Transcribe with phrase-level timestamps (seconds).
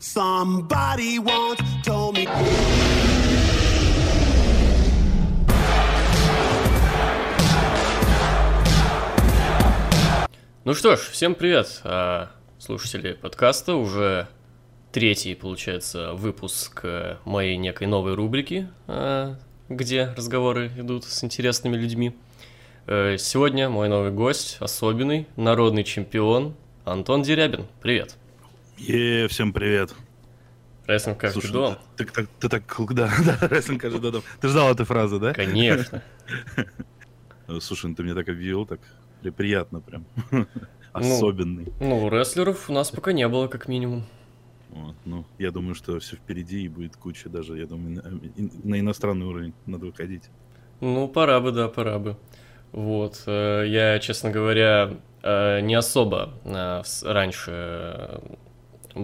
[0.00, 2.28] Somebody once told me.
[10.64, 12.30] Ну что ж, всем привет, а,
[12.60, 13.74] слушатели подкаста.
[13.74, 14.28] Уже
[14.92, 19.36] третий, получается, выпуск э, моей некой новой рубрики, а,
[19.68, 22.14] где разговоры идут с интересными людьми.
[22.86, 26.54] Э, сегодня мой новый гость, особенный, народный чемпион
[26.84, 27.66] Антон Дерябин.
[27.82, 28.16] Привет.
[28.78, 29.92] Е, всем привет.
[30.86, 31.78] Рестлинг каждый Слушай, дом.
[31.96, 32.62] Ты, ты, ты так,
[32.94, 34.22] да, да, рестлинг каждый дом.
[34.40, 35.32] Ты ждал этой фразы, да?
[35.32, 36.02] Конечно.
[37.60, 38.78] Слушай, ну ты мне так объявил, так
[39.20, 40.06] при- приятно прям.
[40.92, 41.72] Особенный.
[41.80, 44.04] Ну, рестлеров у нас пока не было, как минимум.
[44.70, 48.20] Вот, ну, я думаю, что все впереди и будет куча даже, я думаю, на,
[48.62, 50.30] на иностранный уровень надо выходить.
[50.80, 52.16] Ну, пора бы, да, пора бы.
[52.70, 58.20] Вот, э, я, честно говоря, э, не особо э, раньше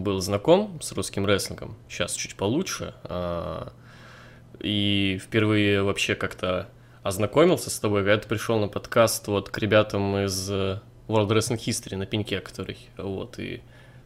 [0.02, 3.72] был знаком с русским рестлингом, сейчас чуть получше, а,
[4.60, 6.68] и впервые вообще как-то
[7.02, 11.58] ознакомился с тобой, когда ты пришел на подкаст вот к ребятам из э, World Wrestling
[11.58, 13.60] History на пеньке, который, вот, и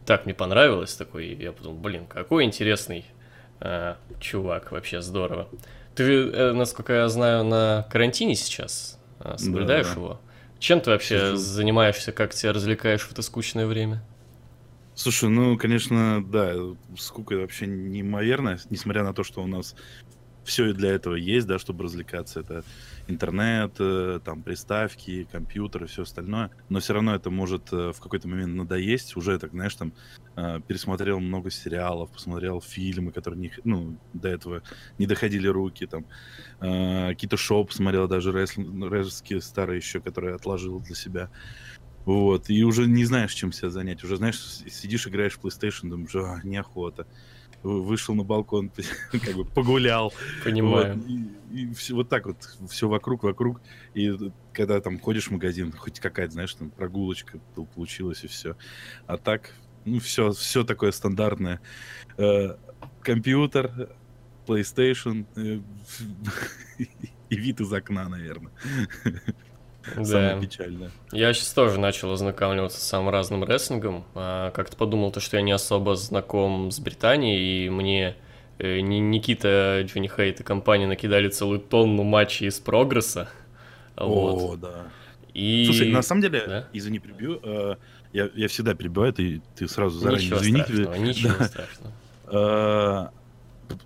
[0.05, 3.05] так мне понравилось такой, и я подумал, блин, какой интересный
[3.61, 5.47] э, чувак, вообще здорово.
[5.95, 9.93] Ты, э, насколько я знаю, на карантине сейчас э, соблюдаешь Да.
[9.93, 10.21] его.
[10.59, 11.37] Чем ты вообще Сижу.
[11.37, 14.03] занимаешься, как тебя развлекаешь в это скучное время?
[14.99, 16.53] Слушай, ну, конечно, да,
[16.97, 19.73] скука вообще неимоверная, несмотря на то, что у нас
[20.43, 22.41] все для этого есть, да, чтобы развлекаться.
[22.41, 22.65] Это
[23.07, 26.51] интернет, э, там, приставки, компьютеры, все остальное.
[26.67, 29.15] Но все равно это может э, в какой-то момент надоесть.
[29.15, 29.93] Уже, так, знаешь, там,
[30.35, 34.63] э, пересмотрел много сериалов, посмотрел фильмы, которые, не, ну, до этого
[34.97, 36.05] не доходили руки, там,
[36.59, 41.29] какие-то шоу посмотрел, даже рестлинг, старые еще, которые отложил для себя.
[42.09, 44.03] Вот, и уже не знаешь, чем себя занять.
[44.03, 47.05] Уже, знаешь, сидишь, играешь в PlayStation, думаешь, а, неохота.
[47.61, 48.71] Вы- Вышел на балкон,
[49.11, 50.11] как бы погулял.
[50.43, 50.95] Понимаю.
[50.95, 52.37] Вот, и, и всё- вот так вот,
[52.67, 53.61] все вокруг, вокруг.
[53.93, 54.11] И
[54.53, 58.55] когда там ходишь в магазин, хоть какая-то, знаешь, там прогулочка пол- получилась и все.
[59.05, 59.53] А так,
[59.85, 61.59] ну, все, все такое стандартное.
[62.17, 62.55] Э,
[63.03, 63.89] компьютер,
[64.47, 65.61] PlayStation э,
[67.29, 68.51] и вид из окна, наверное.
[69.97, 70.03] Да.
[70.05, 70.91] Самое печальное.
[71.11, 74.05] Я сейчас тоже начал ознакомливаться с самым разным рестлингом.
[74.15, 78.15] А, Как-то подумал, то, что я не особо знаком с Британией, и мне
[78.59, 83.29] э, Ни- Никита, Джонни Хейт и компания накидали целую тонну матчей из прогресса.
[83.95, 84.53] Вот.
[84.53, 84.83] О, да.
[85.33, 85.65] И...
[85.65, 86.67] Слушай, на самом деле, Да?
[86.73, 87.39] извини, прибью.
[87.43, 87.75] э,
[88.13, 90.61] я, я всегда прибиваю, ты, ты сразу заранее Ничего извини.
[90.63, 91.45] страшного, ничего Да.
[91.45, 91.93] страшного.
[92.31, 93.07] Э,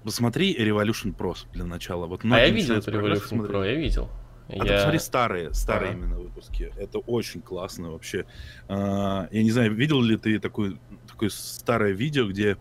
[0.05, 2.05] Посмотри Revolution Pro для начала.
[2.05, 3.45] Вот А я видел Revolution.
[3.45, 4.09] Pro, я видел.
[4.49, 5.99] А ты посмотри старые, старые Ага.
[5.99, 6.71] именно выпуски.
[6.77, 8.25] Это очень классно вообще.
[8.67, 12.57] А, Я не знаю, видел ли ты такой, такое старое видео, где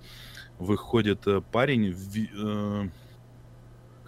[0.59, 2.89] выходит э, парень в, э,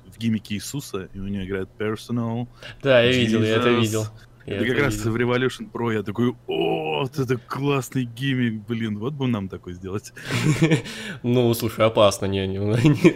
[0.07, 2.47] в гиммике Иисуса, и у него играет Personal.
[2.83, 3.81] Да, я видел, я это Jesus.
[3.81, 4.05] видел.
[4.47, 5.12] Я Это как это раз видел.
[5.12, 9.73] в Revolution Pro я такой, о, вот это классный гиммик, блин, вот бы нам такой
[9.73, 10.12] сделать.
[11.23, 12.59] Ну, слушай, опасно, не, не,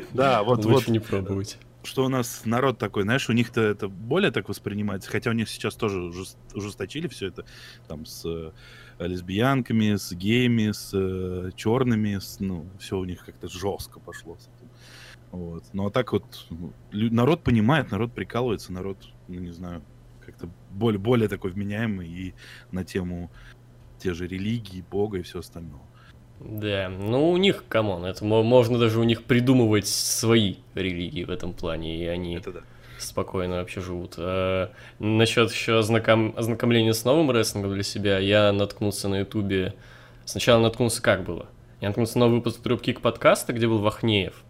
[0.13, 1.59] Да, вот, вот не пробовать.
[1.84, 5.49] Что у нас народ такой, знаешь, у них-то это более так воспринимается, хотя у них
[5.49, 7.44] сейчас тоже ужес- ужесточили все это,
[7.87, 8.53] там, с э,
[8.99, 14.37] лесбиянками, с геями, с э, черными, с, ну, все у них как-то жестко пошло.
[15.31, 15.65] Вот.
[15.72, 16.25] Ну, а так вот,
[16.91, 19.83] народ понимает, народ прикалывается, народ, ну, не знаю,
[20.25, 22.34] как-то более, более такой вменяемый и
[22.71, 23.31] на тему
[23.99, 25.88] те же религии, бога и все остальное.
[26.41, 31.25] Да, ну у них, come on, это мо- можно даже у них придумывать свои религии
[31.25, 32.60] в этом плане, и они Это да.
[32.99, 34.15] спокойно вообще живут.
[34.19, 36.34] А, насчет еще ознаком...
[36.37, 39.75] ознакомления с новым рестлингом для себя, я наткнулся на ютубе,
[40.25, 41.47] сначала наткнулся, как было?
[41.81, 44.43] Я наткнулся на новый выпуск Дропкик подкаста, где был Вахнеев,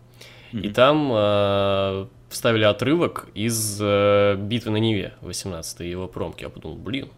[0.53, 0.73] и Мгм.
[0.75, 6.43] там а, вставили отрывок из а, «Битвы на Неве» 18 его промки.
[6.43, 7.09] Я подумал, блин,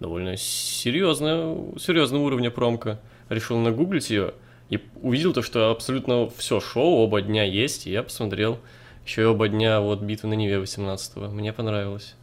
[0.00, 3.00] довольно серьезная, серьезного уровня промка.
[3.30, 4.34] Решил нагуглить ее
[4.68, 8.58] и увидел то, что абсолютно все шоу оба дня есть, и я посмотрел
[9.06, 12.16] еще и оба дня вот «Битвы на Неве» 18 Мне понравилось.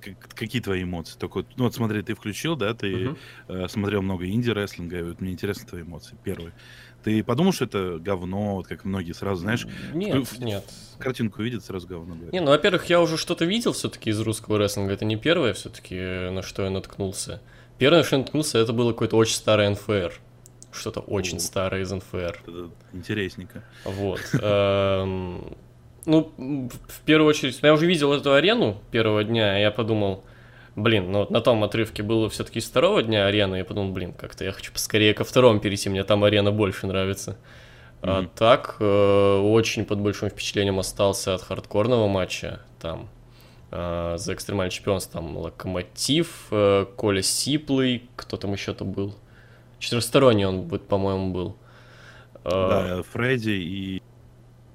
[0.00, 1.16] Как- Какие твои эмоции?
[1.18, 3.18] Только, вот, ну вот смотри, ты включил, да, ты Мгм.
[3.48, 6.16] э, смотрел много инди-рестлинга, и вот мне интересны твои эмоции.
[6.22, 6.52] Первый.
[7.04, 10.64] Ты подумал, что это говно, вот как многие сразу, знаешь, Нет, в- нет.
[10.98, 12.32] картинку видят, сразу говно говорят.
[12.32, 14.92] Не, ну, во-первых, я уже что-то видел все-таки из русского рестлинга.
[14.92, 15.94] Это не первое все-таки,
[16.30, 17.40] на что я наткнулся.
[17.78, 20.12] Первое, что я наткнулся, это было какое-то очень старое НФР.
[20.72, 21.40] Что-то очень О.
[21.40, 22.42] старое из НФР.
[22.46, 23.62] Это интересненько.
[23.84, 24.20] Вот.
[24.40, 25.56] Эм,
[26.06, 26.32] Ну,
[26.88, 30.22] в первую очередь, я уже видел эту арену первого дня, и я подумал,
[30.76, 34.12] блин, ну вот на том отрывке было все-таки из второго дня арены, я подумал, блин,
[34.12, 37.36] как-то я хочу поскорее ко второму перейти, мне там арена больше нравится.
[38.02, 42.60] А так, э, очень под большим впечатлением остался от хардкорного матча.
[42.80, 43.08] Там
[43.70, 49.14] за экстремальный чемпионство там Локомотив, э, Коля Сиплый, кто там еще-то был.
[49.78, 51.56] Четырехсторонний он, по-моему, был.
[52.44, 54.02] Да, Фредди и,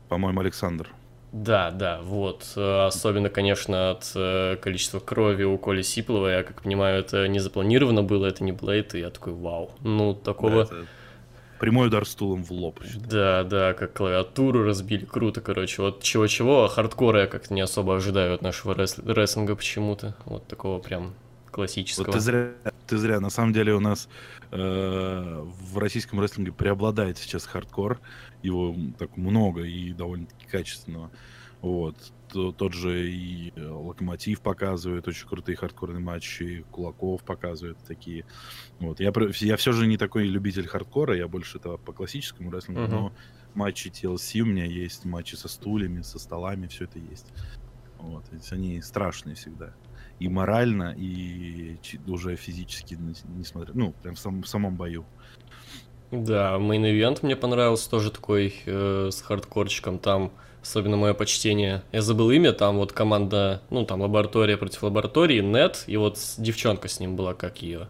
[0.09, 0.89] по-моему, Александр.
[1.31, 2.57] Да, да, вот.
[2.57, 4.11] Особенно, конечно, от
[4.59, 6.27] количества крови у Коли Сиплова.
[6.27, 9.71] Я как понимаю, это не запланировано было, это не blade, и я такой, вау.
[9.81, 10.65] Ну, такого...
[10.65, 10.85] Да, это
[11.61, 12.79] Прямой удар стулом в лоб.
[13.07, 15.83] Да, да, как клавиатуру разбили, круто, короче.
[15.83, 20.15] Вот чего-чего, а хардкора я как-то не особо ожидаю от нашего рес- рестлинга почему-то.
[20.25, 21.13] Вот такого прям
[21.51, 22.05] классического.
[22.05, 22.51] Вот ты зря,
[22.87, 23.19] ты зря.
[23.19, 24.09] На самом деле у нас
[24.49, 27.99] э, в российском рестлинге преобладает сейчас хардкор.
[28.41, 31.11] Его так много и довольно-таки качественного.
[31.61, 31.95] Вот
[32.31, 38.25] тот же и э, Локомотив показывает очень крутые хардкорные матчи, Кулаков показывает такие.
[38.79, 38.99] Вот.
[38.99, 42.89] Я, я все же не такой любитель хардкора, я больше этого по классическому рестлингу, uh-huh.
[42.89, 43.13] но
[43.53, 47.27] матчи TLC у меня есть, матчи со стульями, со столами, все это есть.
[47.97, 48.23] Вот.
[48.31, 49.73] Ведь они страшные всегда.
[50.19, 51.77] И морально, и
[52.07, 52.97] уже физически,
[53.35, 53.73] несмотря...
[53.73, 55.05] Ну, прям в, сам, в самом бою.
[56.11, 59.97] Да, main event мне понравился тоже такой э, с хардкорчиком.
[59.97, 60.31] Там
[60.61, 61.83] особенно мое почтение.
[61.91, 66.87] Я забыл имя, там вот команда, ну, там лаборатория против лаборатории, нет, и вот девчонка
[66.87, 67.87] с ним была, как ее.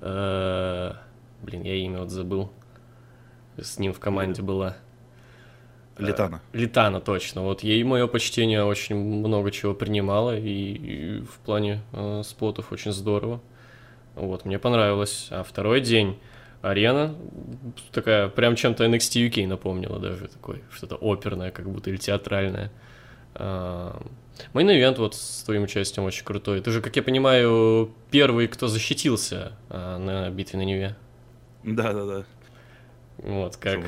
[0.00, 0.94] Э,
[1.42, 2.50] блин, я имя вот забыл.
[3.56, 4.76] С ним в команде была.
[5.98, 6.40] Литана.
[6.52, 7.42] Э, Литана, точно.
[7.42, 12.72] Вот ей мое почтение очень много чего принимало, и, и в плане э, spot ов
[12.72, 13.40] очень здорово.
[14.14, 15.28] Вот, мне понравилось.
[15.30, 16.18] А второй день
[16.62, 17.14] арена
[17.92, 22.70] такая, прям чем-то NXT UK напомнила даже, такой, что-то оперное, как будто, или театральное.
[23.34, 26.60] Мейн ивент вот с твоим участием очень крутой.
[26.60, 30.96] Ты же, как я понимаю, первый, кто защитился а, на битве на Неве.
[31.62, 32.24] Да-да-да.
[33.18, 33.80] Вот, как...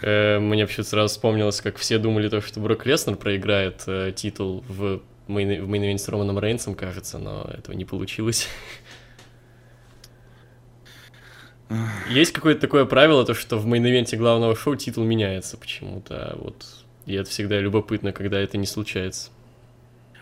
[0.00, 4.64] Э, мне вообще сразу вспомнилось, как все думали, то, что Брок Леснер проиграет э, титул
[4.66, 8.48] в main с Романом Рейнсом, кажется, но этого не получилось.
[12.08, 16.36] Есть какое-то такое правило, то что в main event е главного шоу титул меняется почему-то.
[16.40, 16.66] Вот
[17.06, 19.30] и это всегда любопытно, когда это не случается.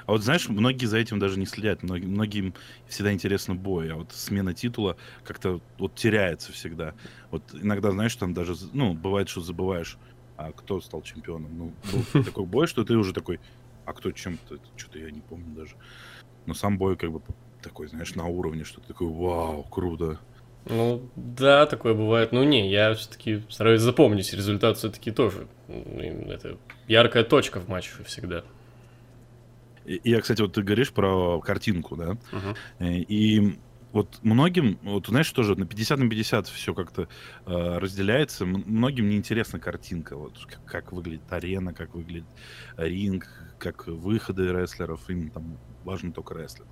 [0.06, 1.82] А вот знаешь, многие за этим даже не следят.
[1.82, 2.54] Многим, многим
[2.88, 6.94] всегда интересно бой, а вот смена титула как-то вот теряется всегда.
[7.30, 9.98] Вот иногда, знаешь, там даже, ну, бывает, что забываешь,
[10.38, 11.50] а кто стал чемпионом.
[11.58, 13.38] Ну, был такой бой, что ты уже такой,
[13.84, 15.76] а кто чем-то, что-то я не помню даже.
[16.46, 17.20] Но сам бой как бы
[17.60, 20.18] такой, знаешь, на уровне, что ты такой, вау, круто.
[20.66, 22.32] Ну, да, такое бывает.
[22.32, 24.32] Ну, не, я все-таки стараюсь запомнить.
[24.32, 25.46] Результат все-таки тоже.
[25.68, 28.44] Это яркая точка в матче всегда.
[29.84, 32.18] Я, кстати, вот ты говоришь про картинку, да?
[32.32, 33.04] Uh-huh.
[33.04, 33.58] И
[33.92, 37.08] вот многим, вот знаешь, тоже на 50 на 50 все как-то
[37.46, 38.44] э, разделяется.
[38.44, 42.28] Многим неинтересна картинка, вот как, как выглядит арена, как выглядит
[42.76, 43.26] ринг,
[43.58, 46.68] как выходы рестлеров, им там важно только рестлинг.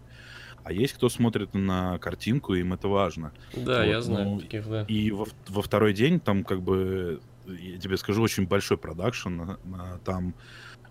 [0.66, 3.30] А есть кто смотрит на картинку, им это важно.
[3.54, 4.82] Да, вот, я знаю ну, таких, да.
[4.88, 10.00] И во, во второй день там как бы, я тебе скажу, очень большой продакшн на,
[10.04, 10.34] там.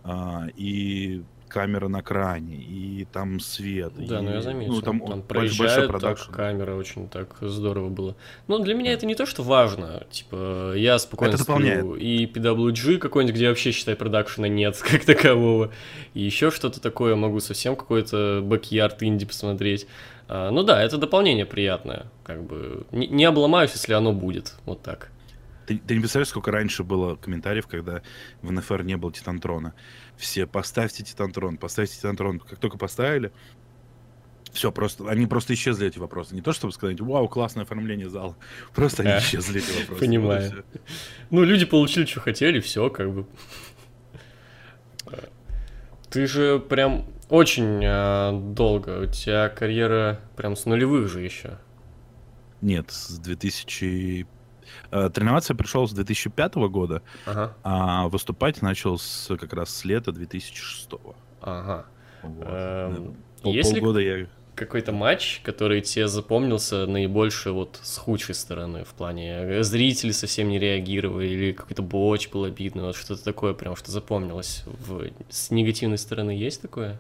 [0.06, 3.94] А, и камера на кране, и там свет.
[3.96, 4.74] Да, и, ну я заметил.
[4.74, 8.16] Ну, там, там проезжает так, камера очень так здорово было.
[8.48, 10.04] Но для меня это не то, что важно.
[10.10, 15.72] Типа, я спокойно это сплю, и PWG какой-нибудь, где вообще, считай, продакшена нет как такового.
[16.14, 19.88] И еще что-то такое, могу совсем какой-то бэк-ярд инди посмотреть.
[20.28, 22.08] А, ну да, это дополнение приятное.
[22.24, 24.56] Как бы не, не обломаюсь, если оно будет.
[24.66, 25.12] Вот так.
[25.66, 28.02] Ты, ты не представляешь, сколько раньше было комментариев, когда
[28.42, 29.74] в НФР не было Титантрона.
[30.18, 32.40] Все, поставьте Титантрон, поставьте Титантрон.
[32.40, 33.32] Как только поставили,
[34.52, 36.34] все, просто, они просто исчезли, эти вопросы.
[36.36, 38.38] Не то, чтобы сказать, вау, классное оформление зала.
[38.74, 40.00] Просто они исчезли, эти вопросы.
[40.00, 40.64] Понимаю.
[41.30, 43.26] Ну, люди получили, что хотели, все, как бы.
[46.10, 51.58] Ты же прям очень э, долго, у тебя карьера прям с нулевых же еще.
[52.62, 54.35] Нет, с 2000 Э,
[54.90, 57.56] тренироваться я пришел с 2005 года, ага.
[57.64, 60.90] а выступать начал с, как раз с лета 2006.
[61.42, 61.86] Ага.
[62.24, 62.48] Вот.
[62.48, 64.28] Эм, Пол, полгода я...
[64.56, 70.50] какой-то матч, который тебе запомнился наибольше вот с худшей стороны в плане э, зрители совсем
[70.50, 74.64] не реагировали или какой-то боч был обидный, вот что-то такое прям, что запомнилось.
[74.66, 75.10] В...
[75.30, 77.00] С негативной стороны есть такое?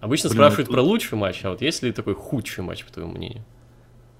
[0.00, 0.74] Обычно Блин, спрашивают тут...
[0.74, 3.44] про лучший матч, а вот есть ли такой худший матч, по твоему мнению?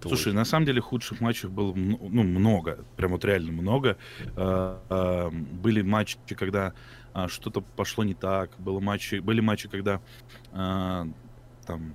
[0.08, 3.96] Слушай, на самом деле худших матчей было ну, много, прям вот реально много.
[4.36, 6.74] А, а, были матчи, когда
[7.12, 10.00] а, что-то пошло не так, было матчи, были матчи, когда
[10.52, 11.94] там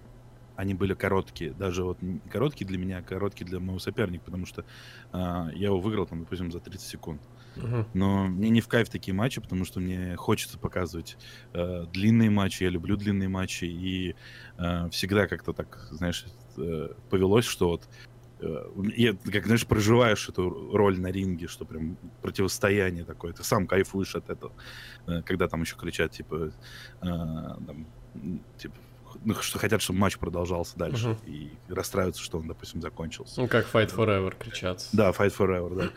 [0.57, 1.97] они были короткие, даже вот
[2.29, 4.65] короткие для меня, короткие для моего соперника, потому что
[5.13, 7.21] я его выиграл там, допустим, за 30 секунд.
[7.93, 11.17] Но мне не в кайф такие матчи, потому что мне хочется показывать
[11.53, 12.63] э, длинные матчи.
[12.63, 13.65] Я люблю длинные матчи.
[13.65, 14.15] И
[14.57, 16.25] э, всегда как-то так, знаешь,
[16.57, 17.87] э, повелось, что вот
[18.39, 18.65] э,
[18.95, 24.15] я, как, знаешь, проживаешь эту роль на ринге, что прям противостояние такое, ты сам кайфуешь
[24.15, 24.53] от этого,
[25.07, 26.51] э, когда там еще кричат, типа,
[27.01, 27.87] э, там,
[28.57, 28.75] типа,
[29.23, 31.29] ну, что хотят, чтобы матч продолжался дальше, uh-huh.
[31.29, 33.41] и расстраиваются, что он, допустим, закончился.
[33.41, 34.87] Ну, как Fight Forever кричат.
[34.93, 35.89] Да, Fight Forever, да.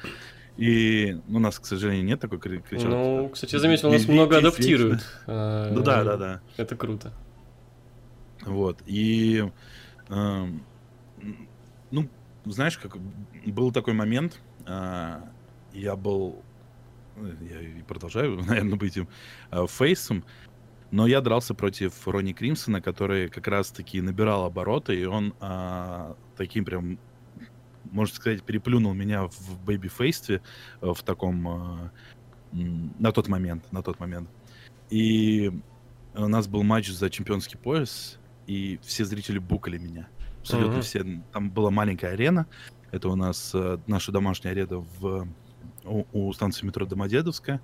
[0.56, 2.86] И у нас, к сожалению, нет такой кричалки.
[2.86, 5.04] Ну, кстати, я заметил, у нас много адаптируют.
[5.26, 6.40] Ну да, да, да.
[6.56, 7.12] Это круто.
[8.44, 9.50] Вот, и...
[10.08, 10.64] Эм,
[11.90, 12.08] ну,
[12.44, 12.96] знаешь, как
[13.46, 15.30] был такой момент, а,
[15.72, 16.42] я был...
[17.40, 19.08] Я и продолжаю, наверное, быть им
[19.50, 20.24] а, face ом,
[20.90, 26.64] но я дрался против Ронни Кримсона, который как раз-таки набирал обороты, и он а, таким
[26.64, 26.98] прям,
[27.90, 30.42] можно сказать, переплюнул меня в babyface стве
[30.80, 31.48] э, в таком...
[31.48, 31.90] А,
[32.52, 34.30] на тот момент, на тот момент.
[34.88, 35.52] И
[36.14, 40.08] у нас был матч за чемпионский пояс, и все зрители boo кали меня.
[40.40, 40.82] Абсолютно mm-hmm.
[40.82, 41.22] все.
[41.32, 42.46] Там была маленькая арена.
[42.90, 45.28] Это у нас э, наша домашняя арена в,
[45.84, 47.60] у, у станции метро Домодедовская.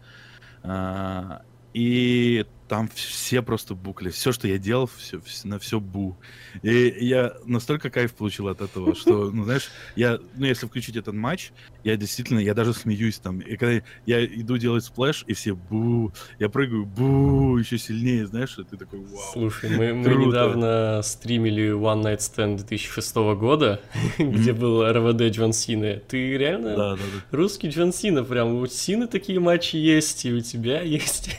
[0.62, 4.10] А, и там все просто boo кли.
[4.10, 6.16] Все, что я делал, все, все, на все boo.
[6.62, 11.14] И я настолько кайф получил от этого, что, ну, знаешь, я, ну, если включить этот
[11.14, 11.50] матч,
[11.82, 13.40] я действительно, я даже смеюсь там.
[13.40, 18.56] И когда я иду делать splash, и все boo, я прыгаю boo, еще сильнее, знаешь,
[18.56, 19.18] и ты такой, вау.
[19.32, 23.80] Слушай, мы, мы недавно стримили One Night Stand 2006 года,
[24.18, 25.96] где был РВД Джон Сина.
[25.96, 27.36] Ты реально да, да, да.
[27.36, 31.36] русский Джон Сина, прям у Сины такие матчи есть, и у тебя есть.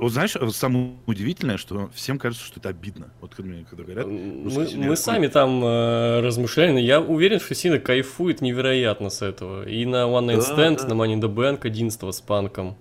[0.00, 3.12] Вот знаешь, самое удивительное, что всем кажется, что это обидно.
[3.20, 4.06] Вот когда, когда говорят...
[4.06, 9.68] Мы, мы сами там э, размышляли, но я уверен, что Сина кайфует невероятно с этого.
[9.68, 10.94] И на One Night Stand, да, да.
[10.94, 12.76] на Money in the Bank 11 с панком.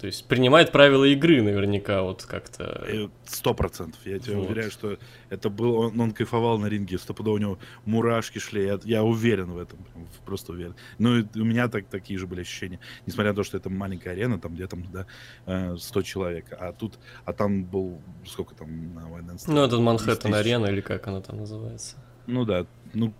[0.00, 2.82] То есть принимает правила игры наверняка вот как-то.
[2.88, 4.00] Э, сто процентов.
[4.06, 4.46] Я тебе вот.
[4.46, 4.96] уверяю, что
[5.28, 8.64] это был он, он кайфовал на ринге, стопудово у него мурашки шли.
[8.64, 9.78] Я, я уверен в этом,
[10.24, 10.74] просто уверен.
[10.98, 12.80] Ну и у меня так, такие же были ощущения.
[13.04, 16.46] Несмотря на то, что это маленькая арена, там где там да, 100 э, человек.
[16.58, 19.46] А тут, а там был, сколько там на Вайденс?
[19.46, 21.96] Ну это Манхэттен арена или как она там называется.
[22.26, 22.64] Ну да,
[22.94, 23.12] ну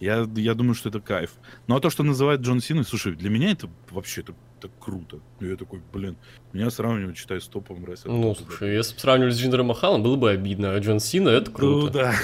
[0.00, 1.34] я, я думаю, что это кайф.
[1.68, 4.34] Ну а то, что называют Джон Синой, слушай, для меня это вообще это
[4.64, 5.20] это круто.
[5.40, 6.16] И я такой, блин,
[6.52, 8.20] меня сравнивают, считай, с топовым рестлером.
[8.20, 11.50] Ну, слушай, если бы сравнивали с Джиндером Махалом, было бы обидно, а Джон Сина это
[11.50, 11.86] ну круто.
[11.86, 12.14] Ну, да.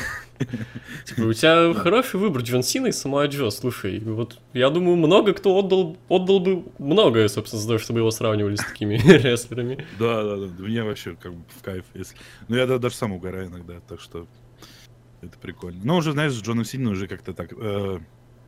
[1.05, 5.35] Типа, у тебя хороший выбор Джон Сина и Самуа Джо, слушай, вот я думаю, много
[5.35, 9.87] кто отдал, отдал бы многое, собственно, за то, чтобы его сравнивали с такими рестлерами.
[9.99, 12.17] Да, да, да, мне вообще как бы в кайф, если...
[12.49, 14.27] Ну, я даже сам угораю иногда, так что
[15.21, 15.81] это прикольно.
[15.85, 17.99] Но уже, знаешь, с Джоном Синой уже как-то так, э,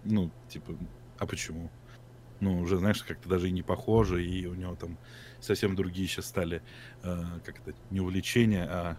[0.04, 0.72] ну, типа,
[1.18, 1.70] а почему?
[2.42, 4.98] Ну, уже, знаешь, как-то даже и не похоже, и у него там
[5.40, 6.60] совсем другие сейчас стали,
[7.04, 8.96] э, как-то не увлечения, а,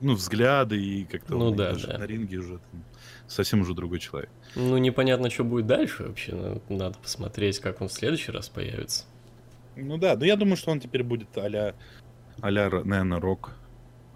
[0.00, 1.98] ну, взгляды, и как-то ну, да, даже да.
[1.98, 2.84] на ринге уже там,
[3.28, 4.30] совсем уже другой человек.
[4.56, 9.04] Ну, непонятно, что будет дальше вообще, надо посмотреть, как он в следующий раз появится.
[9.76, 11.76] Ну да, но я думаю, что он теперь будет а-ля,
[12.40, 13.52] а-ля наверное, рок,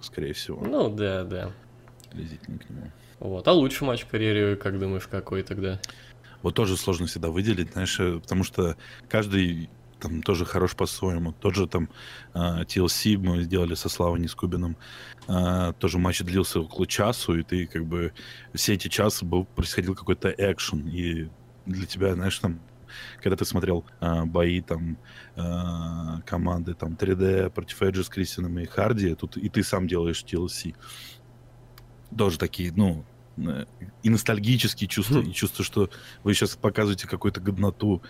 [0.01, 0.61] скорее всего.
[0.61, 1.53] Ну да, да.
[2.11, 2.91] Приблизительно к нему.
[3.21, 5.81] Вот, а лучший матч в карьере, как думаешь, какой тогда?
[6.47, 8.77] Вот тоже сложно всегда выделить, знаешь, э, потому что
[9.09, 11.33] каждый там тоже хорош по-своему.
[11.33, 11.89] Тот же там
[12.35, 14.77] TLC мы сделали со Славой Нискубиным.
[15.27, 18.13] Uh, тоже матч длился около часу, и ты как бы
[18.55, 20.87] все эти часы был, происходил какой-то экшен.
[20.87, 21.29] И
[21.65, 22.61] для тебя, знаешь, там
[23.21, 24.99] когда ты смотрел uh, бои там
[25.35, 30.25] uh, команды там 3D против Эджи с Кристином и Харди, тут и ты сам делаешь
[30.25, 30.77] TLC.
[32.17, 33.16] Тоже такие, ну, Э,
[34.03, 35.91] и ностальгические чувства, и чувство, что
[36.25, 38.03] вы сейчас показываете какую-то годноту,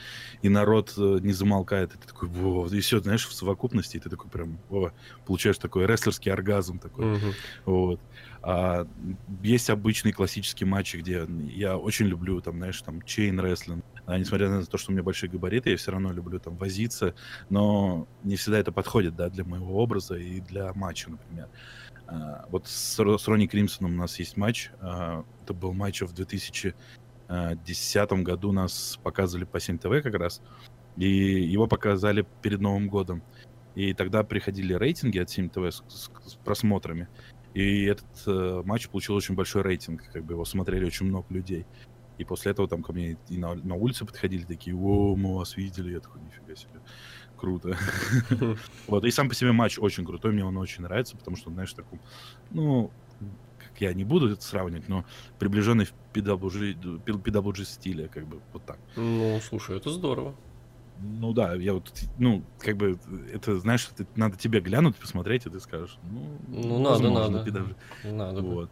[0.42, 4.00] и народ э, не замолкает, и ты такой, во, и все, знаешь, в совокупности, и
[4.00, 4.92] ты такой прям, во,
[5.26, 7.34] получаешь такой рестлерский оргазм такой, uh-huh.
[7.64, 8.00] вот.
[8.42, 8.86] А
[9.42, 14.48] есть обычные классические матчи, где я очень люблю, там, знаешь, там, чейн рестлинг, а, несмотря
[14.48, 17.16] на то, что у меня большие габариты, я все равно люблю там возиться,
[17.50, 21.48] но не всегда это подходит, да, для моего образа и для матча, например.
[22.50, 24.70] Вот с, с Ронни Кримсоном у нас есть матч.
[24.80, 28.52] А, это был матч в 2010 году.
[28.52, 30.42] Нас показывали по 7 ТВ как раз.
[30.96, 33.22] И его показали перед Новым годом.
[33.74, 37.08] И тогда приходили рейтинги от 7 ТВ с, с, с просмотрами.
[37.52, 40.04] И этот э, матч получил очень большой рейтинг.
[40.12, 41.66] Как бы его смотрели очень много людей.
[42.18, 45.56] И после этого там ко мне и на, на улице подходили такие, о, мы вас
[45.56, 45.92] видели.
[45.92, 46.80] Я такой, нифига себе
[47.36, 47.76] круто.
[48.88, 51.72] вот, и сам по себе матч очень крутой, мне он очень нравится, потому что, знаешь,
[51.72, 52.00] такой,
[52.50, 52.90] ну,
[53.58, 55.04] как я не буду это сравнивать, но
[55.38, 58.78] приближенный в PWG, PWG стиле, как бы, вот так.
[58.96, 60.34] Ну, слушай, это здорово.
[60.98, 62.98] Ну да, я вот, ну, как бы,
[63.32, 67.50] это, знаешь, это, надо тебе глянуть, посмотреть, и ты скажешь, ну, Ну, надо, возможно, надо.
[67.52, 68.70] даже- Надо вот.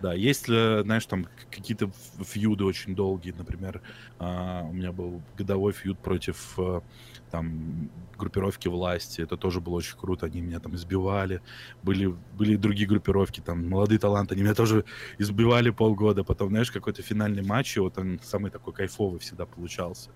[0.00, 1.92] Да, есть, ли, знаешь, там какие-то
[2.24, 3.80] фьюды очень долгие, например,
[4.18, 6.80] а, у меня был годовой фьюд против э,
[7.34, 11.40] там группировки власти, это тоже было очень круто, они меня там избивали,
[11.82, 12.06] были,
[12.38, 14.84] были другие группировки, там, молодые таланты, они меня тоже
[15.18, 20.10] избивали полгода, потом, знаешь, какой-то финальный матч, и вот он самый такой кайфовый всегда получался.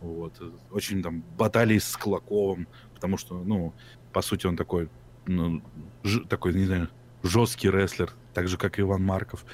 [0.00, 0.40] Вот.
[0.40, 3.74] э, Очень там баталии с Клаковым, потому что, ну,
[4.12, 4.88] по сути, он такой,
[5.26, 5.62] ну,
[6.04, 6.88] ж- такой, не знаю,
[7.24, 9.44] жесткий рестлер, так же, как и Иван Марков.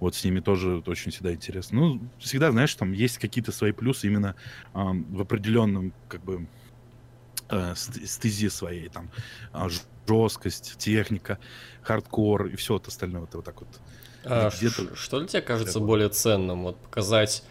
[0.00, 1.80] Вот с ними тоже очень всегда интересно.
[1.80, 4.34] Ну, всегда, знаешь, там есть какие-то свои плюсы именно
[4.72, 6.48] ам, в определенном, как бы,
[7.50, 9.10] э, ст- стезе своей, там,
[9.52, 9.68] а,
[10.06, 11.38] жесткость, техника,
[11.82, 13.22] хардкор и все вот остальное.
[13.22, 13.68] Вот, вот так вот.
[14.24, 16.64] А ш- что для тебя кажется более ценным?
[16.64, 17.42] Вот показать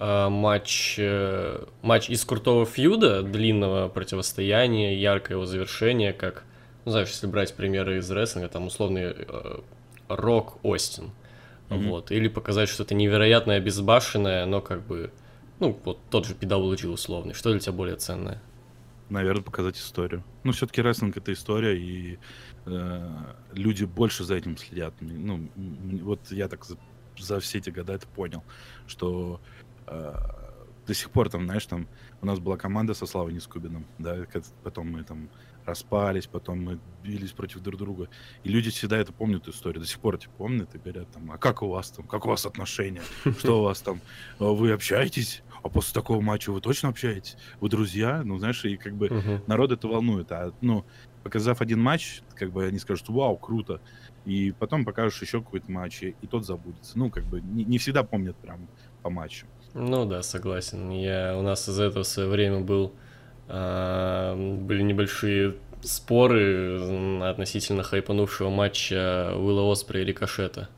[0.00, 6.44] а, матч, э, матч из крутого feud а, длинного противостояния, яркое его завершение, как,
[6.84, 9.58] ну, знаешь, если брать примеры из рестлинга, там условный э,
[10.08, 11.10] Рок Остин,
[11.70, 11.88] Мгм.
[11.90, 15.10] вот, или показать что-то невероятное, безбашенное, но как бы,
[15.60, 18.40] ну, вот тот же PWG условный, что для тебя более ценное?
[19.14, 20.22] Наверное, показать историю.
[20.42, 22.18] Ну, все-таки рестлинг это история, и
[22.66, 23.08] э,
[23.52, 24.94] люди больше за этим следят.
[25.00, 25.48] Ну,
[26.02, 26.76] вот я так за,
[27.18, 28.42] за все эти года это понял,
[28.86, 29.40] что
[29.86, 30.14] э,
[30.86, 31.86] до сих пор там, знаешь, там
[32.20, 34.26] у нас была команда со Славой Нескубиным, да,
[34.62, 35.30] потом мы там
[35.64, 38.08] распались, потом мы бились против друг друга.
[38.42, 41.38] И люди всегда это помнят, историю, до сих пор эти помнят и говорят там, а
[41.38, 43.02] как у вас там, как у вас отношения,
[43.38, 44.00] что у вас там,
[44.38, 45.42] А вы общаетесь?
[45.64, 47.38] А после такого матча вы точно общаетесь?
[47.58, 48.20] Вы друзья?
[48.22, 49.42] Ну, знаешь, и как бы Мгм.
[49.46, 50.30] народ это волнует.
[50.30, 50.84] А, ну,
[51.22, 53.80] показав один матч, как бы они скажут, вау, круто.
[54.26, 56.98] И потом покажешь еще какой-то матч, и, тот забудется.
[56.98, 58.68] Ну, как бы не, не всегда помнят прям
[59.02, 59.46] по матчу.
[59.72, 60.90] Ну да, согласен.
[60.90, 62.92] Я, у нас из-за этого в свое время был,
[63.48, 70.68] а, были небольшие споры относительно хайпанувшего матча Уилла Оспра и Рикошета.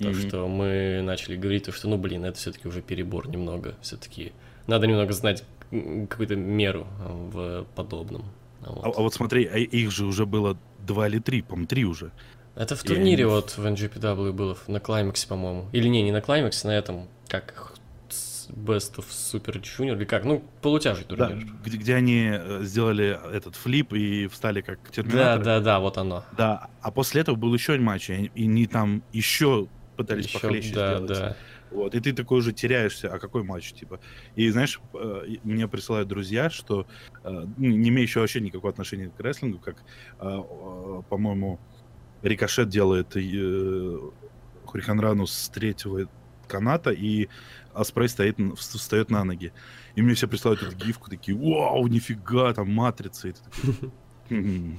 [0.00, 0.14] То, Мгм.
[0.28, 3.74] что мы начали говорить, то, что, ну, блин, это все-таки уже перебор немного.
[3.82, 4.32] Все-таки
[4.66, 8.24] надо немного знать какую-то меру в подобном.
[8.62, 8.96] А, Вот.
[8.96, 12.12] а вот смотри, а их же уже было два или три, по-моему, три уже.
[12.56, 15.68] Это в и турнире в- вот в NGPW было, на Клаймаксе, по-моему.
[15.72, 17.74] Или не, не на Клаймаксе, на этом, как
[18.48, 21.46] Best of Super Junior, или как, ну, полутяжий Да, турнир.
[21.64, 25.44] где, где они э, сделали этот флип и встали как Да, терминаторы.
[25.44, 26.24] да, да, вот оно.
[26.36, 29.68] Да, а после этого был еще матч, и и они там еще
[30.00, 31.18] пытались Ещё, похлеще да, сделать.
[31.18, 31.36] да.
[31.70, 34.00] Вот, и ты такой уже теряешься, а какой матч, типа.
[34.34, 36.86] И знаешь, э, мне присылают друзья, что
[37.22, 39.76] э, ну, не имеющие вообще никакого отношения к рестлингу, как,
[40.18, 40.42] э,
[41.08, 41.60] по-моему,
[42.22, 43.14] Рикошет делает
[44.64, 46.08] Хуриханрану с третьего
[46.48, 47.28] каната, и
[47.72, 49.52] Аспрей стоит, встает на ноги.
[49.94, 53.28] И мне все присылают эту гифку, такие, вау, нифига, там матрица.
[53.28, 53.90] И ты такой,
[54.28, 54.78] «Хм,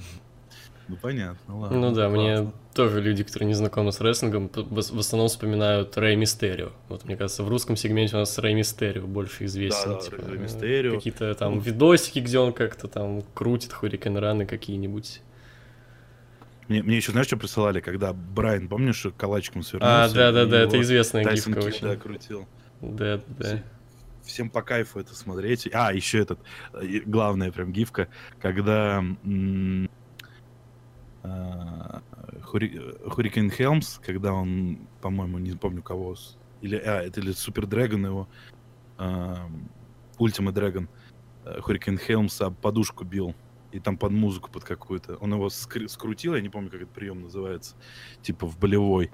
[0.92, 1.78] Ну, понятно, ладно.
[1.78, 2.52] Ну да, мне классно».
[2.74, 6.70] тоже люди, которые не знакомы с рестлингом, в основном вспоминают Рэй Мистерио.
[6.88, 9.90] Вот мне кажется, в русском сегменте у нас Рэй Мистерио больше известен.
[9.90, 10.94] Да, да, типа, Рэй э, Мистерио.
[10.96, 11.60] Какие-то там Ну.
[11.60, 15.22] видосики, где он как-то там крутит хурикен раны какие-нибудь.
[16.68, 20.04] Мне, мне еще, знаешь, что присылали, когда Брайан, помнишь, калачиком свернулся?
[20.04, 21.86] А, да-да-да, это известная Тайсон гифка очень.
[21.86, 22.46] да, крутил.
[22.80, 23.62] Да, да.
[24.24, 25.68] Всем по кайфу это смотреть.
[25.72, 26.38] А, еще этот,
[26.74, 28.06] э, главная прям гифка,
[28.40, 29.90] когда м,
[32.42, 36.16] Хурикен Хелмс, когда он, по-моему, не помню кого,
[36.60, 38.28] или, а, это или Супер Дрэгон его,
[40.18, 40.88] Ультима Дрэгон,
[41.60, 43.34] Хурикен Хелмс об подушку бил,
[43.72, 45.16] и там под музыку под какую-то.
[45.16, 47.74] Он его скры- скрутил, я не помню, как этот прием называется,
[48.20, 49.10] типа в болевой.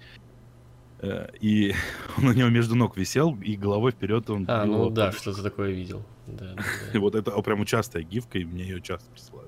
[1.00, 1.74] Э, И
[2.18, 5.70] он у него между ног висел, и головой вперед он А, ну да, что-то такое
[5.70, 6.02] видел.
[6.26, 7.00] Да, да, да.
[7.00, 9.47] вот это прям частая гифка, и мне ее часто присылают.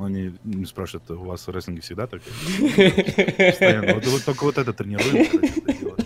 [0.00, 2.22] Я они не спрашивают, у вас в рестлинге всегда так?
[3.36, 3.94] Постоянно.
[3.94, 5.96] Вот, вот только вот это тренируем, когда что-то делаем.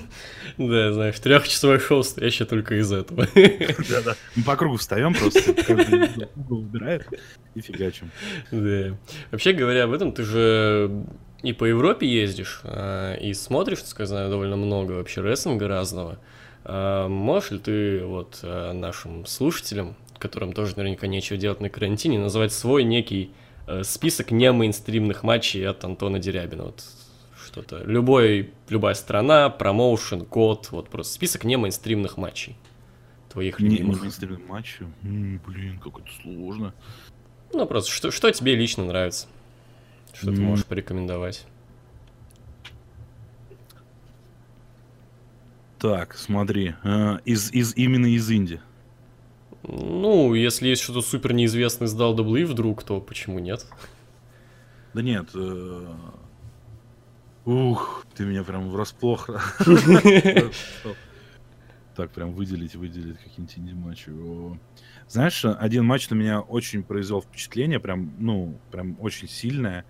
[0.57, 3.27] Да, знаешь, трехчасовое шоу, стоящее только из этого.
[3.35, 4.15] Да-да.
[4.37, 7.09] Мы по кругу встаем просто, каждый угол убирает
[7.55, 8.11] и фигачим.
[8.51, 8.97] Да.
[9.31, 11.05] Вообще говоря об этом, ты же
[11.43, 16.19] и по Европе ездишь, а, и смотришь, так сказать, довольно много вообще рестлинга разного.
[16.65, 22.19] А, Можешь ли ты вот а, нашим слушателям, которым тоже наверняка нечего делать на карантине,
[22.19, 23.31] назвать свой некий
[23.83, 26.65] список не мейнстримных матчей от Антона Дерябина?
[26.65, 26.85] Вот
[27.45, 27.83] что-то.
[27.85, 32.57] Любой, любая страна, промоушен, год, вот просто список не мейнстримных матчей
[33.31, 34.01] твоих Не, не любимых.
[34.03, 34.83] мейнстримные матчи.
[35.03, 36.73] М, Блин, как это сложно.
[37.53, 39.27] Ну, просто что, что тебе лично нравится?
[40.13, 40.45] Что ты М.
[40.45, 41.47] можешь порекомендовать?
[45.79, 46.75] Так, смотри.
[46.85, 48.61] э, Из, из, именно из Индии.
[49.67, 53.67] Ну, если есть что-то супер неизвестное из WWE вдруг, то почему нет?
[54.93, 55.31] Да нет.
[55.35, 55.95] Э...
[57.45, 59.31] Ух, ты меня прям врасплох.
[61.97, 64.11] Так, прям выделить, выделить какие-нибудь инди-матчи.
[65.07, 69.85] Знаешь, один матч на меня очень произвел впечатление, прям, ну, прям очень сильное.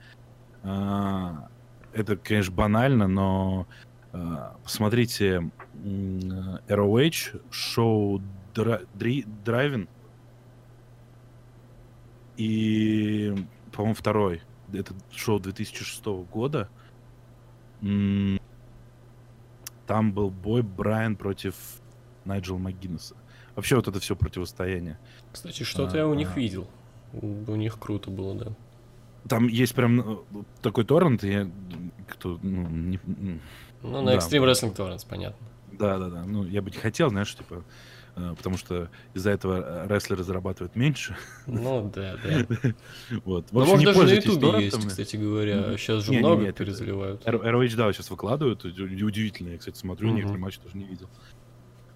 [0.63, 1.49] А,
[1.95, 3.67] это, конечно, банально, но
[4.13, 8.21] а, посмотрите ROH, шоу
[8.55, 9.89] Драйвин.
[12.37, 13.35] И,
[13.73, 14.43] по-моему, второй.
[14.73, 16.69] Это шоу 2006 года.
[19.87, 21.55] Там был бой Брайан против
[22.25, 23.17] Найджел МcГиннесса.
[23.55, 24.99] Вообще вот это все противостояние.
[25.33, 26.39] Кстати, что-то а, я у них а...
[26.39, 26.67] видел.
[27.13, 28.53] У них круто было, да.
[29.29, 30.17] Там есть прям э,
[30.61, 31.49] такой торрент, я
[32.09, 33.01] кто, ну, не,
[33.83, 34.17] ну, на да.
[34.17, 35.47] Extreme Wrestling Torrents, понятно.
[35.73, 36.25] Да, да, да.
[36.25, 37.65] Ну, я бы не хотел, знаешь, типа,
[38.15, 41.17] потому что из-за этого э, рестлеры зарабатывают меньше.
[41.47, 42.47] Ну, да, да.
[43.25, 43.47] Вот.
[43.53, 45.77] Ну, может, даже на Ютубе есть, кстати говоря.
[45.77, 47.25] Сейчас же много перезаливают.
[47.25, 48.65] ROH, да, сейчас выкладывают.
[48.65, 51.09] Удивительно, я, кстати, смотрю, некоторые матчи тоже не видел.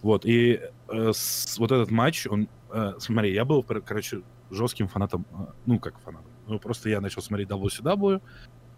[0.03, 5.27] Вот, и э, с, вот этот матч, он, э, смотри, я был, короче, жестким фанатом,
[5.33, 8.23] э, ну, как фанатом, ну, просто я начал смотреть WCW,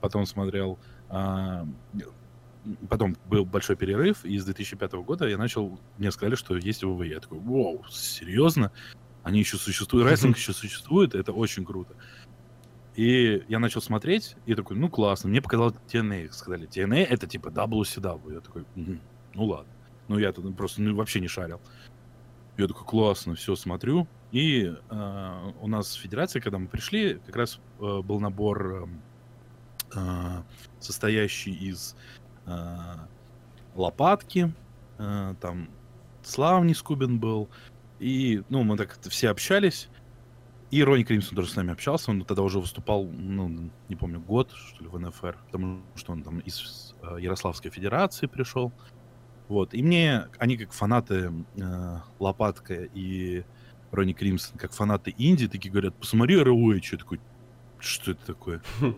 [0.01, 0.79] потом смотрел,
[1.11, 1.67] э,
[2.89, 7.09] потом был большой перерыв, и с 2005 года я начал, мне сказали, что есть ВВЕ.
[7.09, 8.73] Я такой, вау, серьезно?
[9.23, 11.95] Они еще существуют, рестлинг еще существует, это очень круто.
[12.97, 15.31] И я начал смотреть, и такой, ну классно.
[15.31, 18.35] Мне показалось TNA, сказали, TNA это типа WCW.
[18.35, 19.73] Я такой, ну ладно.
[20.11, 21.61] Ну, я тут просто ну, вообще не шарил.
[22.59, 24.09] Я такой, классно, все, смотрю.
[24.33, 28.89] И э, у нас в федерации, когда мы пришли, как раз э, был набор
[29.95, 30.43] э,
[30.81, 31.95] состоящий из
[33.75, 34.53] лопатки,
[34.99, 35.69] э, там
[36.23, 37.49] Славни Скубин был,
[37.99, 39.89] и, ну, мы так все общались,
[40.71, 44.53] и Ронни Кримсон тоже с нами общался, он тогда уже выступал, ну, не помню, год,
[44.53, 48.73] что ли, в НФР, потому что он там из э, Ярославской Федерации пришел.
[49.49, 49.75] Вот.
[49.75, 53.45] И мне, они как фанаты э, Лопатка и
[53.91, 56.83] Ронни Кримсон, как фанаты Инди, такие говорят, посмотри ROH.
[56.93, 57.21] Я такой,
[57.81, 58.63] что это такое?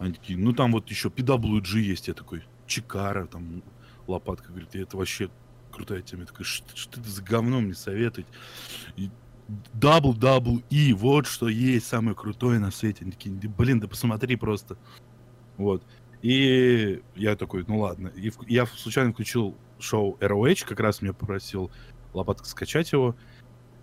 [0.00, 2.08] Они такие, ну там вот еще PWG есть.
[2.08, 3.62] Я такой, Чикара, там
[4.06, 4.48] Лопатка.
[4.48, 5.30] Говорит, это вообще
[5.72, 6.22] крутая тема.
[6.22, 8.26] Я такой, что, что это за говно мне советовать?
[8.96, 9.10] И
[9.78, 13.02] WWE, вот что есть самое крутое на свете.
[13.02, 14.76] Они такие, блин, да посмотри просто.
[15.56, 15.82] Вот.
[16.22, 18.08] И я такой, ну ладно.
[18.08, 21.70] И я случайно включил шоу ROH, как раз меня попросил
[22.14, 23.14] Лопатка скачать его.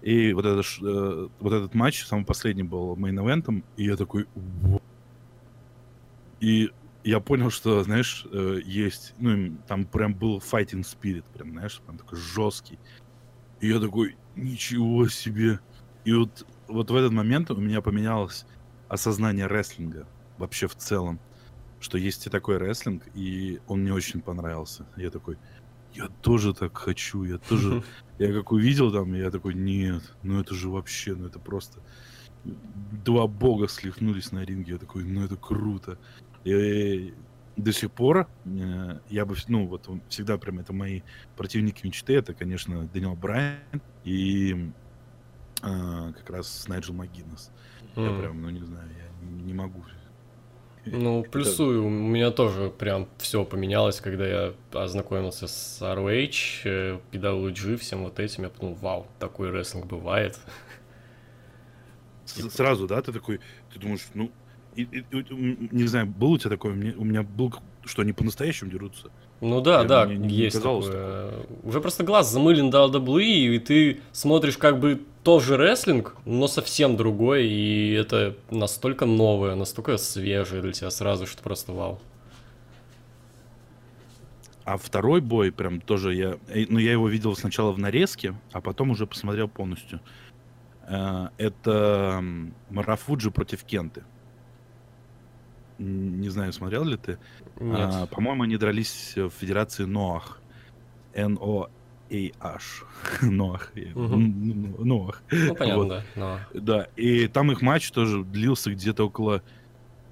[0.02, 4.26] И вот, это, э, вот этот матч, самый последний был мейн-эвентом, и я такой...
[6.40, 6.72] И
[7.04, 9.14] я понял, что, знаешь, э, есть...
[9.18, 12.80] Ну, там прям был fighting spirit, прям, знаешь, прям такой жесткий.
[13.60, 15.60] И я такой, ничего себе.
[16.06, 18.46] И вот, вот в этот момент у меня поменялось
[18.88, 21.20] осознание рестлинга вообще в целом.
[21.80, 24.86] Что есть и такой рестлинг, и он мне очень понравился.
[24.98, 25.38] Я такой,
[25.94, 27.84] я тоже так хочу, я тоже,
[28.20, 31.82] я как увидел там, я такой, нет, ну это же вообще, ну это просто
[32.44, 35.98] два бога слихнулись на ринге, я такой, ну это круто.
[36.44, 37.14] И
[37.58, 41.02] до сих пор э, я бы, ну вот всегда прям это мои
[41.36, 43.60] противники мечты, это, конечно, Дэниел Брайан
[44.04, 44.72] и
[45.62, 47.52] э, как раз Найджел Магинес.
[47.96, 48.12] Mm.
[48.12, 49.84] Я прям, ну не знаю, я не могу
[50.86, 58.04] ну, плюсую, у меня тоже прям все поменялось, когда я ознакомился с ROH, PWG, всем
[58.04, 60.40] вот этим, я подумал, вау, такой рестлинг бывает.
[62.26, 63.40] Сразу, да, ты такой,
[63.72, 64.32] ты думаешь, ну,
[64.76, 65.06] и, и,
[65.72, 67.54] не знаю, был у тебя такой, у меня был,
[67.86, 69.10] что они по-настоящему дерутся.
[69.42, 70.82] Ну да, я, да, мне, есть такое.
[70.82, 71.34] такое.
[71.64, 76.96] Уже просто глаз замылен до WWE, и ты смотришь как бы тоже рестлинг, но совсем
[76.96, 82.00] другой, и это настолько новое, настолько свежее для тебя сразу, что просто вау.
[84.64, 86.38] А второй бой прям тоже я...
[86.48, 90.00] Э, ну, я его видел сначала в нарезке, а потом уже посмотрел полностью.
[90.88, 92.24] Э, это
[92.70, 94.04] Марафуджи против Кенты.
[95.82, 97.18] Не знаю, смотрел ли ты.
[97.60, 97.90] Нет.
[97.92, 100.40] А, по-моему, они дрались в Федерации Ноах.
[101.16, 101.70] N-O
[102.12, 102.62] AH.
[103.24, 103.72] Ноах.
[103.96, 105.24] Ноах.
[105.32, 106.48] Ну, понятно, да.
[106.54, 109.42] Да, и там их матч тоже длился где-то около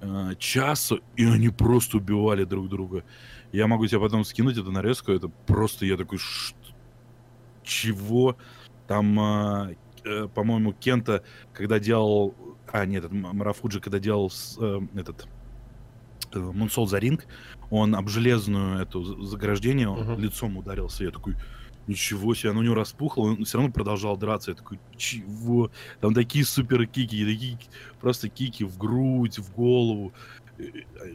[0.00, 3.04] э, часа, и они просто убивали друг друга.
[3.52, 6.18] Я могу тебе потом скинуть эту нарезку, это просто я такой,
[7.62, 8.36] чего?
[8.88, 12.34] Там, э, э, по-моему, Кента, когда делал...
[12.72, 15.28] А, нет, Марафуджи, когда делал э, этот
[16.34, 17.26] Мунсол за ринг,
[17.70, 20.18] он об железную эту заграждение uh-huh.
[20.18, 21.04] лицом ударился.
[21.04, 21.36] Я такой,
[21.86, 24.50] ничего себе, оно у него распухло, он все равно продолжал драться.
[24.52, 25.70] Я такой, чего?
[26.00, 27.58] Там такие супер кики, такие
[28.00, 30.12] просто кики в грудь, в голову.
[30.58, 31.14] Э, э,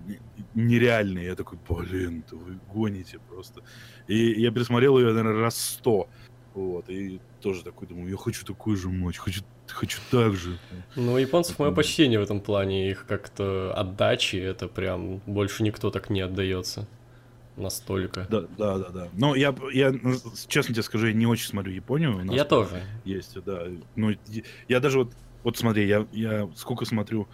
[0.55, 1.25] нереальные.
[1.25, 3.61] Я такой, блин, вы гоните просто.
[4.07, 6.09] И я пересмотрел ее, наверное, раз сто.
[6.55, 10.57] Вот, и тоже такой думаю, я хочу такой же матч, хочу, хочу так же.
[10.95, 16.09] Ну, японцев мое почтение в этом плане, их как-то отдачи, это прям больше никто так
[16.09, 16.87] не отдается
[17.57, 18.25] настолько.
[18.29, 19.09] Да, да, да, да.
[19.17, 19.93] Но я, я,
[20.47, 22.23] честно тебе скажу, я не очень смотрю Японию.
[22.31, 22.81] Я тоже.
[23.03, 23.63] Есть, да.
[23.97, 24.15] Ну,
[24.69, 25.13] я даже вот,
[25.43, 27.27] вот смотри, я, я сколько смотрю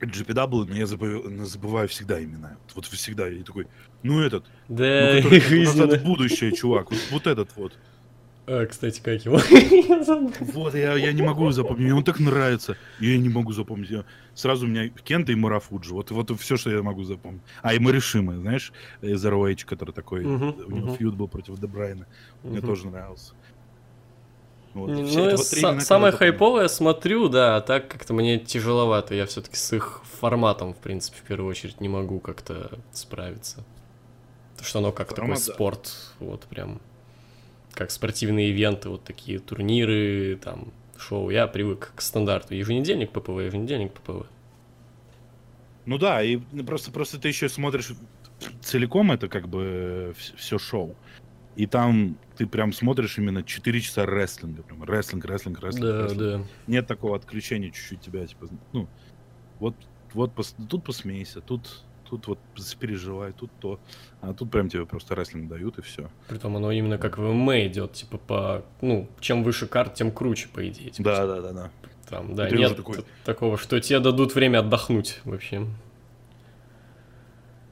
[0.00, 2.56] GPW, но я забываю, забываю всегда имена.
[2.74, 3.26] Вот всегда.
[3.26, 3.66] Я такой,
[4.02, 4.44] ну этот.
[4.68, 6.90] Да, ну, который, будущее, чувак.
[6.90, 7.72] Вот, вот этот вот.
[8.46, 9.38] А, кстати, как его?
[10.52, 11.84] вот, я, я не могу запомнить.
[11.84, 12.76] Мне он так нравится.
[13.00, 13.90] Я не могу запомнить.
[13.90, 14.04] Я,
[14.34, 15.94] сразу у меня Кента и Марафуджи.
[15.94, 17.42] Вот, вот все, что я могу запомнить.
[17.62, 20.96] А, и Маришима, знаешь, Zero Age, который такой, uh-huh, у него uh-huh.
[20.98, 22.06] фьюд был против Дебрайна.
[22.42, 22.50] Uh-huh.
[22.50, 23.32] Мне тоже нравился.
[24.74, 29.14] Вот, ну, с- самое хайповое смотрю, да, а так как-то мне тяжеловато.
[29.14, 33.64] Я все-таки с их форматом, в принципе, в первую очередь не могу как-то справиться.
[34.58, 36.80] То, что оно как Формат, такой спорт, вот прям
[37.74, 41.30] как спортивные ивенты, вот такие турниры, там, шоу.
[41.30, 42.54] Я привык к стандарту.
[42.54, 44.26] Еженедельник ППВ, еженедельник ППВ.
[45.86, 47.92] Ну да, и просто, просто ты еще смотришь
[48.62, 50.96] целиком это как бы все шоу.
[51.56, 54.62] И там ты прям смотришь именно 4 часа рестлинга.
[54.62, 55.86] Прям рестлинг, рестлинг, рестлинг.
[55.86, 56.20] Да, рестлинг.
[56.20, 56.48] да.
[56.66, 58.88] Нет такого отключения чуть-чуть тебя, типа, ну,
[59.60, 59.76] вот,
[60.14, 60.32] вот
[60.68, 61.84] тут посмейся, тут
[62.18, 62.38] тут вот
[62.78, 63.80] переживай, тут то.
[64.20, 66.10] А тут прям тебе просто рестлинг дают и все.
[66.28, 70.48] Притом оно именно как в ММА идет, типа по, ну, чем выше карт, тем круче,
[70.48, 70.90] по идее.
[70.90, 71.70] Типа, да, да, да, да.
[72.08, 73.04] Там, да, нет такой...
[73.24, 75.66] такого, что тебе дадут время отдохнуть вообще.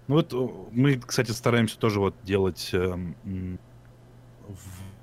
[0.09, 0.33] Ну вот
[0.72, 2.96] мы, кстати, стараемся тоже вот делать э,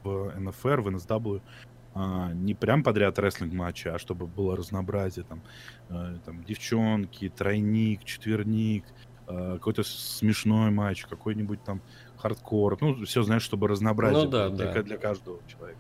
[0.04, 1.42] в НФР, в NSW
[1.94, 5.42] а, не прям подряд рестлинг матча, а чтобы было разнообразие, там,
[5.90, 8.99] э, там девчонки, тройник, четверник, Э,
[9.30, 11.82] какой-то смешной матч, какой-нибудь там
[12.18, 12.78] хардкор.
[12.82, 14.82] Ну, все, знаешь, чтобы разнообразие ну, да, для, да.
[14.82, 15.80] для каждого человека.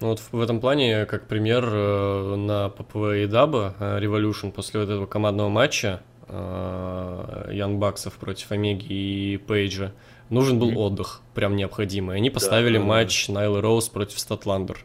[0.00, 4.80] Ну, вот в этом плане, как пример, э, на ППВ и Даба э, Revolution после
[4.80, 9.92] вот этого командного матча Young Bucks ов против Омеги и Пейджа
[10.30, 10.76] нужен был mm-hmm.
[10.76, 12.16] отдых, прям необходимый.
[12.16, 13.34] Они поставили да, матч да.
[13.34, 14.82] Найлы Роуз против Статландер,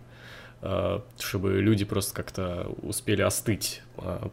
[1.19, 3.81] чтобы люди просто как-то успели остыть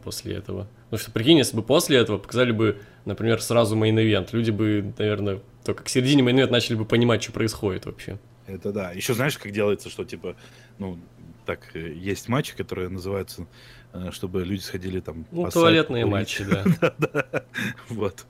[0.03, 0.67] после этого.
[0.95, 4.93] Потому что, прикинь, если бы после этого показали бы например, сразу main event, люди бы,
[4.97, 8.17] наверное, только к середине main начали бы понимать, что происходит вообще.
[8.47, 8.91] Это да.
[8.91, 10.35] Еще знаешь, как делается, что типа,
[10.77, 10.97] ну,
[11.45, 13.45] так, э, есть матчи, которые называются,
[13.93, 15.25] э, чтобы люди сходили там...
[15.31, 16.43] Ну, туалетные матчи,
[16.97, 17.43] да.
[17.89, 18.25] Вот,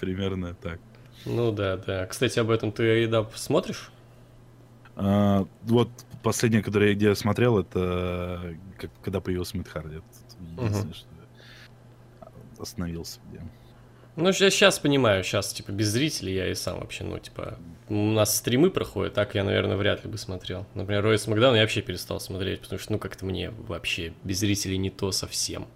[0.00, 0.78] примерно так.
[1.24, 2.06] Ну да, да.
[2.06, 3.90] Кстати, об этом ты еда смотришь?
[4.96, 5.88] А, вот
[6.22, 8.54] последнее, которое я где смотрел, это
[9.02, 10.02] когда появился Мидхарди.
[10.58, 11.15] Единственное, что
[12.58, 13.40] остановился где.
[14.16, 17.58] Ну, я сейчас понимаю, сейчас, типа, без зрителей я и сам вообще, ну, типа,
[17.90, 20.66] у нас стримы проходят, так я, наверное, вряд ли бы смотрел.
[20.74, 24.78] Например, Ройс Макдаун я вообще перестал смотреть, потому что, ну, как-то мне вообще без зрителей
[24.78, 25.66] не то совсем.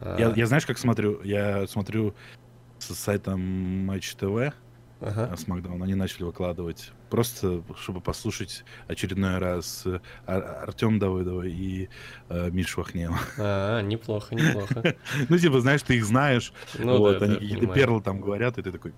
[0.00, 1.22] Я, я знаешь, как смотрю?
[1.22, 2.14] Я смотрю
[2.78, 4.52] с сайтом Матч ТВ,
[5.00, 5.36] ага.
[5.36, 6.92] Смакдаун, они начали выкладывать.
[7.08, 11.88] Просто, чтобы послушать очередной раз э, Ар- Артем Давыдова и
[12.28, 13.18] э, Мишу Ахнеева.
[13.38, 14.94] А, неплохо, неплохо.
[15.28, 18.62] Ну, типа, знаешь, ты их знаешь, ну, вот, да, они какие-то перлы там говорят, и
[18.62, 18.92] ты такой,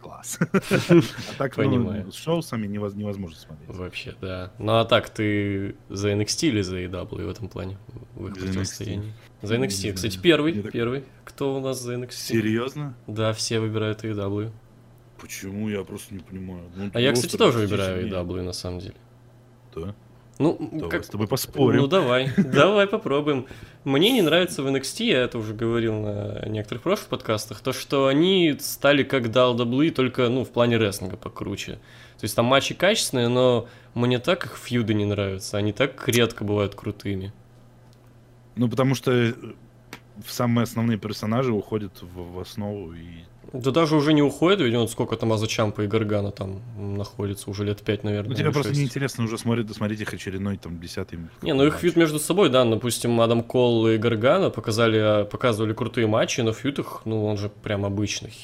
[0.00, 0.38] класс.
[0.90, 1.02] А
[1.36, 3.68] так, ну, с шоусами невозможно смотреть.
[3.68, 4.52] Вообще, да.
[4.58, 7.76] Ну, а так, ты за NXT или за AW в этом плане?
[8.14, 9.12] В их противостоянии?
[9.42, 9.92] За NXT.
[9.94, 11.04] Кстати, первый, первый.
[11.24, 12.10] Кто у нас за NXT?
[12.12, 12.94] Серьезно?
[13.06, 14.50] Да, все выбирают AW.
[15.20, 15.68] Почему?
[15.68, 16.62] Я просто не понимаю.
[16.74, 18.94] Ну, а я, кстати, тоже выбираю EW, на самом деле.
[19.74, 19.94] Да?
[20.38, 21.04] Ну, Давай как...
[21.04, 21.82] с тобой поспорим.
[21.82, 23.46] Ну, давай, давай попробуем.
[23.84, 28.06] Мне не нравится в NXT, я это уже говорил на некоторых прошлых подкастах, то, что
[28.06, 31.72] они стали как WWE, только, ну, в плане рестлинга покруче.
[31.72, 36.42] То есть там матчи качественные, но мне так их фьюды не нравятся, они так редко
[36.42, 37.34] бывают крутыми.
[38.56, 39.34] Ну, потому что э,
[40.26, 44.88] самые основные персонажи уходят в, в основу и да даже уже не уходит, ведь он
[44.88, 48.30] сколько там Азачампа и Гаргана там находится, уже лет пять, наверное.
[48.30, 51.18] Ну, тебе просто неинтересно уже смотреть, смотреть их очередной там десятый.
[51.42, 56.06] Не, ну их feud между собой, да, допустим, Адам Кол и Гаргано показали, показывали крутые
[56.06, 58.34] матчи, но feud их, ну, он же прям обычный.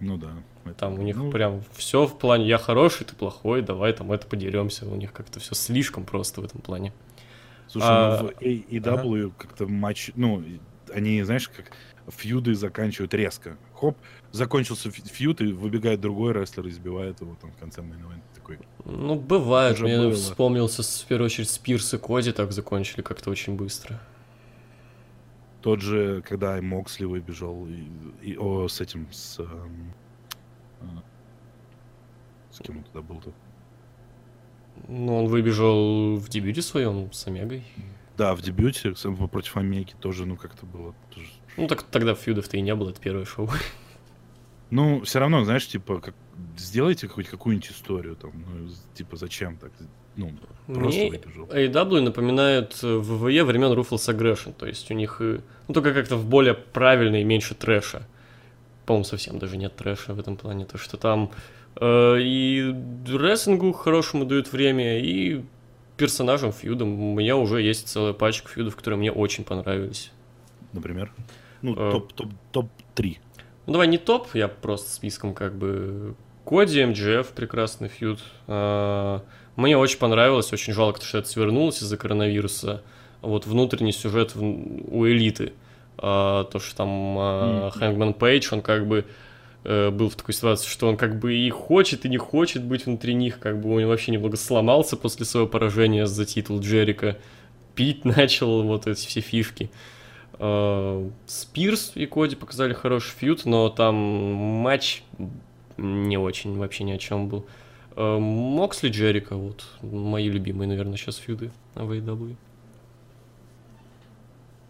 [0.00, 0.30] Ну да.
[0.78, 1.30] Там у них ну...
[1.30, 4.86] прям все в плане я хороший, ты плохой, давай там это подеремся.
[4.86, 6.92] У них как-то все слишком просто в этом плане.
[7.68, 8.22] Слушай, а...
[8.22, 9.34] ну в AEW ага.
[9.38, 10.42] как-то матч, ну,
[10.92, 11.72] они, знаешь, как
[12.12, 13.56] feud ы заканчивают резко.
[13.74, 13.96] Хоп,
[14.34, 18.58] закончился feud, и выбегает другой рестлер и избивает его там в конце main такой.
[18.84, 19.76] Ну, бывает.
[19.76, 20.12] Уже Мне было.
[20.12, 24.00] вспомнился, в первую очередь, Спирс и Коди так закончили как-то очень быстро.
[25.62, 29.38] Тот же, когда Моксли выбежал, и, и о, с этим, с...
[29.38, 29.94] Эм,
[30.80, 30.84] э,
[32.50, 33.32] с кем он туда был-то?
[34.88, 37.64] Ну, он выбежал в дебюте своем с Омегой.
[38.16, 38.94] Да, в дебюте
[39.30, 40.92] против Омеги тоже, ну, как-то было.
[41.14, 41.28] Тоже...
[41.56, 43.48] Ну, так тогда фьюдов-то и не было, это первое шоу.
[44.74, 46.14] Ну, все равно, знаешь, типа, как,
[46.56, 49.70] сделайте хоть какую-нибудь историю, там, ну, типа, зачем так?
[50.16, 50.32] Ну,
[50.66, 51.46] просто Мне выбежал.
[51.46, 56.54] AEW напоминает ВВЕ времен Ruthless Aggression, то есть у них, ну, только как-то в более
[56.54, 58.02] правильной и меньше трэша.
[58.84, 61.30] По-моему, совсем даже нет трэша в этом плане, то, что там
[61.76, 62.74] э, и
[63.06, 65.44] рестлингу хорошему дают время, и
[65.96, 67.00] персонажам фьюдам.
[67.00, 70.10] У меня уже есть целая пачка фьюдов, которые мне очень понравились.
[70.72, 71.12] Например?
[71.62, 73.18] Ну, э, топ, топ, топ-3.
[73.66, 76.14] Ну, давай не топ, я просто списком как бы...
[76.44, 78.20] Коди, МГФ, прекрасный фьюд.
[78.46, 79.20] Э,
[79.56, 82.82] мне очень понравилось, очень жалко, что это свернулось из-за коронавируса.
[83.22, 85.54] Вот внутренний сюжет у элиты.
[85.96, 89.06] Э, то, что там Хэнгман Пейдж, он как бы
[89.64, 92.84] Э, был в такой ситуации, что он как бы и хочет, и не хочет быть
[92.84, 97.16] внутри них, как бы он вообще немного сломался после своего поражения за титул Джерика,
[97.74, 99.64] пить начал, вот эти все фишки.
[99.64, 99.93] Э,
[101.26, 105.02] Спирс и Коди показали хороший фьют, но там матч
[105.76, 107.46] не очень, вообще ни о чем был.
[107.96, 112.36] Э, Моксли Джерика, вот, мои любимые, наверное, сейчас фьюды на AEW.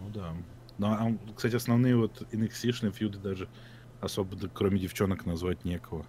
[0.00, 0.35] Ну да.
[0.79, 3.48] Ну, а, кстати, основные вот NXT-шные фьюды даже
[4.00, 6.05] особо, кроме девчонок, назвать некого.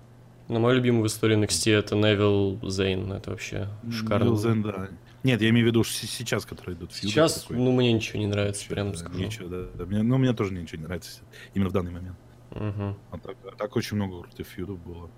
[0.47, 3.11] Ну, мой любимый в истории NXT это Невил Зейн.
[3.13, 4.25] Это вообще шикарно.
[4.25, 4.89] Невил Зейн, да.
[5.25, 6.93] Нет, я имею в виду сейчас, которые идут.
[6.93, 7.57] Сейчас, такой.
[7.57, 9.17] ну, мне ничего не нравится, ничего, прям скажу.
[9.17, 9.85] Ничего, да, да.
[9.85, 11.21] Мне, ну, мне тоже ничего не нравится
[11.55, 12.17] именно в данный момент.
[12.51, 12.97] Угу.
[13.09, 15.09] А, так, а так очень много крутых фьюдов было.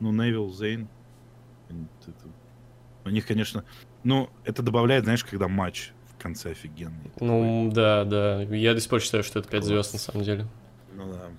[0.00, 0.88] Ну, Невил Зейн.
[1.68, 2.28] Это,
[3.04, 3.64] у них, конечно...
[4.02, 7.12] Ну, это добавляет, знаешь, когда матч в конце офигенный.
[7.20, 7.74] Ну, такой.
[7.76, 8.42] да, да.
[8.42, 10.48] Я до сих пор считаю, что это 5 звезд на самом деле.
[10.94, 11.30] Ну да.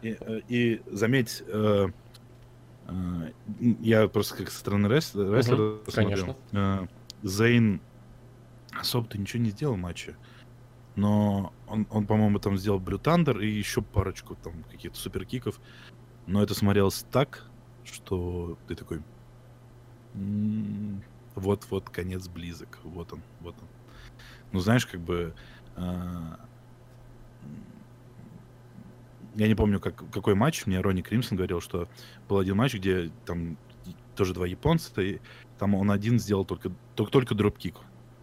[0.00, 1.88] И, э, и заметь, э,
[3.80, 5.40] я просто как со стороны рестлера,
[5.76, 6.36] угу, смотрел.
[6.52, 6.86] Э,
[7.22, 7.80] Зейн
[8.72, 10.16] особо-то ничего не сделал в матче.
[10.96, 15.60] Но он, он по-моему, там сделал Брю Тандер и еще парочку там каких-то суперкиков.
[16.26, 17.44] Но это смотрелось так,
[17.84, 19.02] что ты такой...
[21.34, 22.78] Вот-вот конец близок.
[22.84, 23.68] Вот он, вот он.
[24.52, 25.34] Ну, знаешь, как бы...
[25.76, 26.36] Э,
[29.34, 31.88] я не помню, как, какой матч, мне Ронни Кримсон говорил, что
[32.28, 33.56] был один матч, где там
[34.14, 35.18] тоже два японца, и
[35.58, 37.76] там он один сделал только, только, только дропкик.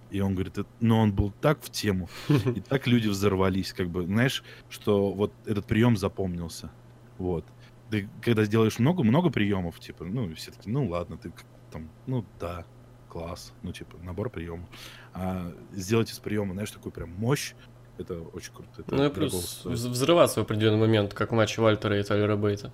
[0.10, 2.10] И он говорит, но он был так в тему,
[2.56, 6.71] и так люди взорвались, как бы, знаешь, что вот этот прием запомнился.
[7.17, 7.45] Вот.
[7.89, 11.32] Ты когда сделаешь много-много приемов, типа, ну, все таки ну ладно, ты
[11.71, 12.65] там, ну да,
[13.12, 14.67] класс, ну, типа, набор приемов.
[15.13, 17.54] А сделать из приема, знаешь, такую прям мощь,
[18.01, 18.81] это очень круто.
[18.81, 22.71] Это ну и плюс взрываться в определенный момент, как в матче Вальтера и Тайлера Бейта.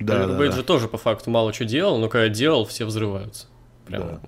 [0.00, 0.56] Да, Тайлер да, Бейт да.
[0.58, 3.46] же тоже по факту мало что делал, но когда делал, все взрываются.
[3.86, 4.20] Прям да.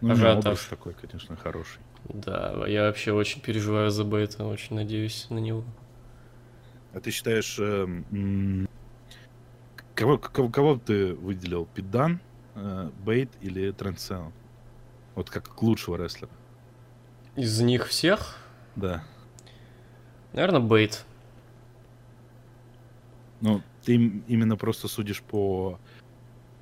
[0.00, 0.60] Ну, ажиотаж.
[0.66, 1.80] такой, конечно, хороший.
[2.04, 5.64] Да, я вообще очень переживаю за Бейта, очень надеюсь на него.
[6.94, 7.86] А ты считаешь, э,
[9.94, 11.66] кого, кого, кого ты выделил?
[11.66, 12.20] Пидан,
[12.54, 14.32] э, Бейт или Трансел?
[15.14, 16.30] Вот как лучшего рестлера?
[17.36, 18.38] Из них всех?
[18.76, 19.04] Да.
[20.32, 21.04] Наверное, Бейт.
[23.40, 23.94] Ну, ты
[24.26, 25.78] именно просто судишь по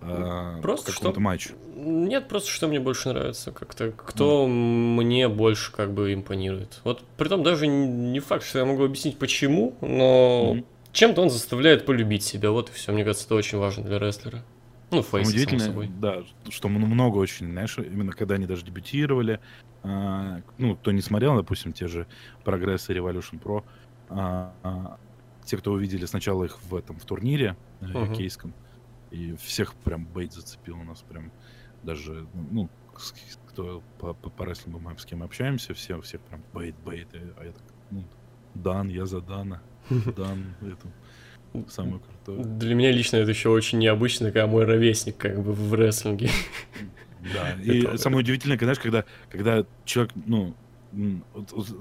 [0.01, 1.21] э, просто какому-то что...
[1.21, 1.55] матчу.
[1.75, 3.51] Нет, просто что мне больше нравится.
[3.53, 4.49] Как-то кто mm.
[4.49, 6.81] мне больше как бы импонирует.
[6.85, 10.65] Вот при том даже не факт, что я могу объяснить почему, но mm.
[10.93, 12.51] чем-то он заставляет полюбить себя.
[12.51, 12.93] Вот и все.
[12.93, 14.43] Мне кажется, это очень важно для рестлера.
[14.91, 15.89] Ну, фейс, Удивительно, собой.
[15.89, 19.41] да, что много очень, знаешь, именно когда они даже дебютировали,
[19.83, 22.07] а, ну, кто не смотрел, допустим, те же
[22.45, 23.65] Прогресс и Revolution Pro,
[24.09, 24.99] а, а,
[25.45, 28.15] те, кто увидели сначала их в этом, в турнире uh-huh.
[28.17, 28.55] кейском,
[29.11, 31.33] и всех прям бейт зацепил у нас прям
[31.83, 32.69] даже, ну,
[33.49, 37.45] кто по, по, по рестлингу мы с кем общаемся, все, всех прям бейт, бейт, а
[37.45, 38.05] я так, ну,
[38.55, 39.63] Дан, я за Дана,
[40.17, 40.93] Дан, это
[41.69, 42.45] Самое крутое.
[42.45, 46.31] Для меня лично это еще очень необычно, когда мой ровесник как бы в рестлинге.
[47.35, 47.99] Да, и это...
[47.99, 50.55] самое удивительное, знаешь, когда, когда человек, ну,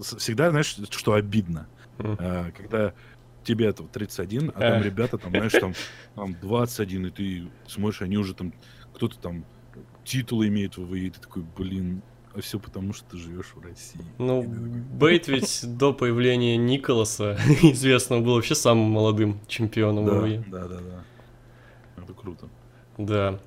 [0.01, 1.67] всегда, знаешь, что обидно,
[1.99, 2.51] mm.
[2.57, 2.93] когда
[3.43, 5.73] тебе это 31, а там ребята, там, знаешь, там,
[6.15, 8.53] там 21, и ты смотришь, они уже там,
[8.93, 9.45] кто-то там
[10.03, 12.01] титулы имеет в ВВЕ, и ты такой, блин,
[12.37, 14.01] а все потому, что ты живешь в России.
[14.17, 20.43] Ну, Бейт ведь до появления Николаса известного был вообще самым молодым чемпионом да.
[20.47, 22.03] Да, да, да.
[22.03, 22.47] Это круто.
[22.97, 23.39] Да.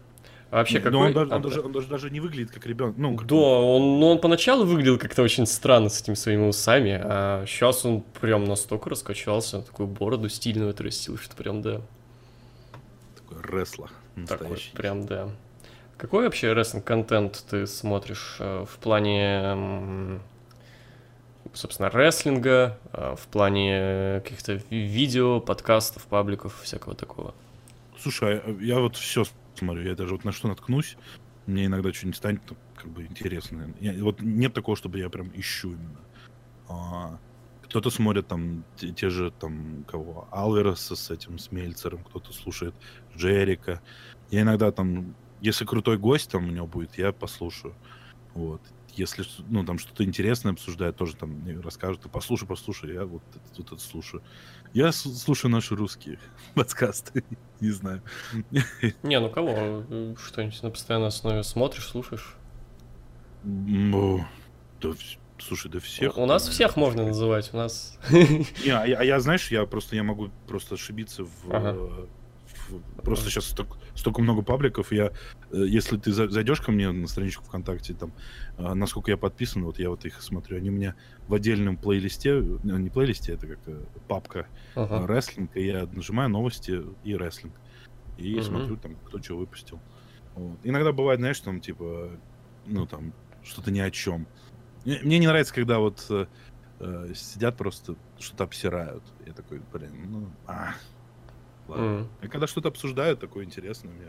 [0.51, 1.07] А вообще, Но какой...
[1.09, 2.97] он, даже, а, он, даже, он даже, даже не выглядит как ребенок.
[2.97, 6.99] Ну, как Да, он, ну, он поначалу выглядел как-то очень странно с этими своими усами,
[7.03, 11.83] а сейчас он прям настолько раскачался, такую бороду стильную отрастил, что прям, да,
[13.17, 13.91] такой рестлер
[14.27, 14.71] такой, настоящий.
[14.75, 15.29] прям, да.
[15.99, 20.21] Какой вообще рестлинг-контент ты смотришь э, в плане,
[21.53, 27.35] собственно, рестлинга, э, в плане каких-то ви- видео, подкастов, пабликов, всякого такого?
[27.99, 29.25] Слушай, а я вот все
[29.57, 30.97] смотрю, я даже вот на что наткнусь,
[31.47, 32.43] мне иногда что-нибудь станет
[32.77, 33.75] как бы интересно.
[33.81, 35.99] Я- вот нет такого, чтобы я прям ищу именно.
[36.69, 37.19] А,
[37.65, 42.75] кто-то смотрит там те, те же там кого Алверса с этим с Мельцером, кто-то слушает
[43.17, 43.81] Джерика.
[44.31, 47.75] Я иногда там, если крутой гость там у него будет, я послушаю.
[48.35, 48.61] Вот.
[48.95, 53.59] Если ну там что-то интересное обсуждает, тоже там расскажут, ты послушай, послушай, я вот это,
[53.59, 54.23] вот это слушаю.
[54.73, 56.19] Я слушаю наши русские
[56.55, 57.25] подкасты,
[57.61, 58.03] не знаю.
[59.03, 59.85] Не, ну кого?
[60.17, 62.35] Что-нибудь на постоянной основе смотришь, слушаешь?
[63.45, 64.91] Да,
[65.39, 66.17] слушай, да всех.
[66.17, 67.99] У нас всех можно называть, у нас...
[68.11, 72.09] Не, а я, а я, знаешь, я просто я могу просто ошибиться в,
[73.03, 74.93] просто сейчас столько, столько много пабликов.
[74.93, 75.11] Я, э,
[75.67, 78.15] если ты за- зайдешь ко мне на страничку ВКонтакте, там,
[78.57, 80.95] э, насколько я подписан, вот я вот их смотрю, они у меня
[81.27, 83.61] в отдельном плейлисте, э, не плейлисте, это как
[84.07, 85.07] папка Ага.
[85.07, 87.61] рестлинг, и я нажимаю новости и рестлинг.
[88.17, 88.45] И Мгм.
[88.45, 89.83] смотрю там, кто что выпустил.
[90.35, 90.61] Вот.
[90.65, 92.21] Иногда бывает, знаешь, там, типа,
[92.65, 94.29] ну, там, что-то ни о чем.
[94.85, 96.27] Мне, не нравится, когда вот э,
[97.15, 99.15] сидят просто, что-то обсирают.
[99.19, 100.75] Я такой, блин, ну, а,
[101.69, 101.85] ладно.
[101.85, 102.09] М.
[102.23, 104.07] А когда что-то обсуждают, такое интересное, мне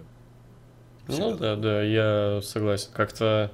[1.08, 2.90] Ну да, да, я согласен.
[2.94, 3.52] Как-то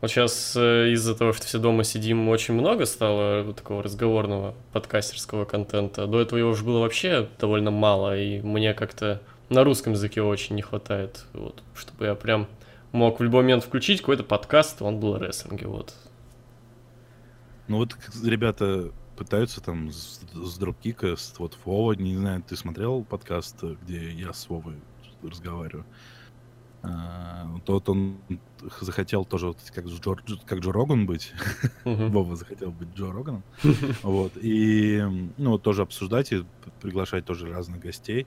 [0.00, 5.44] вот сейчас из-за того, что все дома сидим, очень много стало вот такого разговорного подкастерского
[5.44, 6.06] контента.
[6.06, 9.20] До этого его уже было вообще довольно мало, и мне как-то
[9.50, 12.46] на русском языке очень не хватает, вот, чтобы я прям
[12.92, 15.94] мог в любой момент включить какой-то подкаст, он был о рестлинге, вот.
[17.68, 23.04] Ну вот ребята пытаются там с, с дропкика, с, вот Вова, не знаю, ты смотрел
[23.04, 24.76] подкаст, э, где я с Вовой
[25.22, 25.84] разговариваю?
[26.82, 28.16] А, тот он
[28.80, 30.14] захотел тоже вот как Джо,
[30.46, 31.34] как Джо Роган быть.
[31.84, 32.08] Мгм.
[32.12, 33.42] Вова захотел быть Джо Роганом.
[34.02, 34.32] Вот.
[34.40, 35.02] И,
[35.36, 36.46] ну, тоже обсуждать и
[36.80, 38.26] приглашать тоже разных гостей.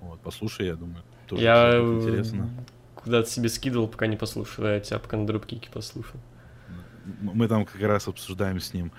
[0.00, 2.48] Вот, послушай, я думаю, тоже Я интересно.
[2.94, 6.20] куда-то себе скидывал, пока не послушал, я тебя пока на дропкике послушал.
[7.22, 8.92] Мы там как раз обсуждаем с ним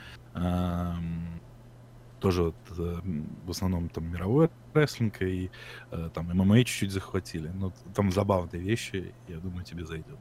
[2.19, 2.99] тоже вот, э,
[3.45, 5.51] в основном там мировой рестлинг и
[5.91, 7.49] э, там ММА чуть-чуть захватили.
[7.53, 10.19] Ну, там забавные вещи, я думаю, тебе зайдет.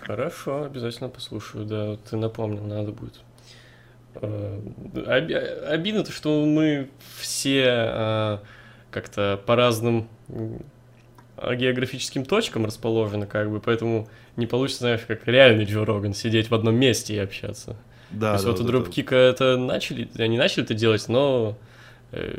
[0.00, 3.20] Хорошо, обязательно послушаю, да, ты напомнил, надо будет.
[4.14, 4.60] Э,
[4.94, 5.34] оби-
[5.66, 8.38] Обидно то, что мы все э,
[8.90, 10.08] как-то по разным
[11.36, 16.50] а, географическим точкам расположены, как бы, поэтому не получится, знаешь, как реальный Джо Роган, сидеть
[16.50, 17.76] в одном месте и общаться.
[18.12, 21.56] Да, То есть да, вот у Дропкика это начали, они начали это делать, но
[22.12, 22.38] э,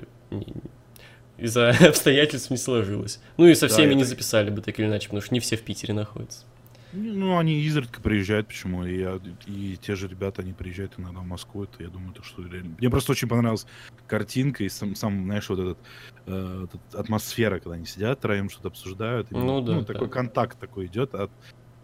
[1.37, 3.19] из-за обстоятельств не сложилось.
[3.37, 5.39] Ну и со Да, всеми не это- записали бы так или иначе, потому что не
[5.39, 6.45] все в Питере находятся.
[6.93, 8.85] Не, Ну, они изредка приезжают, почему?
[8.85, 12.21] И, я- и те же ребята, они приезжают иногда в Москву, это я думаю, то,
[12.23, 12.75] что реально...
[12.77, 13.65] Мне просто очень понравилась
[14.05, 15.77] картинка и сам, сам знаешь, вот этот,
[16.27, 19.31] э, эта атмосфера, когда они сидят троем, что-то обсуждают.
[19.31, 20.13] и, Ну да, такой да.
[20.13, 21.31] контакт такой идет, а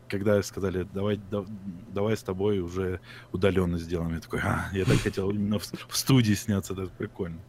[0.10, 3.00] когда сказали, давай, да- давай с тобой уже
[3.32, 7.44] удаленно сделаем, я такой, а, я так хотел именно в, в студии сняться, это прикольно.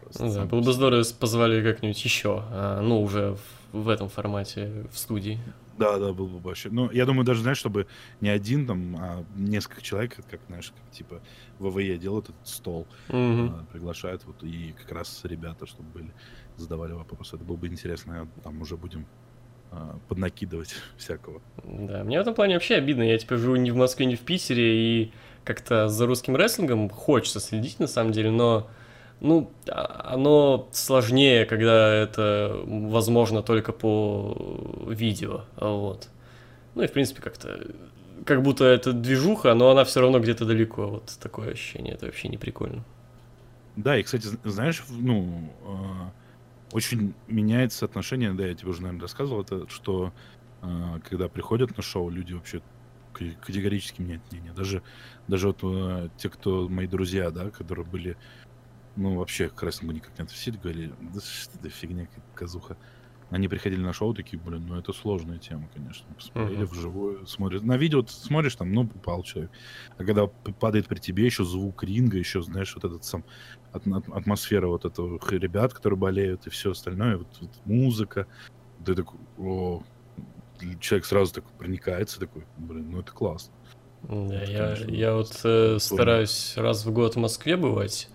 [0.00, 3.36] Просто да, было бы здорово, если позвали как-нибудь еще, а, ну, уже
[3.72, 5.38] в, в этом формате, в студии.
[5.78, 6.70] Да, да, был бы вообще.
[6.70, 7.86] Ну, я думаю, даже, знаешь, чтобы
[8.20, 11.22] не один там, а несколько человек, как, знаешь, как типа
[11.58, 13.60] ВВЕ делают этот стол, Мгм.
[13.60, 16.14] а, приглашают, вот, и как раз ребята, чтобы были,
[16.56, 17.36] задавали вопросы.
[17.36, 19.08] Это было бы интересно, там уже будем
[20.08, 21.40] поднакидывать всякого.
[21.64, 23.02] Да, мне в этом плане вообще обидно.
[23.02, 25.12] Я теперь живу не в Москве, не в Питере, и
[25.44, 28.68] как-то за русским рестлингом хочется следить, на самом деле, но
[29.20, 36.08] ну, а- оно сложнее, когда это возможно только по видео, вот.
[36.74, 37.58] Ну и, в принципе, как-то
[38.24, 42.28] как будто это движуха, но она все равно где-то далеко, вот такое ощущение, это вообще
[42.28, 42.84] не прикольно.
[43.76, 46.10] Да, и, кстати, зн- знаешь, ну, а,
[46.72, 50.14] очень меняется отношение, да, я тебе уже, наверное, рассказывал, это что
[50.62, 52.62] а, когда приходят на шоу, люди вообще
[53.12, 54.52] категорически меняют мнение.
[54.52, 54.82] Даже,
[55.26, 58.18] даже вот а, те, кто мои друзья, да, которые были,
[58.96, 62.78] ну, вообще к рестлингу никак не относились, говорили, да что это фигня, какая-то казуха.
[63.30, 66.14] они приходили на шоу, такие, блин, ну это сложная тема, конечно.
[66.16, 66.66] Посмотрели Мгм.
[66.66, 67.62] вживую, смотрят.
[67.64, 69.52] На видео ты смотришь, там, ну, попал человек.
[69.98, 70.28] А когда
[70.60, 73.26] падает при тебе еще звук ринга, еще, знаешь, вот этот сам
[73.72, 78.26] атмосфера вот этого ребят, которые болеют, и все остальное, вот, вот музыка.
[78.84, 79.82] Ты такой, о,
[80.80, 83.52] человек сразу такой проникается, такой, блин, ну это классно.
[84.02, 88.08] Да, я, конечно, я вот э, стараюсь раз в год в Москве бывать,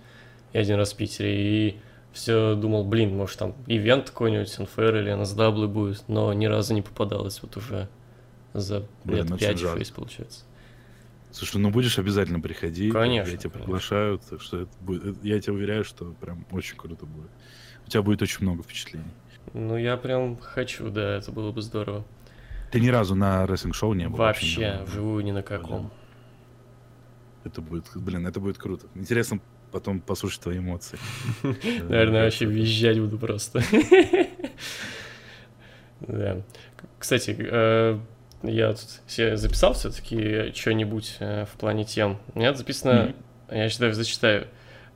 [0.54, 1.34] и один раз в Питере,
[1.70, 1.78] и
[2.14, 6.82] все думал, блин, может там ивент какой-нибудь, NFR или NSW будет, но ни разу не
[6.82, 7.90] попадалось вот уже
[8.54, 9.86] за Блин, лет очень 5-6, жаль.
[9.94, 10.46] получается.
[11.34, 12.92] Слушай, ну будешь обязательно приходи.
[12.92, 13.60] Конечно, Я тебя конечно.
[13.64, 17.30] приглашаю, так что это будет, я тебя уверяю, что прям очень круто будет.
[17.86, 19.12] У тебя будет очень много впечатлений.
[19.54, 22.06] Ну, я прям хочу, да, это было бы здорово.
[22.72, 24.18] Ты ни разу на рестлинг-шоу не был?
[24.18, 25.92] Вообще, ни- вживую ни на каком.
[27.44, 28.86] Это будет, блин, это будет круто.
[28.96, 29.40] Интересно
[29.72, 30.98] потом послушать твои эмоции.
[31.44, 33.62] Наверное, вообще визжать буду просто.
[36.06, 36.42] Да.
[37.00, 37.98] Кстати, э,
[38.44, 42.18] я тут себе записал все-таки что-нибудь э, в плане тем.
[42.34, 43.14] У меня записано,
[43.50, 44.48] я считаю, зачитаю.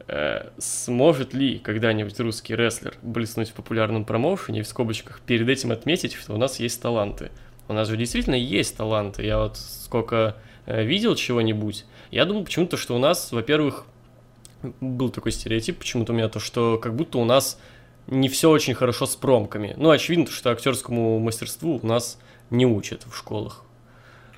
[0.08, 5.72] Э, Сможет ли когда-нибудь русский рестлер блеснуть в популярном промоушене и в скобочках перед этим
[5.72, 7.32] отметить, что у нас есть таланты?
[7.68, 9.26] У нас же действительно есть таланты.
[9.26, 10.36] Я вот сколько
[10.66, 13.86] э, видел чего-нибудь, я думаю почему-то, что у нас, во-первых,
[14.82, 17.60] был такой стереотип почему-то у меня, то, что как будто у нас
[18.08, 19.74] не все очень хорошо с промками.
[19.78, 22.20] Ну, очевидно, что актерскому мастерству у нас
[22.50, 23.64] не учат в школах.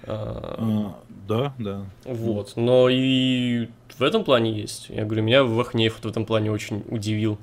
[0.03, 1.85] А, А, Да, да.
[2.05, 4.89] Вот, но и в этом плане есть.
[4.89, 7.37] Я говорю, меня Вахнеев в этом плане очень удивил.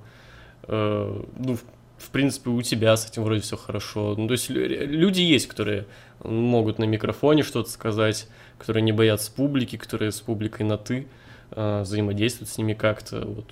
[0.64, 1.57] Э, Ну,
[1.99, 4.14] в- принципе, у тебя с этим вроде все хорошо.
[4.17, 5.87] Ну, то есть лю- люди есть, которые
[6.25, 11.07] могут на микрофоне что-то сказать, которые не боятся публики, которые с публикой на «ты»,
[11.55, 13.21] взаимодействуют с ними как-то.
[13.27, 13.45] Вот,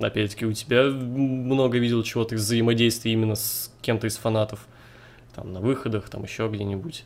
[0.00, 4.66] опять-таки, у тебя много видел чего-то из взаимодействия именно с кем-то из фанатов.
[5.40, 7.04] Там на выходах, там еще где-нибудь.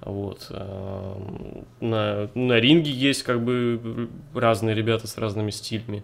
[0.00, 0.46] Вот.
[0.50, 6.02] эм, На, на ринге есть как бы разные ребята с разными стилями.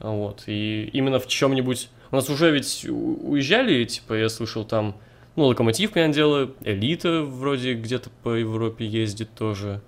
[0.00, 0.44] Вот.
[0.46, 1.90] И именно в чем-нибудь...
[2.10, 4.96] У нас уже ведь уезжали, типа, я слышал там,
[5.36, 9.80] ну, Локомотив, понятное дело, Элита вроде где-то по Европе ездит тоже.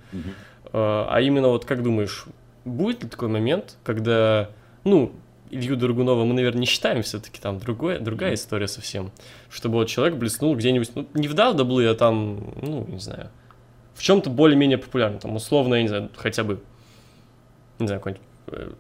[0.73, 2.27] А а именно вот как думаешь,
[2.65, 4.51] будет ли такой момент, когда,
[4.85, 5.13] ну,
[5.51, 9.11] Илью Дургунова мы, наверное, не считаем все-таки там другое, другая история совсем,
[9.51, 13.31] чтобы вот человек блеснул где-нибудь, ну, не в WWE, а там, ну, не знаю,
[13.95, 16.63] в чем-то более-менее популярном, там, условно, я не знаю, хотя бы,
[17.79, 18.73] не знаю, какой-нибудь, э,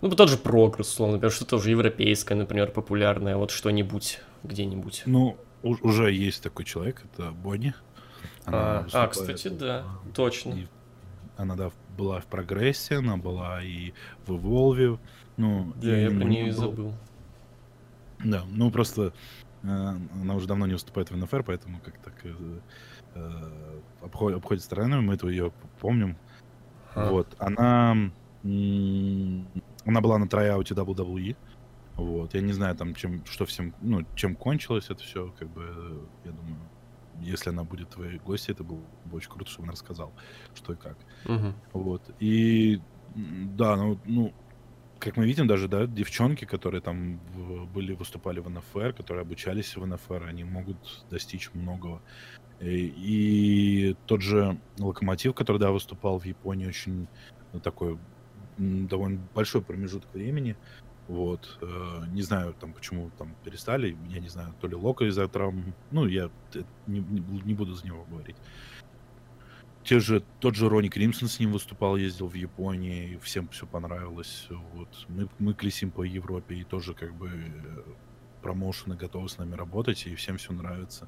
[0.00, 5.02] ну, тот же прогресс, условно, например, что-то уже европейское, например, популярное, вот что-нибудь где-нибудь.
[5.06, 7.74] Ну, уже есть такой человек, это Бонни.
[8.44, 9.84] Она А, а, кстати, да,
[10.14, 10.52] точно.
[10.52, 10.66] и
[11.36, 13.92] Она, да, была в прогрессе, она была и
[14.26, 14.98] в Evolve.
[15.36, 16.92] Ну, Да, я про нее был- забыл.
[18.24, 19.12] Да, ну просто
[19.62, 22.60] э, она уже давно не выступает в НФР, поэтому как так э,
[23.14, 26.16] э, обход- обходит стороной, мы этого ее помним.
[26.94, 27.10] А.
[27.10, 27.90] Вот, она,
[28.42, 31.36] она была на трайауте WWE.
[31.96, 36.06] Вот, я не знаю там, чем, что всем, ну, чем кончилось это все, как бы,
[36.24, 36.56] я думаю,
[37.20, 40.10] если она будет твоей гостьей, это было бы очень круто, чтобы она рассказала,
[40.54, 40.96] что и как.
[41.24, 41.54] Мгм.
[41.72, 42.02] Вот.
[42.18, 42.80] И
[43.14, 44.32] да, ну, ну,
[45.04, 47.20] как мы видим, даже, да, девчонки, которые там
[47.74, 52.00] были, выступали в НФР, которые обучались в НФР, они могут достичь многого.
[52.60, 57.06] И, тот же Локомотив, который, да, выступал в Японии, очень
[57.52, 57.98] ну, такой
[58.56, 60.56] довольно большой промежуток времени.
[61.06, 61.58] Вот.
[61.60, 63.96] э, Не знаю, там, почему там перестали.
[64.08, 65.74] Я не знаю, то ли Лока из-за травм.
[65.90, 68.36] Ну, я т- не, не буду за него говорить.
[69.84, 74.46] Те же, тот же Ронни Кримсон с ним выступал, ездил в Японии, всем все понравилось.
[74.48, 74.88] Вот.
[75.08, 77.30] Мы, мы колесим по Европе, и тоже как бы
[78.40, 81.06] промоушены готовы с нами работать, и всем все нравится.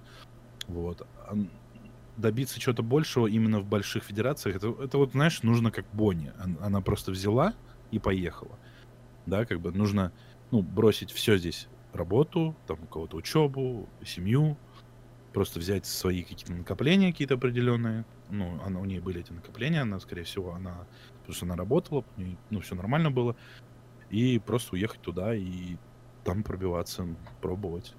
[0.69, 1.07] Вот.
[2.19, 6.33] Добиться чего-то большего именно в больших федерациях, это, это вот, знаешь, нужно как Бонни.
[6.61, 7.55] Она просто взяла
[7.91, 8.59] и поехала.
[9.25, 10.13] Да, как бы нужно,
[10.51, 11.69] ну, бросить все здесь.
[11.95, 14.59] Работу, там у кого-то учебу, семью,
[15.33, 18.05] просто взять свои какие-то накопления какие-то определенные.
[18.31, 20.87] Ну, она, у нее были эти накопления, она, скорее всего, она,
[21.19, 23.37] потому что она работала, у нее, ну, все нормально было.
[24.11, 25.77] И просто уехать туда и
[26.25, 27.07] там пробиваться,
[27.41, 27.95] пробовать.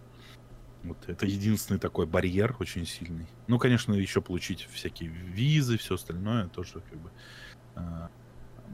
[0.83, 3.27] Вот это единственный такой барьер очень сильный.
[3.47, 7.11] Ну, конечно, еще получить всякие визы, все остальное тоже как бы.
[7.75, 8.09] а,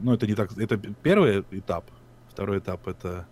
[0.00, 0.56] ну, это не так.
[0.58, 1.90] Это первый этап.
[2.28, 3.26] Второй этап это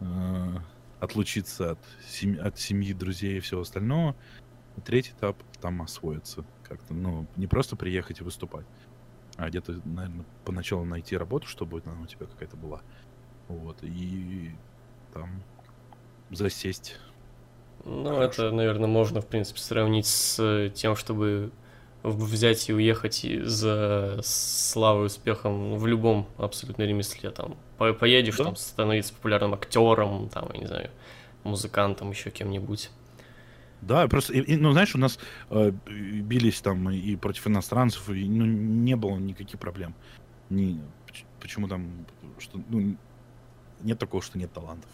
[0.00, 0.56] э,
[1.00, 4.14] отлучиться от, семьи, от семьи, друзей и всего остального.
[4.76, 6.94] И третий этап там освоиться как-то.
[6.94, 8.64] Ну, не просто приехать и выступать,
[9.36, 12.80] а где-то, наверное, поначалу найти работу, чтобы она у тебя какая-то была.
[13.48, 13.76] Вот.
[13.82, 14.52] И
[15.12, 15.42] там
[16.30, 16.96] засесть.
[17.84, 18.22] Ну, Хорошо.
[18.46, 21.50] это, наверное, можно, в принципе, сравнить с тем, чтобы
[22.02, 27.30] взять и уехать за славой и успехом в любом абсолютно ремесле.
[27.30, 28.44] Там по- поедешь, Да.
[28.44, 30.90] там становиться популярным актером, там, я не знаю,
[31.42, 32.90] музыкантом, еще кем-нибудь.
[33.82, 35.18] Да, просто, и- и, ну, знаешь, у нас
[35.50, 39.94] э, бились там и против иностранцев, и ну, не было никаких проблем.
[40.50, 42.06] Ни, поч- почему там,
[42.38, 42.96] что, ну,
[43.82, 44.90] нет такого, что нет талантов.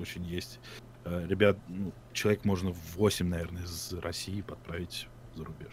[0.00, 0.60] Очень есть.
[1.04, 5.72] Э, Ребят, ну, человек можно в 8, наверное, из России подправить за рубеж.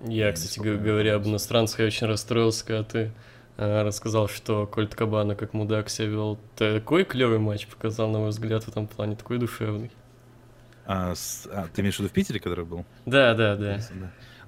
[0.00, 3.12] Я, Я кстати, не говоря об иностранцах, я очень расстроился, когда ты
[3.56, 6.38] э, рассказал, что Кольт Кабана как мудак себя вел.
[6.56, 9.90] Такой клевый матч показал, на мой взгляд, в этом плане, такой душевный.
[10.86, 12.84] А, с- а, ты имеешь в виду в Питере, который был?
[13.06, 13.80] Да, да, да.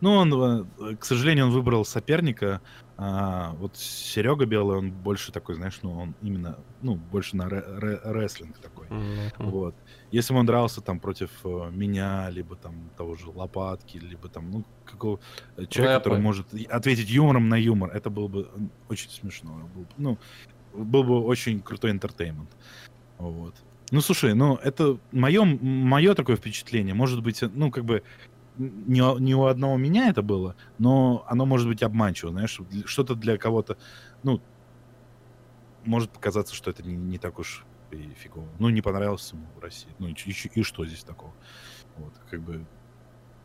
[0.00, 2.60] Ну, он, э, к сожалению, он выбрал соперника.
[2.98, 7.64] а, вот Серега Белый, он больше такой, знаешь, ну, он именно, ну, больше на ре-
[7.66, 8.86] ре- рестлинг такой.
[8.90, 9.32] Мгм.
[9.50, 9.74] Вот.
[10.12, 14.50] Если бы он дрался там против э, меня, либо там того же Лопатки, либо там,
[14.50, 15.18] ну, какого
[15.56, 18.48] э, человека, я который может ответить юмором на юмор, это было бы
[18.88, 19.68] очень смешно.
[19.74, 20.18] Был бы, ну,
[20.74, 22.50] был бы очень крутой интертеймент.
[23.18, 23.54] Вот.
[23.92, 26.94] Ну, слушай, ну, это мое, мое такое впечатление.
[26.94, 28.02] Может быть, э, ну, как бы
[28.56, 33.36] не, не у одного меня это было, но оно может быть обманчиво, знаешь, что-то для
[33.36, 33.76] кого-то,
[34.22, 34.40] ну,
[35.84, 37.66] может показаться, что это не, не так уж
[38.16, 38.48] фигово.
[38.58, 39.90] Ну, не понравилось ему в России.
[39.98, 41.34] Ну, и, и и что здесь такого?
[41.98, 42.64] Вот, как бы,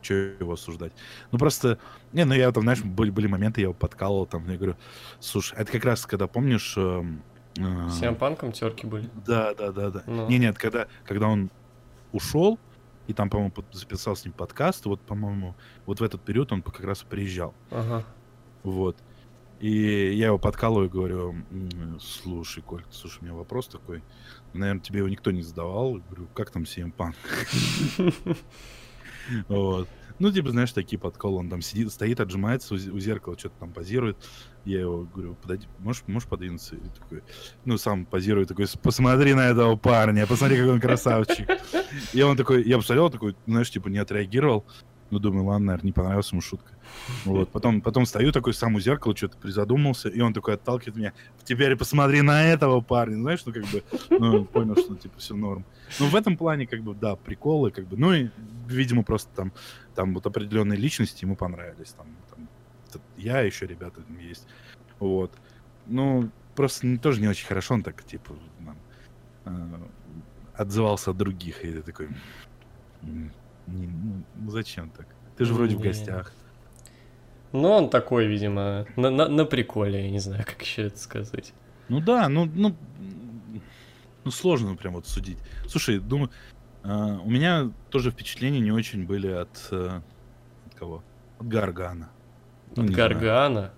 [0.01, 0.93] что его осуждать?
[1.33, 1.77] Ну, просто,
[2.13, 4.77] не, ну, я там, знаешь, были, были моменты, я его подкалывал, там, я говорю,
[5.19, 6.77] слушай, это как раз, когда, помнишь...
[6.77, 7.21] эм,
[7.57, 9.09] э, С панком терки были.
[9.25, 10.03] да, да, да, да.
[10.07, 10.27] Ну.
[10.29, 11.49] Не, нет, когда, когда он
[12.11, 12.59] ушел,
[13.07, 15.55] и там, по-моему, записал с ним подкаст, вот, по-моему,
[15.85, 17.53] вот в этот период он как раз приезжал.
[17.71, 18.03] Ага.
[18.63, 18.97] Вот.
[19.59, 24.03] И я его подкалываю и говорю, «М, слушай, Коль, слушай, у меня вопрос такой.
[24.53, 25.97] Наверное, тебе его никто не задавал.
[25.97, 27.15] Я Говорю, как там CM Punk?
[29.47, 29.87] Вот.
[30.19, 31.37] Ну, типа, знаешь, такие подколы.
[31.37, 34.17] Он там сидит, стоит, отжимается у, зе- у зеркала, что-то там позирует.
[34.65, 36.75] Я его говорю, подойди, можешь, можешь подвинуться?
[36.75, 37.21] И такой,
[37.65, 41.47] ну, сам позирует, такой, посмотри на этого парня, посмотри, какой он красавчик.
[42.13, 44.65] И он такой, я посмотрел, такой, знаешь, типа, не отреагировал.
[45.09, 46.73] Ну, думаю, ладно, наверное, не понравилась ему шутка.
[47.25, 51.13] Вот, потом, потом стою такой сам у зеркала, что-то призадумался, и он такой отталкивает меня.
[51.43, 55.63] Теперь посмотри на этого парня, знаешь, ну, как бы, ну, понял, что, типа, все норм.
[55.99, 58.29] Ну, в этом плане, как бы, да, приколы, как бы, ну, и,
[58.67, 59.51] видимо, просто там,
[59.95, 62.49] там вот определенные личности ему понравились, там, там,
[63.17, 64.45] я, еще ребята там есть,
[64.99, 65.31] вот.
[65.85, 68.77] Ну, просто не- тоже не очень хорошо, он так, типа, нам,
[69.45, 69.79] э,
[70.53, 72.09] отзывался от других, и такой,
[73.03, 73.31] «М,
[73.67, 75.07] не, ну, зачем так?
[75.37, 75.87] Ты же вроде в Не.
[75.87, 76.33] гостях.
[77.51, 81.53] Ну, он такой, видимо, на, на, на приколе, я не знаю, как еще это сказать.
[81.89, 82.75] Ну да, ну, ну,
[84.23, 85.37] ну сложно прям вот судить.
[85.67, 86.29] Слушай, думаю,
[86.83, 90.01] а, у меня тоже впечатления не очень были от, э,
[90.65, 91.03] от кого?
[91.39, 92.09] От Гаргана.
[92.75, 93.09] Ну, От не знаю.
[93.11, 93.73] Гаргана?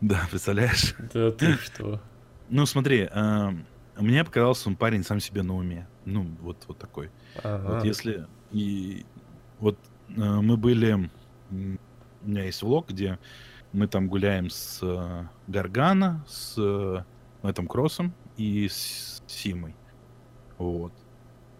[0.00, 0.94] Да, представляешь?
[1.14, 2.00] Да ты что?
[2.48, 3.54] Ну смотри, а,
[3.96, 5.86] мне показался он парень сам себе на уме.
[6.04, 7.10] Ну, вот, вот такой.
[7.42, 7.76] Ага.
[7.76, 8.26] Вот если...
[8.50, 9.06] И
[9.62, 11.10] вот э, мы были...
[11.50, 13.18] У меня есть влог, где
[13.72, 17.02] мы там гуляем с э, Гаргана, с э,
[17.42, 19.74] Мэттом Кроссом и с Симой.
[20.58, 20.92] Вот.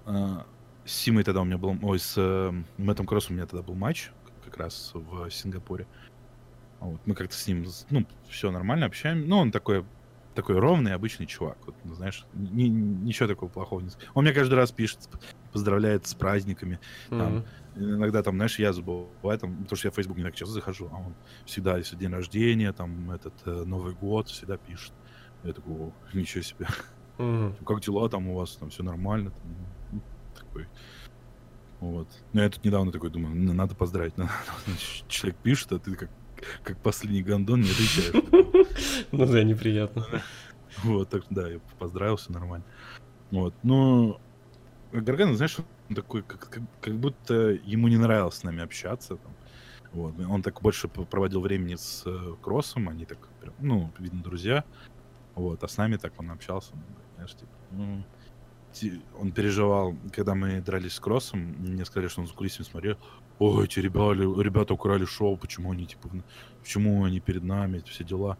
[0.06, 0.46] А,
[0.84, 1.76] С Симой тогда у меня был...
[1.82, 4.10] Ой, с э, Мэттом Кроссом у меня тогда был матч
[4.44, 5.86] как раз в Сингапуре.
[6.80, 7.00] Вот.
[7.06, 9.28] Мы как-то с ним, ну, все нормально общаем.
[9.28, 9.84] Ну, он такой
[10.34, 11.58] такой ровный, обычный чувак.
[11.66, 13.90] Вот, ну, знаешь, ни- ничего такого плохого не...
[14.14, 14.98] Он мне каждый раз пишет,
[15.52, 16.80] поздравляет с праздниками.
[17.10, 17.44] там, Мгм.
[17.74, 20.90] Иногда там, знаешь, я забываю, там, потому что я в Facebook не так часто захожу,
[20.92, 21.14] а он
[21.46, 24.92] всегда, если день рождения, там, этот, э, Новый год, всегда пишет.
[25.42, 26.66] Я такой, «О, ничего себе.
[27.18, 27.56] Мгм.
[27.64, 29.30] Как дела там у вас, там все нормально?
[29.30, 29.56] Там,
[29.92, 30.00] ну,
[30.34, 30.66] такой.
[31.80, 32.08] Вот.
[32.32, 34.16] Но я тут недавно такой думаю, «Ну, надо поздравить.
[34.18, 34.30] надо».
[35.08, 36.10] Человек пишет, а ты как,
[36.62, 38.12] как последний гондон не отвечаешь.
[39.12, 40.06] Ну да, неприятно.
[40.84, 42.64] Вот, так да, я поздравил, все нормально.
[43.30, 44.18] Вот, ну,
[44.92, 45.56] Гарган, знаешь,
[45.94, 47.34] такой, как, как, как будто
[47.64, 49.16] ему не нравилось с нами общаться.
[49.16, 49.32] Там.
[49.92, 54.64] Вот, он так больше проводил времени с э, Кроссом, они так, прям, ну, видно, друзья.
[55.34, 56.82] Вот, а с нами так он общался, ну,
[57.14, 58.04] знаешь, типа, ну,
[59.20, 62.96] он переживал, когда мы дрались с Кроссом, мне сказали, что он за кулисами смотрел,
[63.38, 66.08] ой, эти ребята, ребята украли шоу, почему они, типа,
[66.60, 68.38] почему они перед нами, все дела.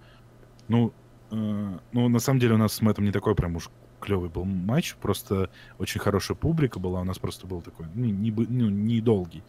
[0.68, 0.94] Ну,
[1.32, 3.70] Э, Ну, на самом деле у нас с Мэттом не такой прям уж
[4.02, 5.48] клевый был матч, просто
[5.78, 8.30] очень хорошая публика была, у нас просто был такой, ну, не,
[9.00, 9.42] ну.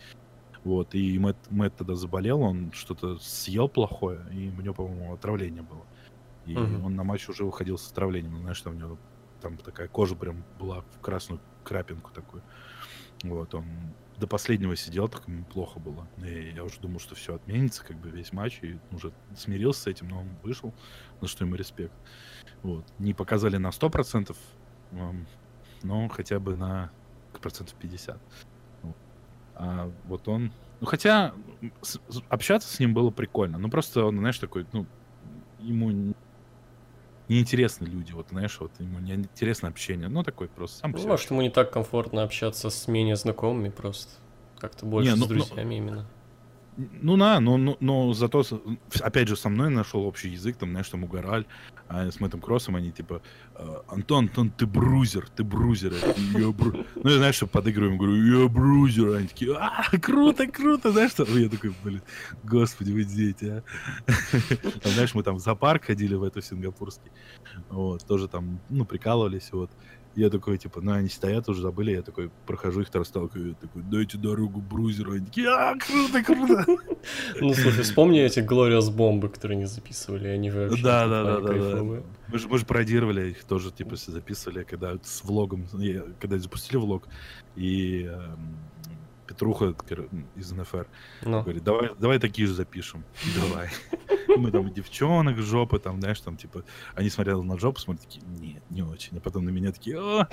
[0.64, 5.62] Вот, и Мэтт, Мэтт тогда заболел, он что-то съел плохое, и у него, по-моему, отравление
[5.62, 5.86] было.
[6.46, 6.86] И Мгм.
[6.86, 8.98] он на матч уже выходил с отравлением, знаешь, там у него
[9.42, 12.42] там такая кожа прям была в красную крапинку такую.
[13.24, 13.66] Вот, он
[14.24, 16.08] до последнего сидел, так ему плохо было.
[16.26, 19.88] И я уже думал, что все отменится, как бы весь матч, и уже смирился с
[19.88, 20.74] этим, но он вышел,
[21.20, 21.94] на что ему респект.
[22.62, 22.86] Вот.
[23.00, 24.34] Не показали на 100%,
[25.84, 26.90] но хотя бы на
[27.42, 28.18] процентов 50.
[29.56, 30.54] А вот он...
[30.80, 31.34] Ну, хотя
[32.30, 33.58] общаться с ним было прикольно.
[33.58, 34.86] Ну, просто он, знаешь, такой, ну,
[35.60, 36.14] ему
[37.28, 40.08] неинтересны люди, вот, знаешь, вот ему неинтересно общение.
[40.10, 44.12] Ну, такой просто сам Ну, может, ему не так комфортно общаться с менее знакомыми просто.
[44.58, 46.06] Как-то больше не, ну, с ну друзьями ну, именно.
[46.78, 48.44] Ну да, но, но, но зато,
[49.02, 51.46] опять же, со мной нашел общий язык, там, знаешь, там угорали,
[51.88, 53.22] а с Мэттом Кроссом они типа,
[53.56, 55.94] «А, Антон, Антон, ты брузер, ты брузер.
[56.34, 56.86] Я бру...
[56.96, 59.16] Ну, я, знаешь, что подыгрываем, говорю, я брузер.
[59.16, 61.24] Они такие, а, круто, круто, знаешь, что?
[61.26, 62.02] Я такой, блин,
[62.44, 63.64] господи, вы дети, а.
[64.82, 67.12] Там, знаешь, мы там в зоопарк ходили в эту сингапурский,
[67.70, 69.70] вот, тоже там, ну, прикалывались, вот.
[70.16, 74.18] Я такой, типа, ну, они стоят, уже забыли, я такой, прохожу их расталкиваю, такой, дайте
[74.18, 75.14] дорогу брузеру.
[75.14, 76.66] Они такие, а, круто, круто.
[77.42, 81.54] Ну, слушай, вспомни эти Glorious бомбы, которые они записывали, они вообще Да, да, да, да,
[81.54, 81.84] да.
[81.84, 85.68] Мы же, мы же пародировали их тоже, типа, записывали, когда с влогом,
[86.20, 87.08] когда запустили влог,
[87.56, 88.58] и эм,
[89.34, 89.74] Петруха
[90.36, 90.88] из НФР
[91.24, 91.42] ну.
[91.42, 93.04] говорит, давай, давай такие же запишем.
[93.36, 93.70] Давай.
[94.38, 96.64] Мы там девчонок, жопы, там, знаешь, там, типа,
[96.96, 99.18] они смотрели на жопу, смотрят, такие, нет, не очень.
[99.18, 100.28] А потом на меня такие, о,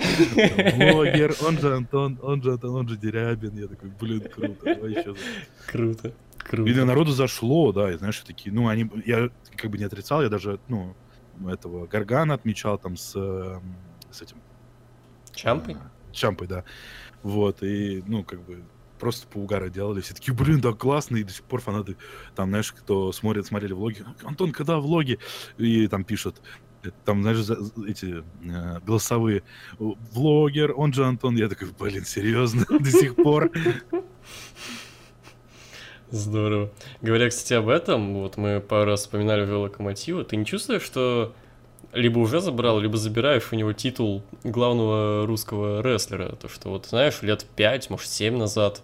[0.77, 3.57] блогер, он же Антон, он же Антон, он же Дерябин.
[3.57, 5.15] Я такой, блин, круто, давай еще.
[5.67, 6.71] Круто, круто.
[6.71, 10.29] И народу зашло, да, и знаешь, такие, ну, они, я как бы не отрицал, я
[10.29, 10.95] даже, ну,
[11.47, 13.75] этого Гаргана отмечал там с, эм,
[14.11, 14.37] с этим...
[15.33, 15.77] Чампой?
[16.11, 16.63] Чампой, да.
[17.23, 18.63] Вот, и, ну, как бы,
[19.01, 19.99] просто по угара делали.
[19.99, 21.97] Все такие, блин, да классно, и до сих пор фанаты,
[22.35, 25.17] там, знаешь, кто смотрит, смотрели влоги, Антон, когда влоги?
[25.57, 26.39] И там пишут,
[27.03, 27.39] там, знаешь,
[27.87, 29.41] эти э, голосовые,
[29.79, 31.35] влогер, он же Антон.
[31.35, 33.51] Я такой, блин, серьезно, до сих пор.
[36.11, 36.71] Здорово.
[37.01, 41.33] Говоря, кстати, об этом, вот мы пару раз вспоминали Локомотива, ты не чувствуешь, что
[41.91, 46.35] либо уже забрал, либо забираешь у него титул главного русского рестлера.
[46.35, 48.83] То, что вот, знаешь, лет 5, может, 7 назад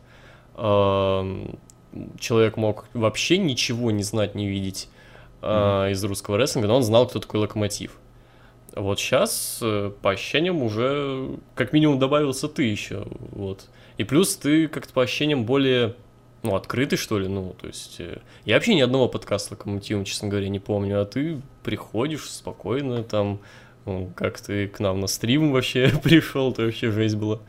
[0.58, 4.90] человек мог вообще ничего не знать, не видеть
[5.42, 5.92] mm-hmm.
[5.92, 7.98] из русского рестлинга, но он знал, кто такой локомотив.
[8.76, 13.70] Вот сейчас э, по ощущениям уже как минимум добавился ты еще, вот.
[13.98, 15.96] И плюс ты как-то по ощущениям более,
[16.44, 18.00] ну, открытый, что ли, ну, то есть...
[18.00, 23.04] Э, я вообще ни одного подкаста локомотивом, честно говоря, не помню, а ты приходишь спокойно
[23.04, 23.40] там,
[23.86, 27.40] ну, как ты к нам на стрим вообще пришел, то вообще жесть была.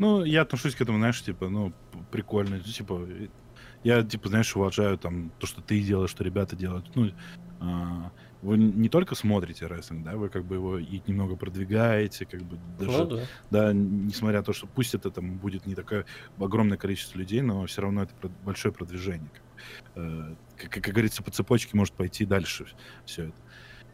[0.00, 1.74] Ну, я отношусь к этому, знаешь, типа, ну,
[2.10, 2.58] прикольно.
[2.58, 3.06] Типа,
[3.84, 6.90] я, типа, знаешь, уважаю там то, что ты делаешь, что ребята делают.
[6.96, 7.10] Ну,
[7.60, 12.40] а, вы не только смотрите рестлинг, да, вы как бы его и немного продвигаете, как
[12.40, 13.22] бы даже, ну, да.
[13.50, 16.06] да, несмотря на то, что пусть это там будет не такое
[16.38, 19.30] огромное количество людей, но все равно это большое продвижение.
[19.34, 22.64] Как, э, как, как говорится, по цепочке может пойти дальше
[23.04, 23.36] все это.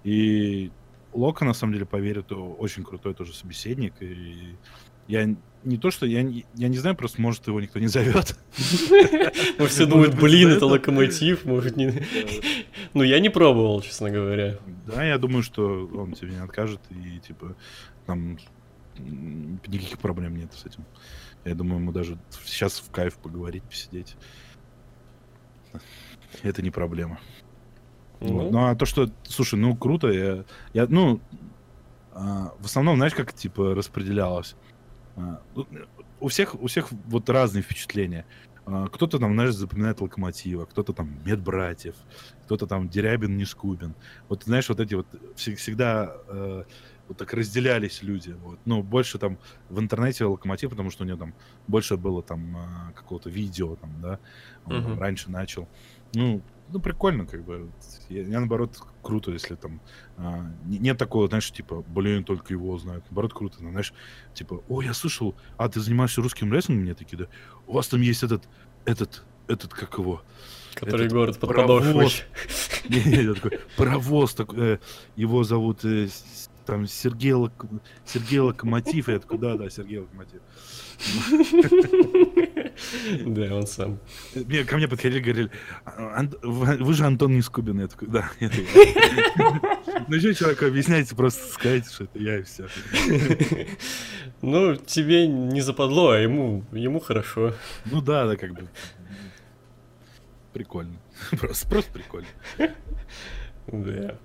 [0.05, 0.71] И
[1.13, 4.55] Лока, на самом деле, поверит, очень крутой тоже собеседник, и
[5.09, 5.37] я
[5.67, 6.21] не то, что я,
[6.55, 8.39] я не знаю, просто может его никто не зовет.
[9.59, 11.93] Мы все думают, блин, это локомотив, может не...
[12.95, 14.59] Ну, я не пробовал, честно говоря.
[14.87, 17.57] Да, я думаю, что он тебе не откажет, и типа
[18.07, 18.39] там
[18.99, 20.85] никаких проблем нет с этим.
[21.45, 24.17] Я думаю, ему даже сейчас в кайф поговорить, посидеть.
[26.43, 27.19] Это не проблема.
[28.21, 31.21] Ну, ну а то, что, слушай, ну круто, я, я ну,
[32.13, 34.57] а, в основном, знаешь, как типа распределялось?
[35.17, 35.67] А, ну,
[36.21, 38.25] у всех, у всех вот разные впечатления.
[38.67, 41.95] А, кто-то там, знаешь, запоминает Локомотива, кто-то там Медбратьев,
[42.45, 43.95] кто-то там Дерябин, Нескубин.
[44.29, 45.07] Вот, знаешь, вот эти вот
[45.37, 46.65] всегда э,
[47.09, 48.37] вот так разделялись люди.
[48.43, 48.59] Вот.
[48.65, 49.39] Ну, больше там
[49.69, 51.35] в интернете Локомотив, потому что у него там
[51.69, 54.19] больше было там э, какого-то видео, там, да,
[54.65, 54.99] он uh-huh.
[54.99, 55.69] раньше начал.
[56.15, 56.43] Ну,
[56.73, 57.71] ну, прикольно, как бы.
[58.09, 58.77] Я, я наоборот,
[59.07, 59.81] круто, если там
[60.17, 63.05] а, нет такого, знаешь, типа, блин, только его знают.
[63.05, 63.95] Наоборот, круто, ну, знаешь,
[64.35, 66.85] типа, о, я слышал, а ты занимаешься русским рестлингом?
[66.85, 67.27] Мне такие, да.
[67.69, 68.43] У вас там есть этот,
[68.85, 70.23] этот, этот, как его?
[70.75, 71.51] Который этот город под
[73.35, 74.79] такой паровоз, такой, э,
[75.15, 76.09] его зовут э,
[76.67, 77.65] там Сергей, Лок...
[78.05, 79.09] Сергей Локомотив.
[79.09, 80.41] Я такой, да, да, Сергей Локомотив.
[83.25, 83.99] Да, он сам.
[84.35, 85.51] Мне, ко мне подходили, говорили,
[86.43, 87.81] вы же Антон Нескубин.
[87.81, 88.31] Я такой, да.
[90.09, 92.69] Ну что человеку объясняйте, просто скажите, что это я и все.
[94.43, 97.55] Ну, тебе не западло, а ему, ему хорошо.
[97.87, 98.69] Ну да, да, как бы.
[100.53, 100.97] Прикольно.
[101.39, 102.29] Просто, просто прикольно.
[103.69, 104.19] Да.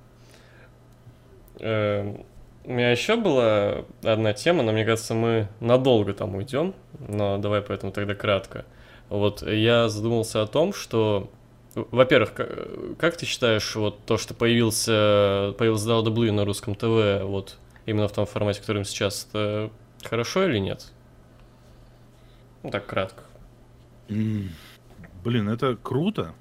[2.63, 7.61] У меня еще была одна тема, но мне кажется, мы надолго там уйдем, но давай
[7.61, 8.65] поэтому тогда кратко.
[9.09, 11.31] Вот я задумался о том, что,
[11.73, 12.33] во-первых,
[12.99, 18.13] как ты считаешь, вот то, что появился, появился WWE на русском ТВ, вот именно в
[18.13, 19.71] том формате, в котором сейчас, это
[20.03, 20.91] хорошо или нет?
[22.61, 23.23] Ну так кратко.
[24.07, 26.33] Блин, это круто,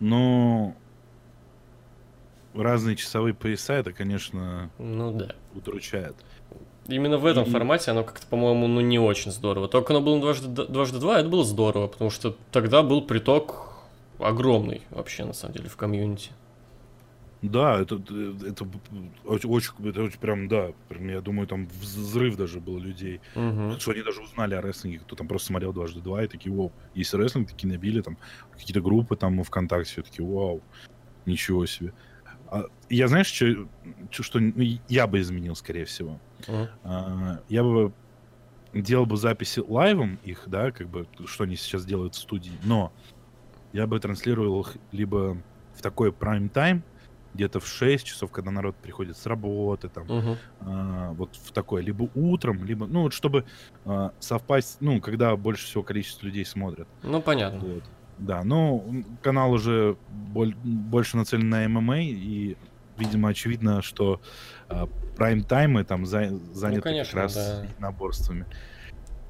[0.00, 0.74] но
[2.54, 6.16] разные часовые пояса, это, конечно, ну да, удручает.
[6.88, 7.50] Именно в этом и...
[7.50, 9.68] формате оно как-то, по-моему, ну не очень здорово.
[9.68, 13.72] Только оно было дважды, дважды два, это было здорово, потому что тогда был приток
[14.18, 16.30] огромный вообще, на самом деле, в комьюнити.
[17.42, 18.64] Да, это, это,
[19.24, 23.20] очень, это очень прям, да, прям, я думаю, там взрыв даже был людей.
[23.34, 23.80] Угу.
[23.80, 26.70] Что они даже узнали о рестлинге, кто там просто смотрел дважды два, и такие, вау,
[26.94, 28.16] есть рестлинг, такие набили, там,
[28.52, 30.62] какие-то группы там ВКонтакте, все такие, вау,
[31.26, 31.92] ничего себе.
[32.52, 33.66] А, я знаешь, что,
[34.10, 36.20] что ну, я бы изменил, скорее всего?
[36.46, 37.42] Uh-huh.
[37.48, 37.92] Я бы
[38.74, 42.92] делал бы записи лайвом их, да, как бы, что они сейчас делают в студии, но
[43.72, 45.38] я бы транслировал их либо
[45.74, 46.82] в такой прайм-тайм,
[47.32, 50.36] где-то в 6 часов, когда народ приходит с работы, там, uh-huh.
[50.60, 53.46] а, вот в такое, либо утром, либо, ну, вот чтобы
[53.86, 56.86] а, совпасть, ну, когда больше всего количество людей смотрят.
[57.02, 57.60] Ну, понятно.
[57.60, 57.84] Вот.
[58.22, 62.56] Да, ну, канал уже боль, больше нацелен на ММА, и,
[62.96, 64.20] видимо, очевидно, что
[64.68, 67.66] э, прайм-таймы там за, заняты ну, конечно, как раз да.
[67.80, 68.46] наборствами.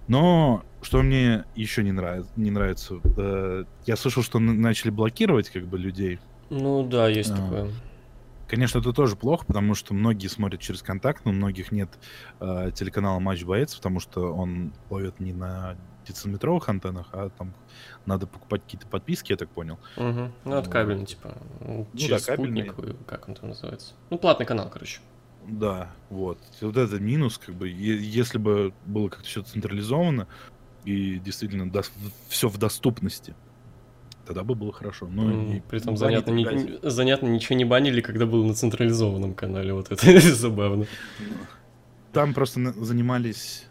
[0.08, 5.66] Но что мне еще не нравится, не нравится, э, я слышал, что начали блокировать как
[5.66, 6.18] бы людей.
[6.50, 7.70] Ну да, есть а, такое.
[8.46, 11.88] Конечно, это тоже плохо, потому что многие смотрят через контакт, но у многих нет
[12.40, 15.76] э, телеканала Матч Боец, потому что он ловит не на
[16.06, 17.54] дециметровых антеннах, а там
[18.06, 19.78] надо покупать какие-то подписки, я так понял.
[19.96, 20.32] Угу.
[20.44, 22.74] Ну, это кабельный, типа, ну, через да, спутник,
[23.06, 23.94] как он там называется.
[24.10, 25.00] Ну, платный канал, короче.
[25.46, 26.38] Да, вот.
[26.60, 30.28] И вот это минус, как бы, если бы было как-то все централизовано
[30.84, 31.82] и действительно до,
[32.28, 33.34] все в доступности,
[34.26, 35.08] тогда бы было хорошо.
[35.08, 39.34] Ну, mm, и при этом занятно, не, занятно, ничего не банили, когда был на централизованном
[39.34, 40.86] канале, вот это забавно.
[42.12, 43.66] Там просто занимались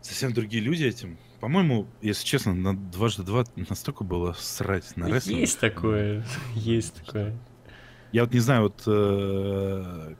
[0.00, 1.18] совсем другие люди этим.
[1.40, 5.40] По-моему, если честно, на дважды два настолько было срать на рестлинг.
[5.40, 6.24] Есть такое,
[6.54, 7.38] есть такое.
[8.12, 10.14] Я вот не знаю, вот э,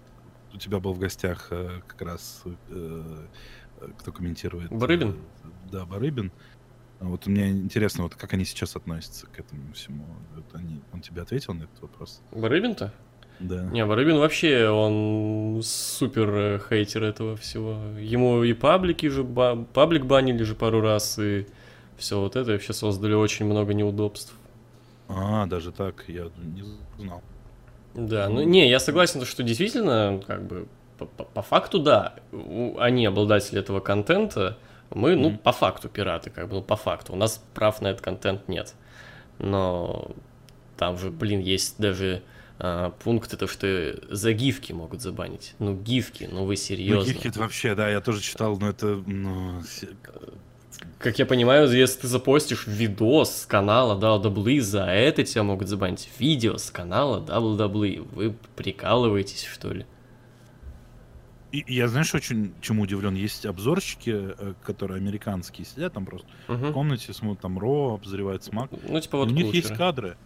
[0.54, 3.26] у тебя был в гостях э, как раз э,
[3.98, 4.70] кто комментирует.
[4.70, 5.18] Барыбин?
[5.70, 6.32] Да, Барыбин.
[7.00, 10.06] Вот мне интересно, вот как они сейчас относятся к этому всему.
[10.34, 12.22] Вот они, он тебе ответил на этот вопрос?
[12.30, 12.92] Барыбин-то?
[13.40, 13.62] Да.
[13.72, 17.78] Не, Барыбин вообще, он супер э, хейтер этого всего.
[17.98, 21.46] Ему и паблики же, паблик банили же пару раз, и
[21.96, 24.34] все вот это, и вообще создали очень много неудобств.
[25.08, 26.64] А, даже так, я не
[26.98, 27.22] знал.
[27.94, 30.68] Да, ну не, я согласен, что действительно, как бы,
[30.98, 32.14] по, по факту, да,
[32.78, 34.58] они обладатели этого контента,
[34.90, 35.38] мы, ну, mm-hmm.
[35.38, 37.14] по факту пираты, как бы, ну, по факту.
[37.14, 38.74] У нас прав на этот контент нет.
[39.38, 40.10] Но
[40.76, 42.22] там же, блин, есть даже
[42.62, 45.54] а, пункт это, что за гифки могут забанить.
[45.58, 47.04] Ну, гифки, ну вы серьезно.
[47.04, 49.62] Ну, гифки это вообще, да, я тоже читал, но это, ну...
[50.98, 56.10] Как я понимаю, если ты запостишь видос с канала WWE, за это тебя могут забанить.
[56.18, 58.06] Видео с канала WWE.
[58.14, 59.86] Вы прикалываетесь, что ли?
[61.52, 63.14] И, я, знаешь, очень чему удивлен.
[63.14, 66.66] Есть обзорщики, э, которые американские, сидят там просто угу.
[66.66, 68.70] в комнате, смотрят там Ро, обозревают смак.
[68.70, 70.16] Ну, типа вот У них есть кадры.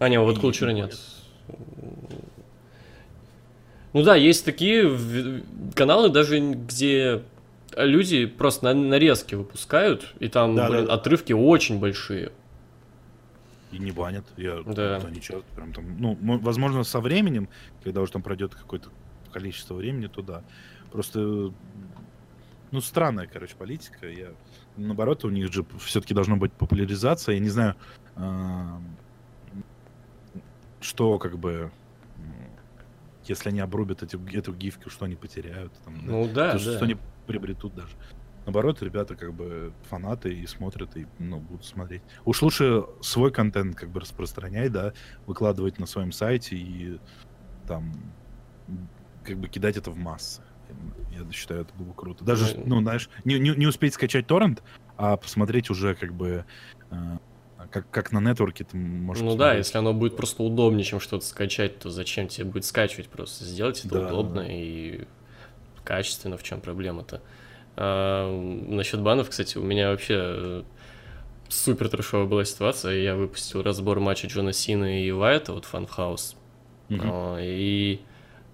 [0.00, 0.98] А, не, вот Кулчера нет.
[3.92, 5.42] Ну да, есть такие
[5.74, 7.22] каналы даже, где
[7.76, 10.94] люди просто нарезки выпускают, и там, да, блин, да.
[10.94, 12.32] отрывки очень большие.
[13.72, 14.24] И не банят.
[14.38, 15.02] Я, да.
[15.06, 17.50] они часто прям там, ну, возможно, со временем,
[17.84, 18.88] когда уже там пройдет какое-то
[19.32, 20.42] количество времени, туда.
[20.90, 21.52] Просто,
[22.70, 24.08] ну, странная, короче, политика.
[24.08, 24.28] Я,
[24.78, 27.34] наоборот, у них же все-таки должна быть популяризация.
[27.34, 27.74] Я не знаю,
[30.80, 31.70] что как бы
[33.24, 36.58] если они обрубят эти, эту гифку, что они потеряют, там, ну да, да, да.
[36.58, 37.94] что они приобретут даже.
[38.46, 42.02] Наоборот, ребята как бы фанаты и смотрят, и ну, будут смотреть.
[42.24, 44.92] Уж лучше свой контент как бы распространять, да,
[45.26, 46.98] выкладывать на своем сайте и
[47.68, 47.92] там
[49.22, 50.42] как бы кидать это в массы.
[51.10, 52.24] Я считаю, это было круто.
[52.24, 54.62] Даже, ну, ну знаешь, не, не, не успеть скачать торрент,
[54.96, 56.44] а посмотреть уже как бы
[56.90, 57.18] э,
[57.70, 59.22] как, как на нетворке ты можешь...
[59.22, 59.38] Ну посмотреть.
[59.38, 63.44] да, если оно будет просто удобнее, чем что-то скачать, то зачем тебе будет скачивать просто?
[63.44, 64.08] Сделать это да.
[64.08, 65.06] удобно и
[65.84, 67.22] качественно, в чем проблема-то?
[67.76, 68.30] А,
[68.68, 70.62] насчет банов, кстати, у меня вообще э,
[71.48, 72.94] супер трешовая была ситуация.
[72.94, 76.36] Я выпустил разбор матча Джона Сина и Вайта, вот Фанхаус.
[76.90, 78.00] А, и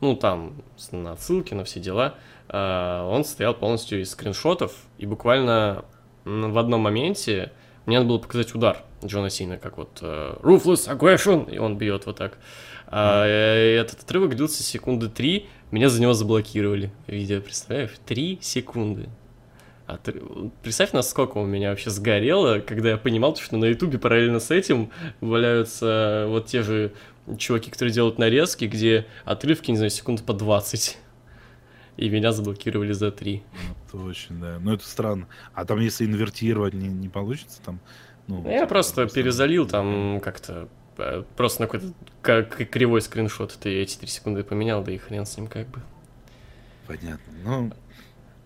[0.01, 0.63] ну там
[0.93, 2.17] на ссылки, на все дела,
[2.49, 5.85] э, он состоял полностью из скриншотов, и буквально
[6.25, 7.53] в одном моменте
[7.87, 12.07] мне надо было показать удар Джона Сина, как вот uh, Ruthless Aggression, и он бьет
[12.07, 12.39] вот так.
[12.89, 13.81] А, mm.
[13.81, 16.93] этот отрывок длился секунды три, меня за него заблокировали.
[17.07, 17.91] Видео, представляешь?
[18.07, 19.09] Три секунды.
[19.87, 20.21] А ты,
[20.63, 24.91] представь, насколько у меня вообще сгорело, когда я понимал, что на Ютубе параллельно с этим
[25.21, 26.93] валяются вот те же
[27.39, 30.99] чуваки, которые делают нарезки, где отрывки, не знаю, секунд по 20.
[31.97, 33.43] И меня заблокировали за 3.
[33.53, 34.59] Ну, точно, да.
[34.61, 35.29] Ну, это странно.
[35.55, 37.81] А там, если инвертировать, не, не получится там?
[38.27, 40.69] Ну, я типа, просто, просто перезалил там как-то
[40.99, 43.57] э, просто на какой-то как кривой скриншот.
[43.61, 45.81] Ты эти 3 секунды поменял, да и хрен с ним как бы.
[46.87, 47.33] Понятно.
[47.45, 47.73] Ну,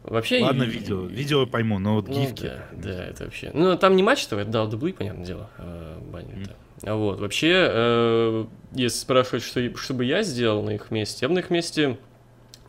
[0.02, 0.42] Вообще...
[0.42, 1.04] Ладно, видео.
[1.04, 2.44] Видео пойму, но вот ну, гифки...
[2.44, 3.50] Да, да, это вообще...
[3.52, 6.56] Ну, там не матч это WWE, понятное дело, э, банят.
[6.82, 6.96] Mm.
[6.96, 11.34] Вот, вообще, э, если спрашивать, что, что бы я сделал на их месте, я бы
[11.34, 11.98] на их месте...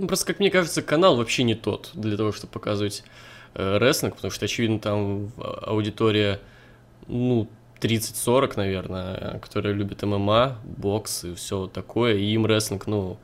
[0.01, 3.03] Ну, просто, как мне кажется, канал вообще не тот для того, чтобы показывать
[3.53, 6.39] э, рестлинг, потому что, очевидно, там аудитория,
[7.07, 7.47] ну,
[7.79, 13.17] 30-40, наверное, которая любит ММА, бокс и все такое, и им рестлинг, ну,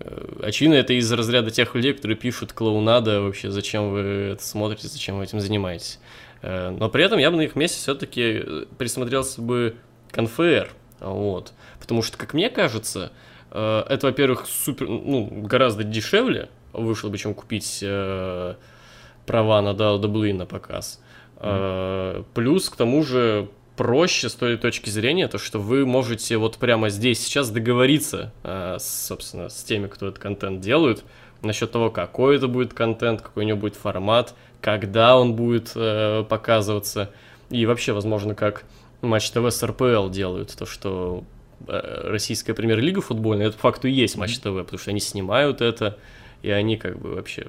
[0.00, 4.00] Э, очевидно, это из разряда тех людей, которые пишут клоунада, вообще, зачем вы
[4.32, 5.98] это смотрите, зачем вы этим занимаетесь.
[6.42, 9.76] Э, но при этом я бы на их месте все-таки э, присмотрелся бы
[10.10, 10.70] к НФР,
[11.00, 11.52] вот.
[11.80, 13.12] Потому что, как мне кажется,
[13.54, 21.00] это, во-первых, супер, ну, гораздо дешевле вышло бы, чем купить права на WWE на показ.
[21.38, 22.24] Mm.
[22.34, 26.88] Плюс, к тому же, проще с той точки зрения, то что вы можете вот прямо
[26.90, 31.04] здесь сейчас договориться, э, собственно, с теми, кто этот контент делает,
[31.42, 36.24] насчет того, какой это будет контент, какой у него будет формат, когда он будет э,
[36.28, 37.10] показываться,
[37.50, 38.64] и вообще, возможно, как
[39.02, 41.33] Матч ТВ с РПЛ делают, то, что э,
[41.66, 45.98] российская премьер-лига футбольная, это по факту и есть Матч ТВ, потому что они снимают это,
[46.42, 47.48] и они как бы вообще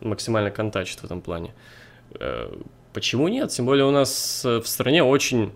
[0.00, 1.54] максимально контачат в этом плане
[2.94, 3.50] Почему нет?
[3.50, 5.50] Тем более у нас э, в стране очень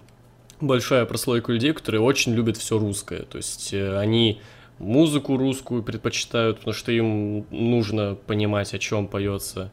[0.61, 3.21] большая прослойка людей, которые очень любят все русское.
[3.21, 4.41] То есть э, они
[4.81, 9.71] музыку русскую предпочитают, потому что им нужно понимать, о чем поется.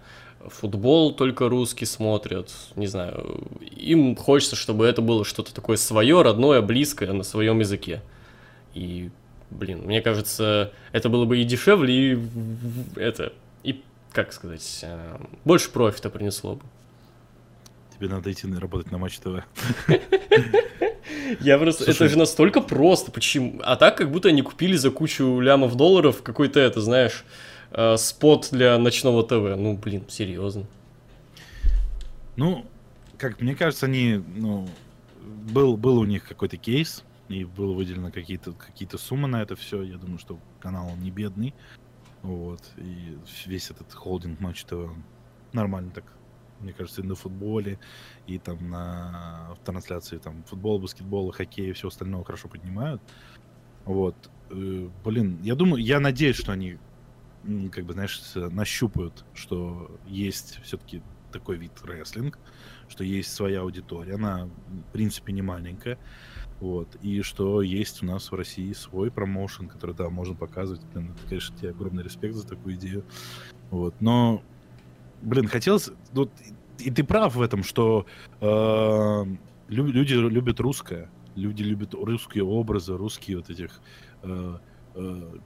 [0.49, 3.47] Футбол только русский смотрят, не знаю.
[3.61, 8.01] Им хочется, чтобы это было что-то такое свое, родное, близкое на своем языке.
[8.73, 9.09] И,
[9.49, 12.19] блин, мне кажется, это было бы и дешевле, и
[12.95, 13.33] это,
[13.63, 13.81] и,
[14.11, 16.61] как сказать, э, больше профита принесло бы.
[17.97, 19.43] Тебе надо идти работать на Матч ТВ.
[21.39, 21.85] Я просто...
[21.85, 23.11] Слушай, это же настолько просто.
[23.11, 23.61] Почему?
[23.63, 27.23] А так, как будто они купили за кучу лямов долларов какой-то, это, знаешь,
[27.75, 29.57] э, спот для ночного ТВ.
[29.57, 30.65] Ну, блин, серьезно.
[32.35, 32.65] Ну,
[33.17, 34.67] как мне кажется, они, ну,
[35.23, 39.81] был, был у них какой-то кейс, и было выделено какие-то какие суммы на это все.
[39.81, 41.53] Я думаю, что канал не бедный.
[42.21, 42.61] Вот.
[42.77, 44.89] И весь этот холдинг Матч ТВ
[45.53, 46.03] нормально так
[46.61, 47.77] мне кажется, и на футболе,
[48.27, 53.01] и там на в трансляции там футбола, баскетбола, хоккея и все остальное хорошо поднимают.
[53.83, 54.15] Вот.
[54.49, 56.77] Э, блин, я думаю, я надеюсь, что они
[57.71, 62.39] как бы, знаешь, нащупают, что есть все-таки такой вид рестлинг,
[62.87, 65.97] что есть своя аудитория, она, в принципе, не маленькая,
[66.59, 71.11] вот, и что есть у нас в России свой промоушен, который, да, можно показывать, блин,
[71.11, 73.03] это, конечно, тебе огромный респект за такую идею,
[73.69, 74.41] вот, но
[75.21, 75.89] блин, хотелось...
[76.13, 76.31] Вот,
[76.79, 78.05] и ты прав в этом, что
[78.41, 79.25] э,
[79.67, 81.09] люди любят русское.
[81.35, 83.81] Люди любят русские образы, русские вот этих
[84.23, 84.57] э, э,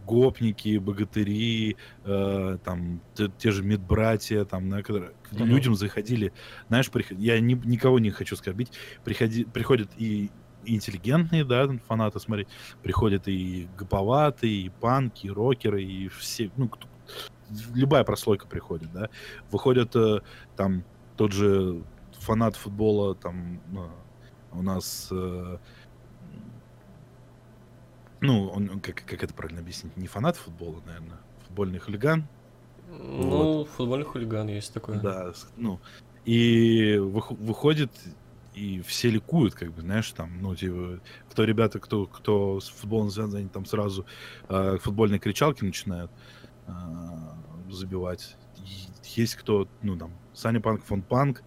[0.06, 5.46] гопники, богатыри, э, там те, те же медбратья, там, на которые mm-hmm.
[5.46, 6.32] людям заходили,
[6.68, 7.18] знаешь, приход...
[7.20, 8.72] я ни, никого не хочу оскорбить,
[9.04, 10.30] приходи, приходят и
[10.66, 12.48] интеллигентные, да, фанаты смотреть,
[12.84, 16.88] приходят и гоповатые, и панки, и рокеры, и все, ну, кто,
[17.74, 19.10] любая прослойка приходит, да.
[19.52, 20.20] Выходят э,
[20.56, 20.84] там
[21.18, 25.58] тот же фанат футбола, там э, у нас, э,
[28.22, 32.28] ну, он, как, как это правильно объяснить, не фанат футбола, наверное, футбольный хулиган.
[32.90, 33.70] Ну, вот.
[33.70, 35.00] футбольный хулиган есть такой.
[35.00, 35.80] Да, ну,
[36.26, 37.92] и выходит
[38.54, 41.00] и все ликуют, как бы, знаешь, там, ну, типа,
[41.30, 44.06] кто ребята, кто, кто с футболом связан, они там сразу
[44.50, 46.12] э, футбольные кричалки начинают.
[46.68, 46.72] Э,
[47.72, 48.36] забивать.
[49.16, 51.44] Есть кто, ну, там, Саня Панк, Фон Панк, э,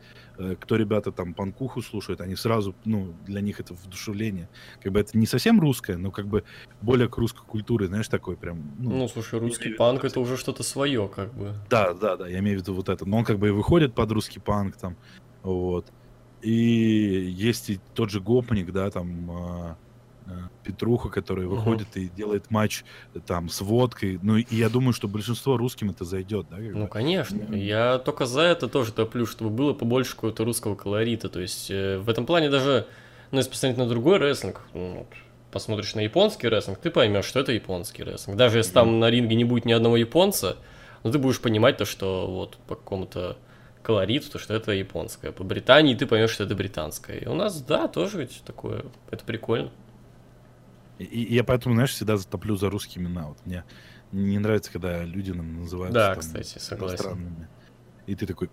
[0.61, 4.49] кто ребята там панкуху слушают, они сразу, ну, для них это вдушевление.
[4.82, 6.45] Как бы это не совсем русское, но как бы
[6.80, 8.74] более к русской культуре, знаешь, такой прям...
[8.78, 11.55] Ну, ну слушай, русский панк это уже что-то свое, как бы.
[11.70, 13.07] Да, да, да, я имею в виду вот это.
[13.07, 14.97] Но он как бы и выходит под русский панк там,
[15.43, 15.86] вот.
[16.43, 19.74] И есть и тот же гопник, да, там, э,
[20.64, 24.18] Петруха, который выходит и делает матч э, там с водкой.
[24.22, 26.56] Ну, и я думаю, что большинство русским это зайдет, да?
[26.58, 27.54] Ну, конечно.
[27.54, 31.28] Я только за это тоже топлю, чтобы было побольше какого-то русского колорита.
[31.28, 32.86] То есть э, в этом плане даже,
[33.30, 35.06] ну, если посмотреть на другой рестлинг, ну,
[35.50, 38.36] посмотришь на японский рестлинг, ты поймешь, что это японский рестлинг.
[38.36, 40.56] Даже если там на ринге не будет ни одного японца,
[41.02, 43.36] но ты будешь понимать то, что вот по какому-то
[43.82, 45.32] колориту, то, что это японское.
[45.32, 47.18] По Британии ты поймешь, что это британское.
[47.18, 49.70] И у нас, да, тоже ведь такое, это прикольно.
[50.99, 53.28] И, и я поэтому, знаешь, всегда затоплю за русские имена.
[53.28, 53.64] Вот мне
[54.12, 56.95] не нравится, когда люди нам называют да, там, кстати, согласен.
[56.95, 57.49] иностранными.
[58.07, 58.51] И ты такой,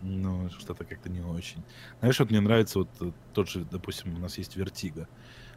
[0.00, 1.62] ну, что-то как-то не очень.
[2.00, 5.08] Знаешь, вот мне нравится вот э, тот же, допустим, у нас есть Вертига.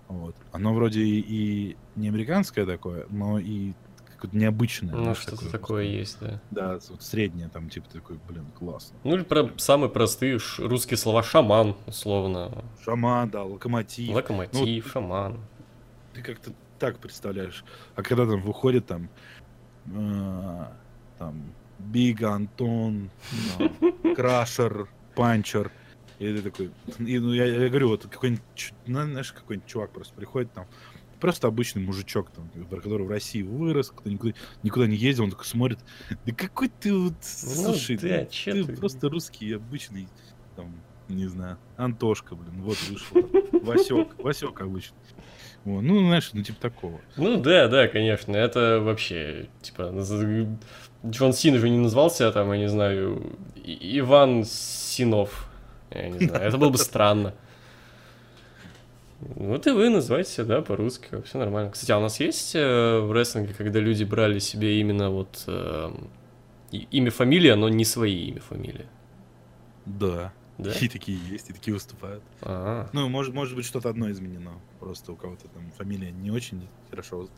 [0.07, 0.35] Вот.
[0.51, 3.73] Оно вроде и, и не американское такое, но и
[4.15, 4.95] какое-то необычное.
[4.95, 6.41] Ну, что-то такое, такое есть, да.
[6.49, 8.97] Да, вот среднее, там, типа, такой, блин, классно.
[9.03, 12.63] Ну, или про самые простые русские слова шаман, условно.
[12.83, 14.15] Шаман, да, локомотив.
[14.15, 15.39] Локомотив, ну, шаман.
[16.17, 17.63] Ты как-то так представляешь.
[17.95, 19.07] А когда там выходит там,
[19.85, 20.65] э,
[21.19, 23.11] там, Big, Антон,
[24.15, 25.71] Crusher, Puncher,
[26.17, 30.15] и ты такой, и, ну, я, я говорю, вот какой-нибудь, ну, знаешь, какой-нибудь чувак просто
[30.15, 30.65] приходит там,
[31.19, 35.45] просто обычный мужичок, там, который в России вырос, кто никуда, никуда не ездил, он такой
[35.45, 35.77] смотрит,
[36.25, 40.07] да какой ты вот, ну, слушай, да, ты, ты, ты просто русский, обычный,
[40.55, 44.97] там, не знаю, Антошка, блин, вот вышел, Васек, Васек обычный.
[45.67, 47.01] Вот, ну, знаешь, ну, типа такого.
[47.17, 49.93] Ну, да, да, конечно, это вообще, типа,
[51.05, 55.49] Джон Син же не назвался, там, я не знаю, Иван Синов,
[55.91, 57.33] я не знаю, это было бы странно.
[59.19, 61.71] Вот и вы называете да, по-русски, все нормально.
[61.71, 65.91] Кстати, а у нас есть э, в рестлинге, когда люди брали себе именно вот э,
[66.71, 68.85] имя, фамилия, но не свои имя, фамилия?
[69.85, 70.31] Да.
[70.57, 70.71] Да?
[70.71, 72.23] И такие есть, и такие выступают.
[72.41, 72.89] А-а.
[72.91, 74.53] Ну, может, может быть, что-то одно изменено.
[74.79, 77.29] Просто у кого-то там фамилия не очень хорошо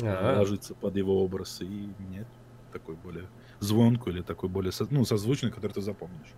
[0.00, 0.38] А-а.
[0.38, 2.26] ложится под его образ, и нет
[2.72, 3.28] такой более
[3.60, 6.32] звонку или такой более ну, созвучный, который ты запомнишь.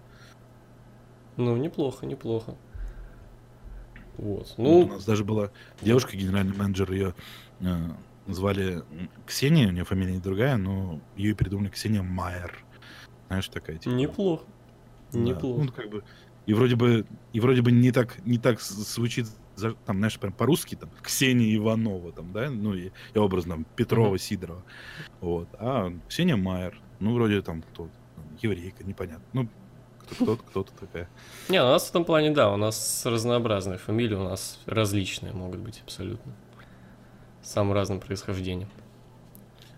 [1.37, 2.57] Ну, неплохо, неплохо.
[4.16, 4.55] Вот.
[4.57, 5.51] Ну, вот у нас даже была
[5.81, 7.14] девушка, генеральный менеджер, ее
[7.61, 7.76] э,
[8.26, 8.83] звали
[9.26, 12.64] Ксения, у нее фамилия другая, но ее придумали Ксения Майер.
[13.29, 13.95] Знаешь, такая типа.
[13.95, 14.45] Неплохо.
[15.13, 15.19] Да.
[15.19, 15.65] Неплохо.
[15.65, 16.05] Ну, как бы,
[16.47, 19.27] и вроде бы, и вроде бы не так, не так звучит,
[19.85, 24.19] там, знаешь, прям по-русски, там, Ксения Иванова, там, да, ну, и, и образно, Петрова, uh-huh.
[24.19, 24.65] Сидорова,
[25.21, 27.89] вот, а Ксения Майер, ну, вроде там, кто,
[28.41, 29.49] еврейка, непонятно, ну,
[30.11, 31.09] кто-то, кто-то такая.
[31.49, 35.61] Не, у нас в этом плане, да, у нас разнообразные фамилии, у нас различные могут
[35.61, 36.33] быть абсолютно.
[37.43, 38.69] С самым разным происхождением.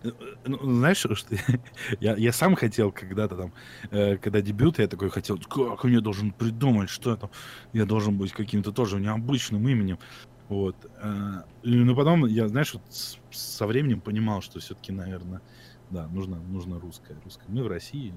[0.03, 0.13] Ну,
[0.45, 1.35] ну знаешь, что
[1.99, 3.53] я, я сам хотел когда-то там,
[3.91, 7.29] э, когда дебют, я такой хотел, как я должен придумать, что это,
[7.73, 9.99] я должен быть каким-то тоже необычным именем.
[10.49, 10.75] Вот.
[11.01, 12.83] Э, но потом я, знаешь, вот
[13.31, 15.41] со временем понимал, что все-таки, наверное,
[15.89, 17.17] да, нужно, нужно русское.
[17.23, 17.45] русское.
[17.49, 18.13] Мы в России,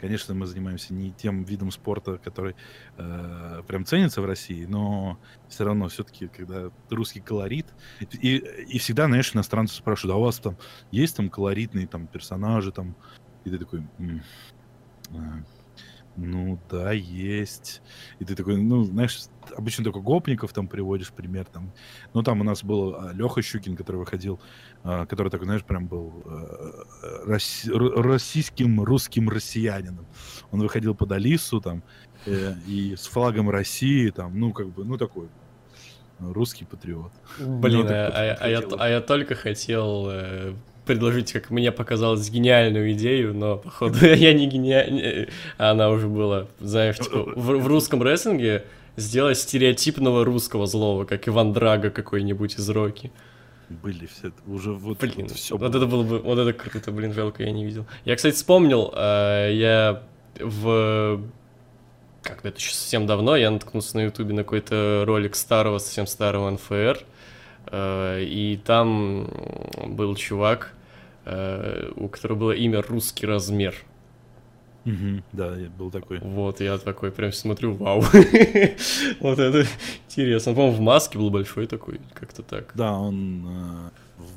[0.00, 2.54] Конечно, мы занимаемся не тем видом спорта, который
[2.96, 7.66] э, прям ценится в России, но все равно все-таки, когда русский колорит,
[8.00, 10.56] и, и всегда, знаешь, иностранцы спрашивают, а у вас там
[10.90, 12.96] есть там колоритные там персонажи там,
[13.44, 13.82] и ты такой,
[15.12, 15.42] а,
[16.16, 17.82] ну да, есть.
[18.18, 19.20] И ты такой, ну, знаешь,
[19.56, 21.72] обычно только гопников там приводишь пример там.
[22.12, 24.40] Ну, там у нас был а, Леха Щукин, который выходил,
[24.82, 26.84] который такой, знаешь, прям был а,
[27.26, 30.06] российским русским россиянином.
[30.50, 31.82] Он выходил под Алису там
[32.26, 35.28] э, и с флагом России там, ну, как бы, ну, такой
[36.20, 37.12] русский патриот.
[37.38, 40.54] Блин, а, а, а, я, а я только хотел э,
[40.86, 45.28] предложить, как мне показалось, гениальную идею, но, походу, я не гениальный.
[45.58, 48.64] Она уже была, знаешь, типа, в, в русском рестлинге
[48.96, 53.12] сделать стереотипного русского злого, как Иван Драго какой-нибудь из Роки.
[53.70, 55.56] Были все, уже вот, блин, вот все.
[55.56, 55.78] Вот было.
[55.78, 57.86] это было бы, вот это круто, блин, жалко, я не видел.
[58.04, 60.02] Я, кстати, вспомнил, э, я
[60.38, 61.22] в
[62.22, 66.50] как это еще совсем давно, я наткнулся на ютубе на какой-то ролик старого, совсем старого
[66.50, 67.04] НФР,
[67.66, 69.28] э, и там
[69.86, 70.74] был чувак,
[71.24, 73.74] э, у которого было имя «Русский размер».
[74.86, 76.20] Угу, да, был такой.
[76.20, 78.00] Вот, я такой прям смотрю, вау.
[79.20, 79.66] вот это
[80.08, 80.54] интересно.
[80.54, 82.72] По-моему, в маске был большой такой, как-то так.
[82.74, 83.90] Да, он э,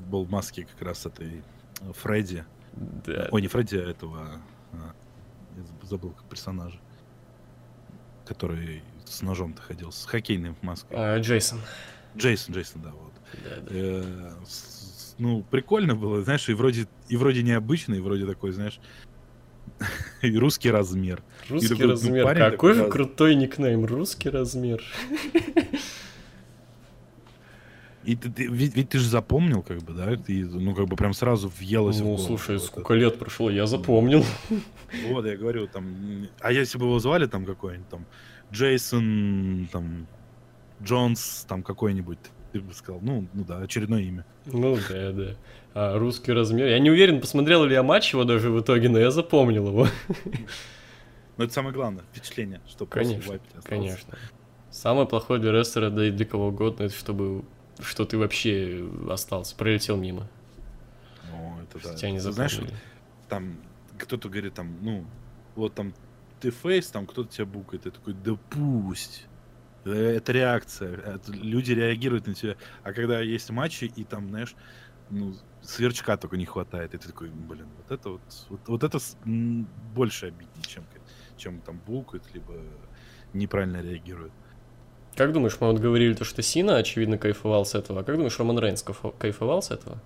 [0.10, 1.42] был в маске как раз этой
[1.82, 2.44] э, Фредди.
[3.06, 3.30] Да.
[3.32, 4.42] Ой, не Фредди, а этого...
[4.74, 4.78] Э,
[5.56, 6.78] я забыл персонажа.
[8.26, 10.94] Который с ножом-то ходил, с хоккейной маской.
[10.94, 11.60] А, Джейсон.
[12.18, 13.14] Джейсон, Джейсон, да, вот.
[13.44, 13.66] Да, да.
[13.70, 14.32] Э,
[15.20, 18.80] ну, прикольно было, знаешь, и вроде, и вроде необычно, и вроде такой, знаешь,
[20.22, 21.24] и русский размер.
[21.50, 22.28] Русский такой, ну, размер.
[22.28, 24.84] Ну, Какой же крутой никнейм, русский размер.
[28.04, 30.16] И ты, ты, ведь, ведь ты же запомнил, как бы, да?
[30.18, 32.24] Ты, ну, как бы прям сразу въелось Ну, в голову.
[32.24, 34.26] слушай, Вот сколько лет прошло, я запомнил.
[34.50, 34.62] это.
[35.08, 36.28] Вот, я говорю, там...
[36.42, 38.06] А если бы его звали там какой-нибудь, там,
[38.52, 40.06] Джейсон, там,
[40.84, 42.18] Джонс, там, какой-нибудь,
[42.52, 44.26] ты бы сказал, ну, ну да, очередное имя.
[44.46, 45.36] Ну да, да.
[45.74, 46.68] А русский размер.
[46.68, 49.88] Я не уверен, посмотрел ли я матч его даже в итоге, но я запомнил его.
[51.38, 54.18] Но это самое главное, впечатление, что Конечно, конечно.
[54.70, 57.44] Самое плохое для рестлера, да и для кого угодно, это чтобы
[57.80, 60.28] что ты вообще остался, пролетел мимо.
[61.32, 61.96] Ну, это что да.
[61.96, 62.78] тебя не Ты Знаешь, запомнили.
[63.30, 63.58] там
[63.98, 65.06] кто-то говорит, там, ну,
[65.56, 65.94] вот там
[66.40, 69.26] ты фейс, там кто-то тебя букает, ты такой, да пусть.
[69.86, 72.56] Э, Это реакция, это люди реагируют на тебя.
[72.84, 74.56] А когда есть матчи, и там, знаешь,
[75.10, 75.34] ну,
[75.64, 79.00] сверчка только не хватает, и ты такой, блин, вот это вот, вот, вот это
[79.94, 80.84] больше обиднее, чем,
[81.38, 82.54] чем там букают, либо
[83.34, 84.34] неправильно реагируют.
[85.16, 88.02] Как думаешь, мы вот говорили то, что Сина, очевидно, кайфовал с этого.
[88.02, 90.02] А как думаешь, Роман Рейнс кайфо- кайфовал с этого?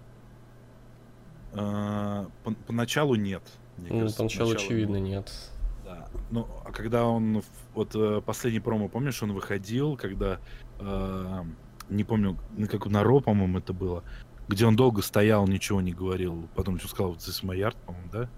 [1.54, 3.42] А, по- поначалу нет.
[3.78, 5.32] мне Ну, кажется, поначалу, поначалу очевидно, нет.
[5.86, 6.10] Да.
[6.30, 7.42] Ну, а когда он,
[7.74, 10.40] вот э, последний промо, помнишь, он выходил, когда,
[10.80, 11.44] э,
[11.90, 14.04] не помню, на как на Ро, по-моему, это было,
[14.48, 18.10] где он долго стоял, ничего не говорил, потом что сказал, this is my yard, по-моему,
[18.12, 18.30] да?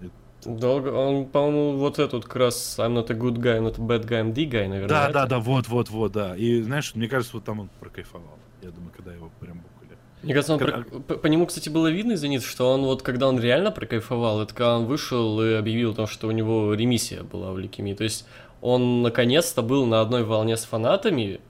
[0.44, 3.82] Долго, он, по-моему, вот этот как раз I'm not a good guy, I'm not a
[3.86, 4.88] bad guy, I'm the guy, наверное.
[4.88, 5.12] Да, это?
[5.12, 6.34] да, да, вот, вот, вот, да.
[6.34, 8.38] И знаешь, мне кажется, вот там он прокайфовал.
[8.62, 9.98] Я думаю, когда его прям букали.
[10.22, 13.02] Мне кажется, он Когда- про- по, по нему, кстати, было видно, извините, что он вот,
[13.02, 16.72] когда он реально прокайфовал, это когда он вышел и объявил о том, что у него
[16.74, 17.94] ремиссия была в лейкемии.
[17.94, 18.26] То есть
[18.62, 21.40] он наконец-то был на одной волне с фанатами,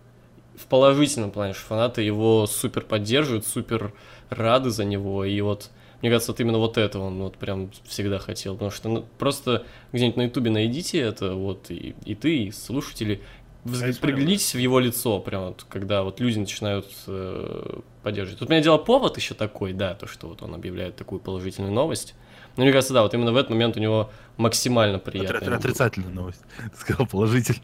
[0.56, 3.92] в положительном плане, что фанаты его супер поддерживают, супер
[4.30, 5.70] рады за него, и вот
[6.02, 9.66] мне кажется, вот именно вот это он вот прям всегда хотел, потому что ну, просто
[9.92, 13.20] где-нибудь на ютубе найдите это, вот, и, и ты, и слушатели,
[13.66, 14.16] взг- А я смотрел.
[14.16, 18.38] приглянитесь в его лицо, прям вот, когда вот люди начинают э, поддерживать.
[18.38, 22.14] Тут, меня дело, повод еще такой, да, то, что вот он объявляет такую положительную новость.
[22.56, 25.36] Но мне кажется, да, вот именно в этот момент у него максимально приятно.
[25.36, 26.40] отри- отрицательная новость.
[26.56, 27.60] Ты сказал положительно.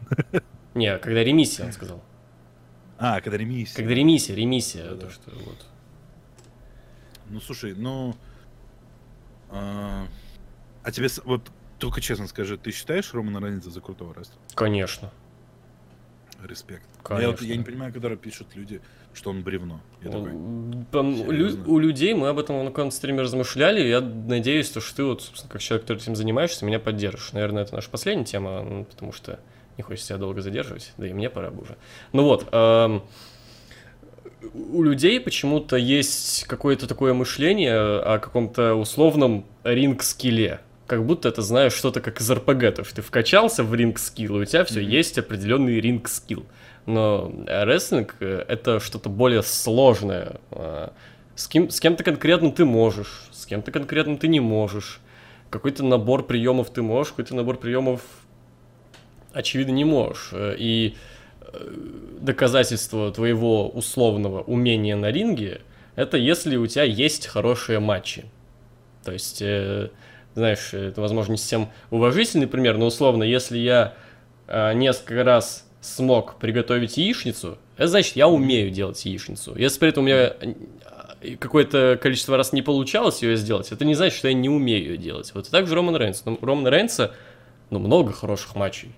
[0.75, 2.03] Не, когда ремиссия, он сказал.
[2.99, 3.75] А, когда ремиссия.
[3.75, 5.07] Когда ремиссия, ремиссия, Да-да.
[5.07, 5.65] то, что вот.
[7.29, 8.15] Ну, слушай, ну...
[9.49, 10.07] А,
[10.83, 14.39] а тебе, вот, только честно скажи, ты считаешь Романа Рейнса за крутого рестлера?
[14.55, 15.11] Конечно.
[16.43, 16.83] Респект.
[17.03, 17.21] Конечно.
[17.25, 18.81] Я, вот, я не понимаю, когда пишут люди,
[19.13, 19.81] что он бревно.
[20.01, 24.01] Я такой, М, там лю- у людей мы об этом на каком-то стриме размышляли, я
[24.01, 27.33] надеюсь, то, что ты вот, собственно, как человек, который этим занимаешься, меня поддержишь.
[27.33, 29.39] Наверное, это наша последняя тема, ну, потому что
[29.77, 31.77] не хочется себя долго задерживать, да и мне пора бы уже.
[32.13, 33.01] Ну вот, эм,
[34.53, 40.59] у людей почему-то есть какое-то такое мышление о каком-то условном ринг-скилле.
[40.85, 44.41] Как будто это, знаешь, что-то как из РПГ, то есть ты вкачался в ринг-скилл, и
[44.43, 44.89] у тебя все Мгм.
[44.89, 46.45] есть определенный ринг-скилл.
[46.85, 50.37] Но рестлинг это что-то более сложное.
[50.51, 50.93] А,
[51.35, 54.99] С, кем, с кем-то конкретно ты можешь, с кем-то конкретно ты не можешь.
[55.49, 58.01] Какой-то набор приемов ты можешь, какой-то набор приемов
[59.33, 60.31] очевидно не можешь.
[60.33, 60.97] И э,
[62.19, 65.61] доказательство твоего условного умения на ринге
[65.97, 68.25] это если у тебя есть хорошие матчи.
[69.03, 69.89] То есть, э,
[70.35, 73.95] знаешь, это, возможно, не совсем уважительный пример, но условно, если я
[74.47, 79.55] э, несколько раз смог приготовить яичницу, это значит, я умею делать яичницу.
[79.57, 80.33] Если при этом у меня
[81.21, 84.91] э, какое-то количество раз не получалось ее сделать, это не значит, что я не умею
[84.91, 85.31] ее делать.
[85.33, 86.21] Вот и так же Роман Рейнс.
[86.25, 87.11] Ну, Роман Рейнса,
[87.71, 88.91] ну, много хороших матчей.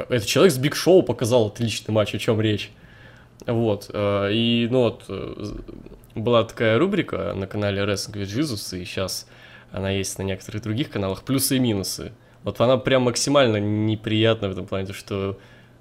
[0.00, 2.70] Этот человек с Big Show показал отличный матч, о чем речь.
[3.46, 3.90] Вот.
[3.92, 5.54] э, И, ну вот, э,
[6.14, 9.28] была такая рубрика на канале Wrestling with Jesus, и сейчас
[9.72, 12.12] она есть на некоторых других каналах, плюсы и минусы.
[12.42, 15.38] Вот она прям максимально неприятна в этом плане, то что,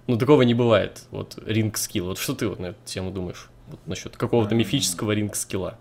[0.07, 2.07] ну, такого не бывает, вот, ring skill.
[2.07, 3.49] Вот что ты вот на эту тему думаешь?
[3.67, 4.59] Вот насчет какого-то Ам.
[4.59, 5.77] мифического ring skill а.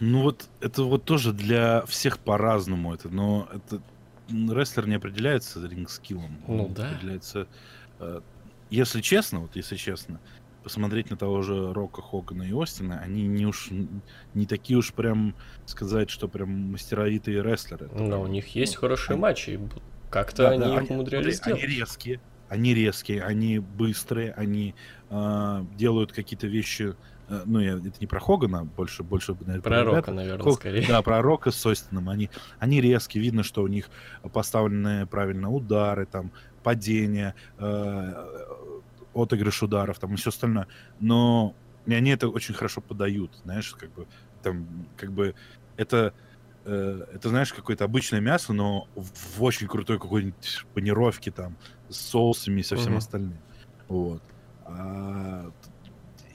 [0.00, 3.80] Ну вот это вот тоже для всех по-разному это, но это
[4.28, 6.42] рестлер не определяется ринг-скиллом.
[6.46, 6.90] Ну он да.
[6.90, 7.46] Определяется,
[8.00, 8.20] э,
[8.70, 10.20] если честно, вот если честно,
[10.62, 13.70] посмотреть на того же Рока Хогана и Остина, они не уж
[14.34, 15.34] не такие уж прям
[15.66, 17.88] сказать, что прям мастеровитые рестлеры.
[17.92, 19.60] Но у них есть ну, хорошие они- матчи,
[20.10, 21.62] как-то Да, они да, их умудрялись сделать.
[21.62, 24.74] Они резкие, они резкие, они быстрые, они
[25.10, 26.94] э, делают какие-то вещи.
[27.28, 29.94] Э, ну, я, это не про Хогана, больше, больше, наверное, Про ребят.
[29.96, 30.86] Рока, наверное, Хог- скорее.
[30.86, 32.08] Да, про Рока с Остином.
[32.08, 33.90] Они, они резкие, видно, что у них
[34.32, 36.32] поставлены правильно удары, там,
[36.62, 38.14] падения, э,
[39.14, 40.68] отыгрыш ударов, там, и все остальное.
[41.00, 41.54] Но
[41.86, 44.06] и они это очень хорошо подают, знаешь, как бы,
[44.42, 45.34] там, как бы,
[45.76, 46.12] это,
[46.64, 51.56] э, это, знаешь, какое-то обычное мясо, но в очень крутой какой-нибудь панировке, там,
[51.88, 52.98] с соусами и со всем Мгм.
[52.98, 53.42] остальным.
[53.88, 54.22] Вот.
[54.66, 55.50] А,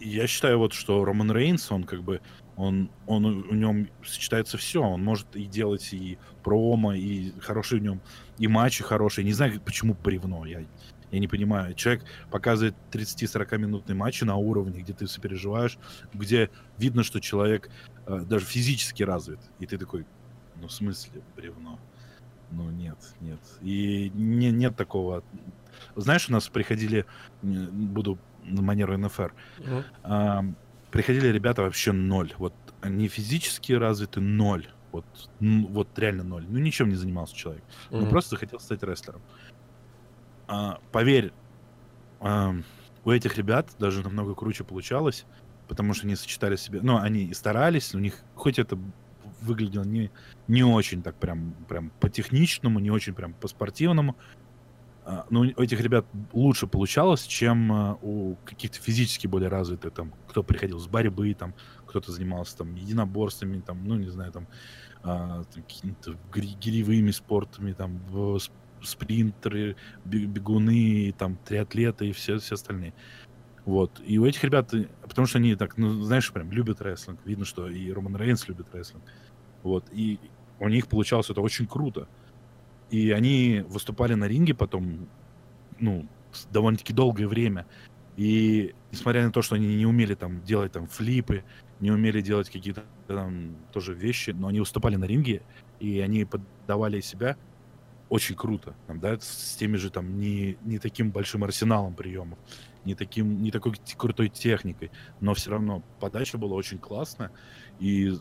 [0.03, 2.21] я считаю вот, что Роман Рейнс, он как бы,
[2.55, 7.83] он, он у нем сочетается все, он может и делать и промо, и хорошие в
[7.83, 8.01] нем,
[8.37, 9.25] и матчи хорошие.
[9.25, 10.63] Не знаю, почему бревно, я,
[11.11, 11.73] я не понимаю.
[11.75, 15.77] Человек показывает 30-40 минутные матчи на уровне, где ты сопереживаешь,
[16.13, 17.69] где видно, что человек
[18.05, 19.39] э, даже физически развит.
[19.59, 20.05] И ты такой,
[20.59, 21.79] ну в смысле бревно?
[22.51, 23.39] Ну нет, нет.
[23.61, 25.23] И не, нет такого.
[25.95, 27.05] Знаешь, у нас приходили,
[27.41, 29.83] буду на манеру НФР, uh-huh.
[30.03, 30.45] а,
[30.91, 32.33] приходили ребята вообще ноль.
[32.37, 34.67] Вот они физически развиты ноль.
[34.91, 35.05] Вот,
[35.39, 36.45] ну, вот реально ноль.
[36.47, 37.63] Ну, ничем не занимался человек.
[37.89, 38.01] Uh-huh.
[38.01, 39.21] Ну, просто захотел стать рестлером.
[40.47, 41.31] А, поверь,
[42.19, 42.55] а,
[43.05, 45.25] у этих ребят даже намного круче получалось,
[45.67, 46.81] потому что они сочетали себе...
[46.81, 48.77] Ну, они и старались, у них, хоть это
[49.41, 50.11] выглядело не,
[50.47, 54.15] не очень так прям, прям по-техничному, не очень прям по-спортивному,
[55.29, 60.43] но у этих ребят лучше получалось, чем а, у каких-то физически более развитых, там, кто
[60.43, 61.53] приходил с борьбы, там,
[61.85, 64.47] кто-то занимался там единоборствами, там, ну, не знаю, там,
[65.03, 67.99] а, какими-то гиревыми спортами, там,
[68.81, 69.75] спринтеры,
[70.05, 72.93] бегуны, там, триатлеты и все, все остальные.
[73.65, 74.01] Вот.
[74.05, 77.19] И у этих ребят, потому что они так, ну, знаешь, прям любят рестлинг.
[77.25, 79.03] Видно, что и Роман Рейнс любит рестлинг.
[79.63, 79.85] Вот.
[79.91, 80.19] И
[80.59, 82.07] у них получалось это очень круто.
[82.93, 85.09] И они выступали на ринге потом,
[85.79, 86.05] ну,
[86.51, 87.65] довольно-таки долгое время.
[88.17, 91.43] И несмотря на то, что они не умели там делать там флипы,
[91.79, 95.41] не умели делать какие-то там тоже вещи, но они выступали на ринге,
[95.79, 97.35] и они подавали себя
[98.09, 102.37] очень круто, там, да, с теми же там не, не таким большим арсеналом приемов,
[102.85, 107.31] не, таким, не такой крутой техникой, но все равно подача была очень классная,
[107.79, 108.13] и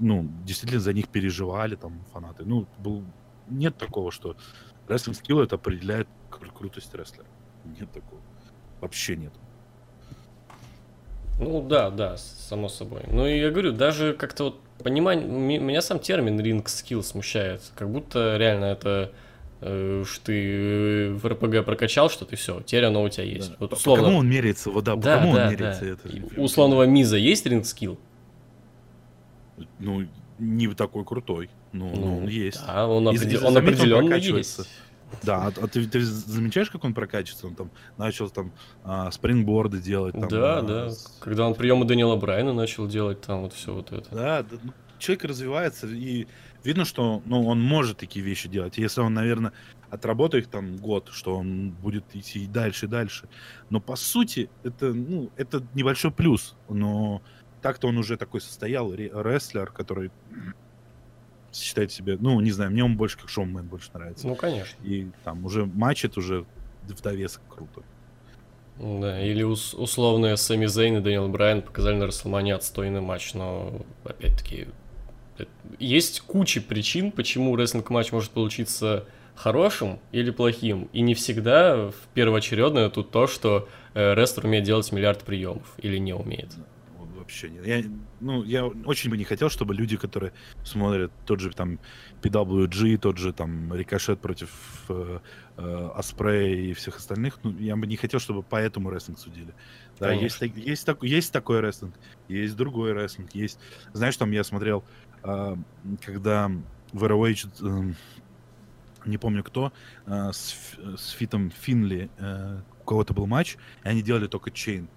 [0.00, 2.44] ну, действительно за них переживали там фанаты.
[2.44, 3.04] Ну, был
[3.52, 4.36] нет такого, что
[4.88, 7.26] рестлинг скилл это определяет кру- крутость рестлера.
[7.64, 8.20] Нет такого.
[8.80, 9.32] Вообще нет.
[11.38, 13.02] Ну да, да, само собой.
[13.08, 17.62] Ну и я говорю, даже как-то вот понимание, меня сам термин ринг скилл смущает.
[17.74, 19.12] Как будто реально это
[19.60, 23.50] э, что ты в РПГ прокачал что-то, и все, теперь оно у тебя есть.
[23.50, 23.56] Да.
[23.60, 24.02] Вот условно...
[24.02, 24.70] По кому он меряется?
[24.70, 25.84] Вот, да, по да, кому да, он меряется?
[25.84, 25.90] Да.
[25.90, 26.40] Это...
[26.40, 27.98] У условного Миза есть ринг скилл?
[29.78, 30.06] Ну,
[30.38, 31.50] не такой крутой.
[31.72, 32.60] Ну, ну он есть.
[32.66, 33.42] Да, он, определ...
[33.42, 34.60] и, он определенно есть.
[35.22, 37.46] Да, а, а ты, ты замечаешь, как он прокачивается?
[37.46, 38.52] Он там начал там
[38.82, 40.14] а, спрингборды делать.
[40.14, 40.90] Там, да, а, да.
[40.90, 41.18] С...
[41.20, 44.08] Когда он приемы Дэниела Брайна начал делать, там вот все вот это.
[44.14, 46.26] Да, да ну, человек развивается, и
[46.64, 48.78] видно, что ну, он может такие вещи делать.
[48.78, 49.52] Если он, наверное,
[49.90, 53.28] отработает там год, что он будет идти дальше и дальше.
[53.68, 56.56] Но по сути, это, ну, это небольшой плюс.
[56.68, 57.20] Но
[57.62, 60.10] так-то он уже такой состоял, рестлер, который
[61.52, 64.26] считает себя, ну, не знаю, мне он больше как шоумен больше нравится.
[64.26, 64.76] Ну, конечно.
[64.84, 66.44] И там уже матч это уже
[66.82, 67.82] в довесок круто.
[68.78, 73.84] Да, или ус- условные Сами Зейн и Дэниел Брайан показали на Расселмане отстойный матч, но,
[74.04, 74.68] опять-таки,
[75.78, 80.88] есть куча причин, почему рестлинг-матч может получиться хорошим или плохим.
[80.92, 85.98] И не всегда в первоочередное тут то, что э, рестлер умеет делать миллиард приемов или
[85.98, 86.50] не умеет
[87.22, 87.66] вообще нет.
[87.66, 87.82] Я,
[88.20, 90.32] ну, я очень бы не хотел, чтобы люди, которые
[90.64, 91.78] смотрят тот же там
[92.22, 94.50] PWG, тот же там Рикошет против
[94.88, 95.20] э,
[95.56, 99.54] э, Аспрея и всех остальных, ну, я бы не хотел, чтобы по этому рестлинг судили.
[99.98, 101.94] Да, есть, есть, так, есть такой рестлинг,
[102.28, 103.58] есть другой рестлинг, есть...
[103.92, 104.84] Знаешь, там я смотрел,
[105.22, 105.56] э,
[106.04, 106.50] когда
[106.92, 107.94] в ROH, э,
[109.06, 109.72] не помню кто,
[110.06, 114.88] э, с, с Фитом Финли, э, у кого-то был матч, и они делали только чейн.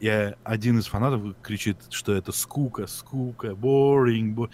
[0.00, 4.50] И один из фанатов кричит, что это скука, скука, boring, bo...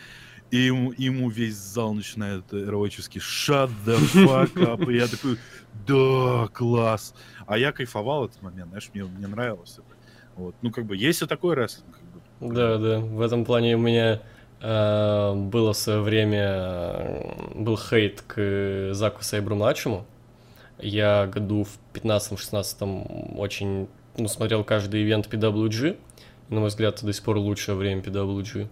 [0.51, 4.91] и ему, ему весь зал начинает эроически shut the fuck up.
[4.91, 5.39] И я такой,
[5.87, 7.15] да, класс.
[7.47, 9.97] А я кайфовал этот момент, знаешь, мне, мне нравилось это.
[10.37, 10.55] Вот.
[10.63, 11.93] Ну, как бы, есть и такой рестлинг.
[11.93, 12.55] Как бы.
[12.55, 14.23] Да, да, в этом плане у меня
[14.61, 20.07] э, было в свое время, э, был хейт к Заку Сайбру-младшему.
[20.79, 25.97] Я году в 15-16 очень ну, смотрел каждый ивент PWG.
[26.49, 28.69] На мой взгляд, до сих пор лучшее время PWG.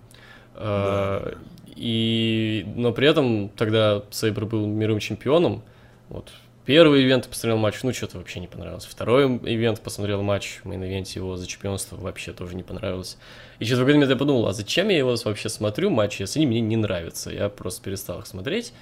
[0.55, 1.39] А, да.
[1.77, 5.62] И, но при этом тогда Сейбр был мировым чемпионом.
[6.09, 6.31] Вот.
[6.67, 8.85] Первый event посмотрел матч, ну, что-то вообще не понравилось.
[8.85, 13.17] Второй event посмотрел матч, в main event е его за чемпионство вообще тоже не понравилось.
[13.59, 16.47] И в какой-то момент я подумал, а зачем я его вообще смотрю матчи, если они
[16.47, 17.31] мне не нравятся?
[17.31, 18.73] Я просто перестал их смотреть.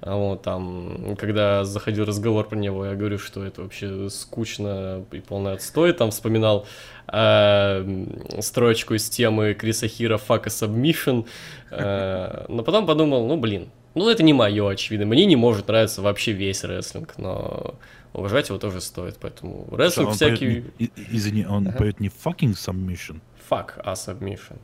[0.00, 5.18] А вот там, когда заходил разговор про него, я говорю, что это вообще скучно и
[5.20, 5.92] полный отстой.
[5.92, 6.66] Там вспоминал
[7.12, 8.06] э,
[8.40, 11.26] строчку из темы Криса Хиро «Fuck a submission».
[11.70, 15.06] Э, но потом подумал, ну, блин, Ну, это не мое, очевидно.
[15.06, 17.74] Мне не может нравиться вообще весь рестлинг, но
[18.12, 19.16] уважать его тоже стоит.
[19.20, 20.60] Поэтому рестлинг всякий...
[20.60, 21.78] поет не- извини, он Ага.
[21.78, 23.20] поет не fucking submission,
[23.50, 24.58] Fuck a submission.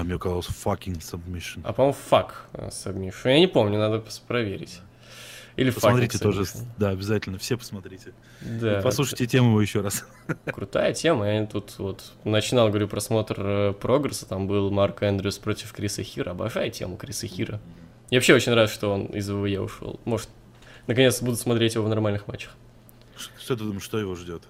[0.00, 1.60] А мне казалось fucking submission.
[1.62, 3.30] А, по-моему, fuck a submission.
[3.30, 4.80] Я не помню, надо проверить.
[5.56, 6.44] Или Посмотрите тоже,
[6.78, 8.14] да, обязательно, все посмотрите.
[8.40, 8.78] Да.
[8.78, 10.06] И послушайте тему его еще раз.
[10.46, 11.28] Крутая тема.
[11.30, 14.26] Я тут вот начинал, говорю, просмотр э, прогресса.
[14.26, 16.30] Там был Марк Эндрюс против Криса Хира.
[16.30, 17.60] Обожаю тему Криса Хира.
[18.08, 20.00] Мне вообще очень нравится, что он из ВВЕ ушел.
[20.06, 20.30] Может,
[20.86, 22.56] наконец буду смотреть его в нормальных матчах.
[23.38, 24.44] Что ты думаешь, что его ждет?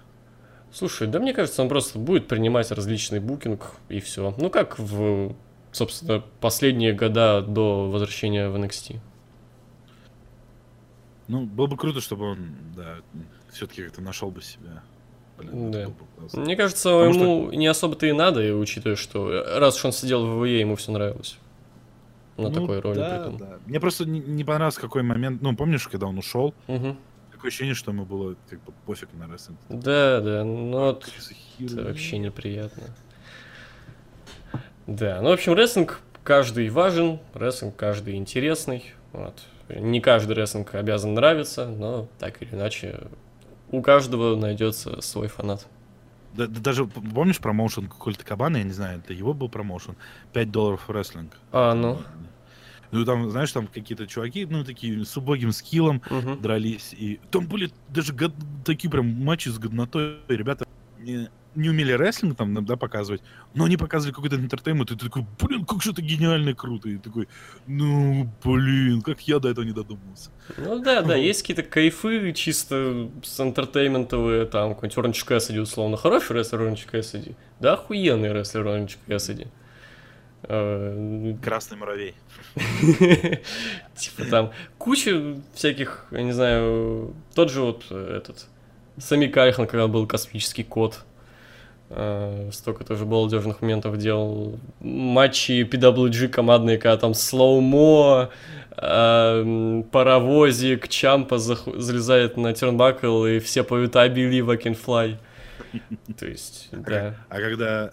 [0.73, 4.33] Слушай, да мне кажется, он просто будет принимать различный букинг и все.
[4.37, 5.35] Ну, как в,
[5.71, 8.99] собственно, последние года до возвращения в NXT.
[11.27, 12.95] Ну, было бы круто, чтобы он, да,
[13.51, 14.83] все-таки как-то нашел бы себя.
[15.37, 15.87] Блин, Да.
[16.33, 19.91] Мне кажется, Потому что- ему не особо-то и надо, и учитывая, что раз уж он
[19.91, 21.37] сидел в ВВЕ, ему все нравилось.
[22.37, 23.59] На Ну, такой роли да, да.
[23.65, 25.41] Мне просто не, не понравился какой момент.
[25.41, 26.53] Ну, помнишь, когда он ушел?
[26.67, 26.97] Мгм.
[27.41, 29.57] Такое ощущение, что ему было как бы пофиг на рестлинг.
[29.67, 32.83] Да, да, ну вот Криса Хира, это вообще неприятно.
[34.85, 38.93] Да, ну, в общем, рестлинг каждый важен, рестлинг каждый интересный.
[39.11, 39.41] Вот.
[39.69, 43.07] Не каждый рестлинг обязан нравиться, но так или иначе
[43.71, 45.65] у каждого найдется свой фанат.
[46.35, 49.95] Да- да даже помнишь промоушен Культа Кабана, я не знаю, это его был промоушен,
[50.33, 51.35] 5 долларов рестлинг.
[51.51, 52.03] А, ну.
[52.91, 56.41] Ну, там, знаешь, там какие-то чуваки, ну, такие с убогим skill ом Мгм.
[56.41, 58.33] дрались, и там были даже год-
[58.65, 60.65] такие прям матчи с годнотой, ребята
[60.99, 63.21] не, не умели рестлинг там, да, показывать,
[63.53, 66.89] но они показывали какой-то entertainment, и ты такой, блин, как же это гениально и круто,
[66.89, 67.27] и такой,
[67.65, 70.29] ну, блин, как я до этого не додумался.
[70.57, 75.95] Ну да, да, есть какие-то кайфы чисто с entertainment овые, там какой-нибудь Оранж Кэссиди, условно.
[75.97, 77.35] Хороший рестлер Оранж Кэссиди?
[77.59, 79.47] Да, охуенный рестлер Оранж Кэссиди.
[80.53, 82.13] Э, Красный муравей.
[83.95, 88.47] Типа там куча всяких, я не знаю, тот же вот этот,
[88.97, 90.99] Сами Кайхан, когда был космический кот,
[91.89, 94.59] э, столько тоже балдежных моментов делал.
[94.81, 98.29] Матчи PWG командные, когда там слоумо,
[98.75, 105.15] э, паровозик, Чампа залезает на тернбакл, и все поют I believe I can fly.
[106.19, 107.15] То есть, да.
[107.29, 107.91] А когда,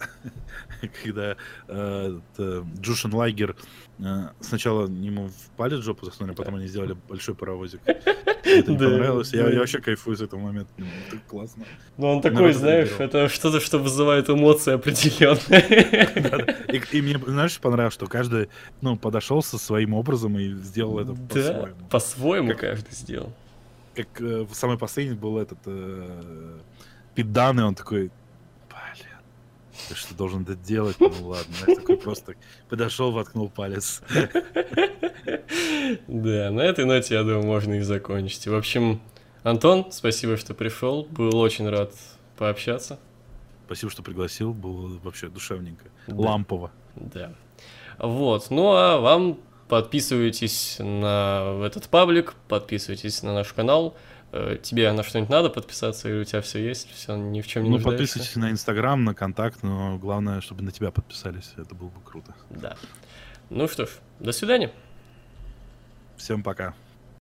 [1.03, 1.35] когда
[1.67, 3.55] э, это, Джушин Лайгер
[3.99, 4.03] э,
[4.39, 7.81] сначала ему в палец жопу засунули, а потом они сделали большой паровозик.
[7.85, 9.33] Это не Да, понравилось.
[9.33, 9.49] Я, да.
[9.51, 10.71] я вообще кайфую с этого момента.
[10.77, 11.65] Ну, Это классно.
[11.97, 16.55] Ну, он такой, знаешь, это что-то, что вызывает эмоции определенные.
[16.73, 18.49] И, и мне, знаешь, понравилось, что каждый,
[18.81, 21.75] ну, подошел со своим образом и сделал это Да, по-своему.
[21.89, 23.33] по-своему Как- каждый сделал.
[23.95, 26.59] Как э, самый последний был этот э,
[27.15, 28.11] Пит Дан, и он такой,
[29.89, 30.97] ты что должен это делать?
[30.99, 32.35] Ну ладно, я такой просто
[32.69, 34.01] подошел, воткнул палец.
[36.07, 38.47] Да, на этой ноте, я думаю, можно и закончить.
[38.47, 39.01] В общем,
[39.43, 41.05] Антон, спасибо, что пришел.
[41.05, 41.93] Был очень рад
[42.37, 42.99] пообщаться.
[43.65, 45.85] Спасибо, что пригласил, было вообще душевненько.
[46.07, 46.15] Да.
[46.15, 46.71] Лампово.
[46.95, 47.33] Да.
[47.97, 48.51] Вот.
[48.51, 53.95] Ну а вам подписывайтесь на этот паблик, подписывайтесь на наш канал.
[54.31, 57.63] Э, Тебе на что-нибудь надо подписаться, или у тебя все есть, все ни в чем
[57.63, 57.97] не Ну, нуждаешься?
[58.19, 61.53] подписывайтесь на Инстаграм, на контакт, но главное, чтобы на тебя подписались.
[61.57, 62.33] Это было бы круто.
[62.49, 62.75] Да.
[63.49, 63.89] Ну что ж,
[64.19, 64.71] до свидания.
[66.17, 66.73] Всем пока.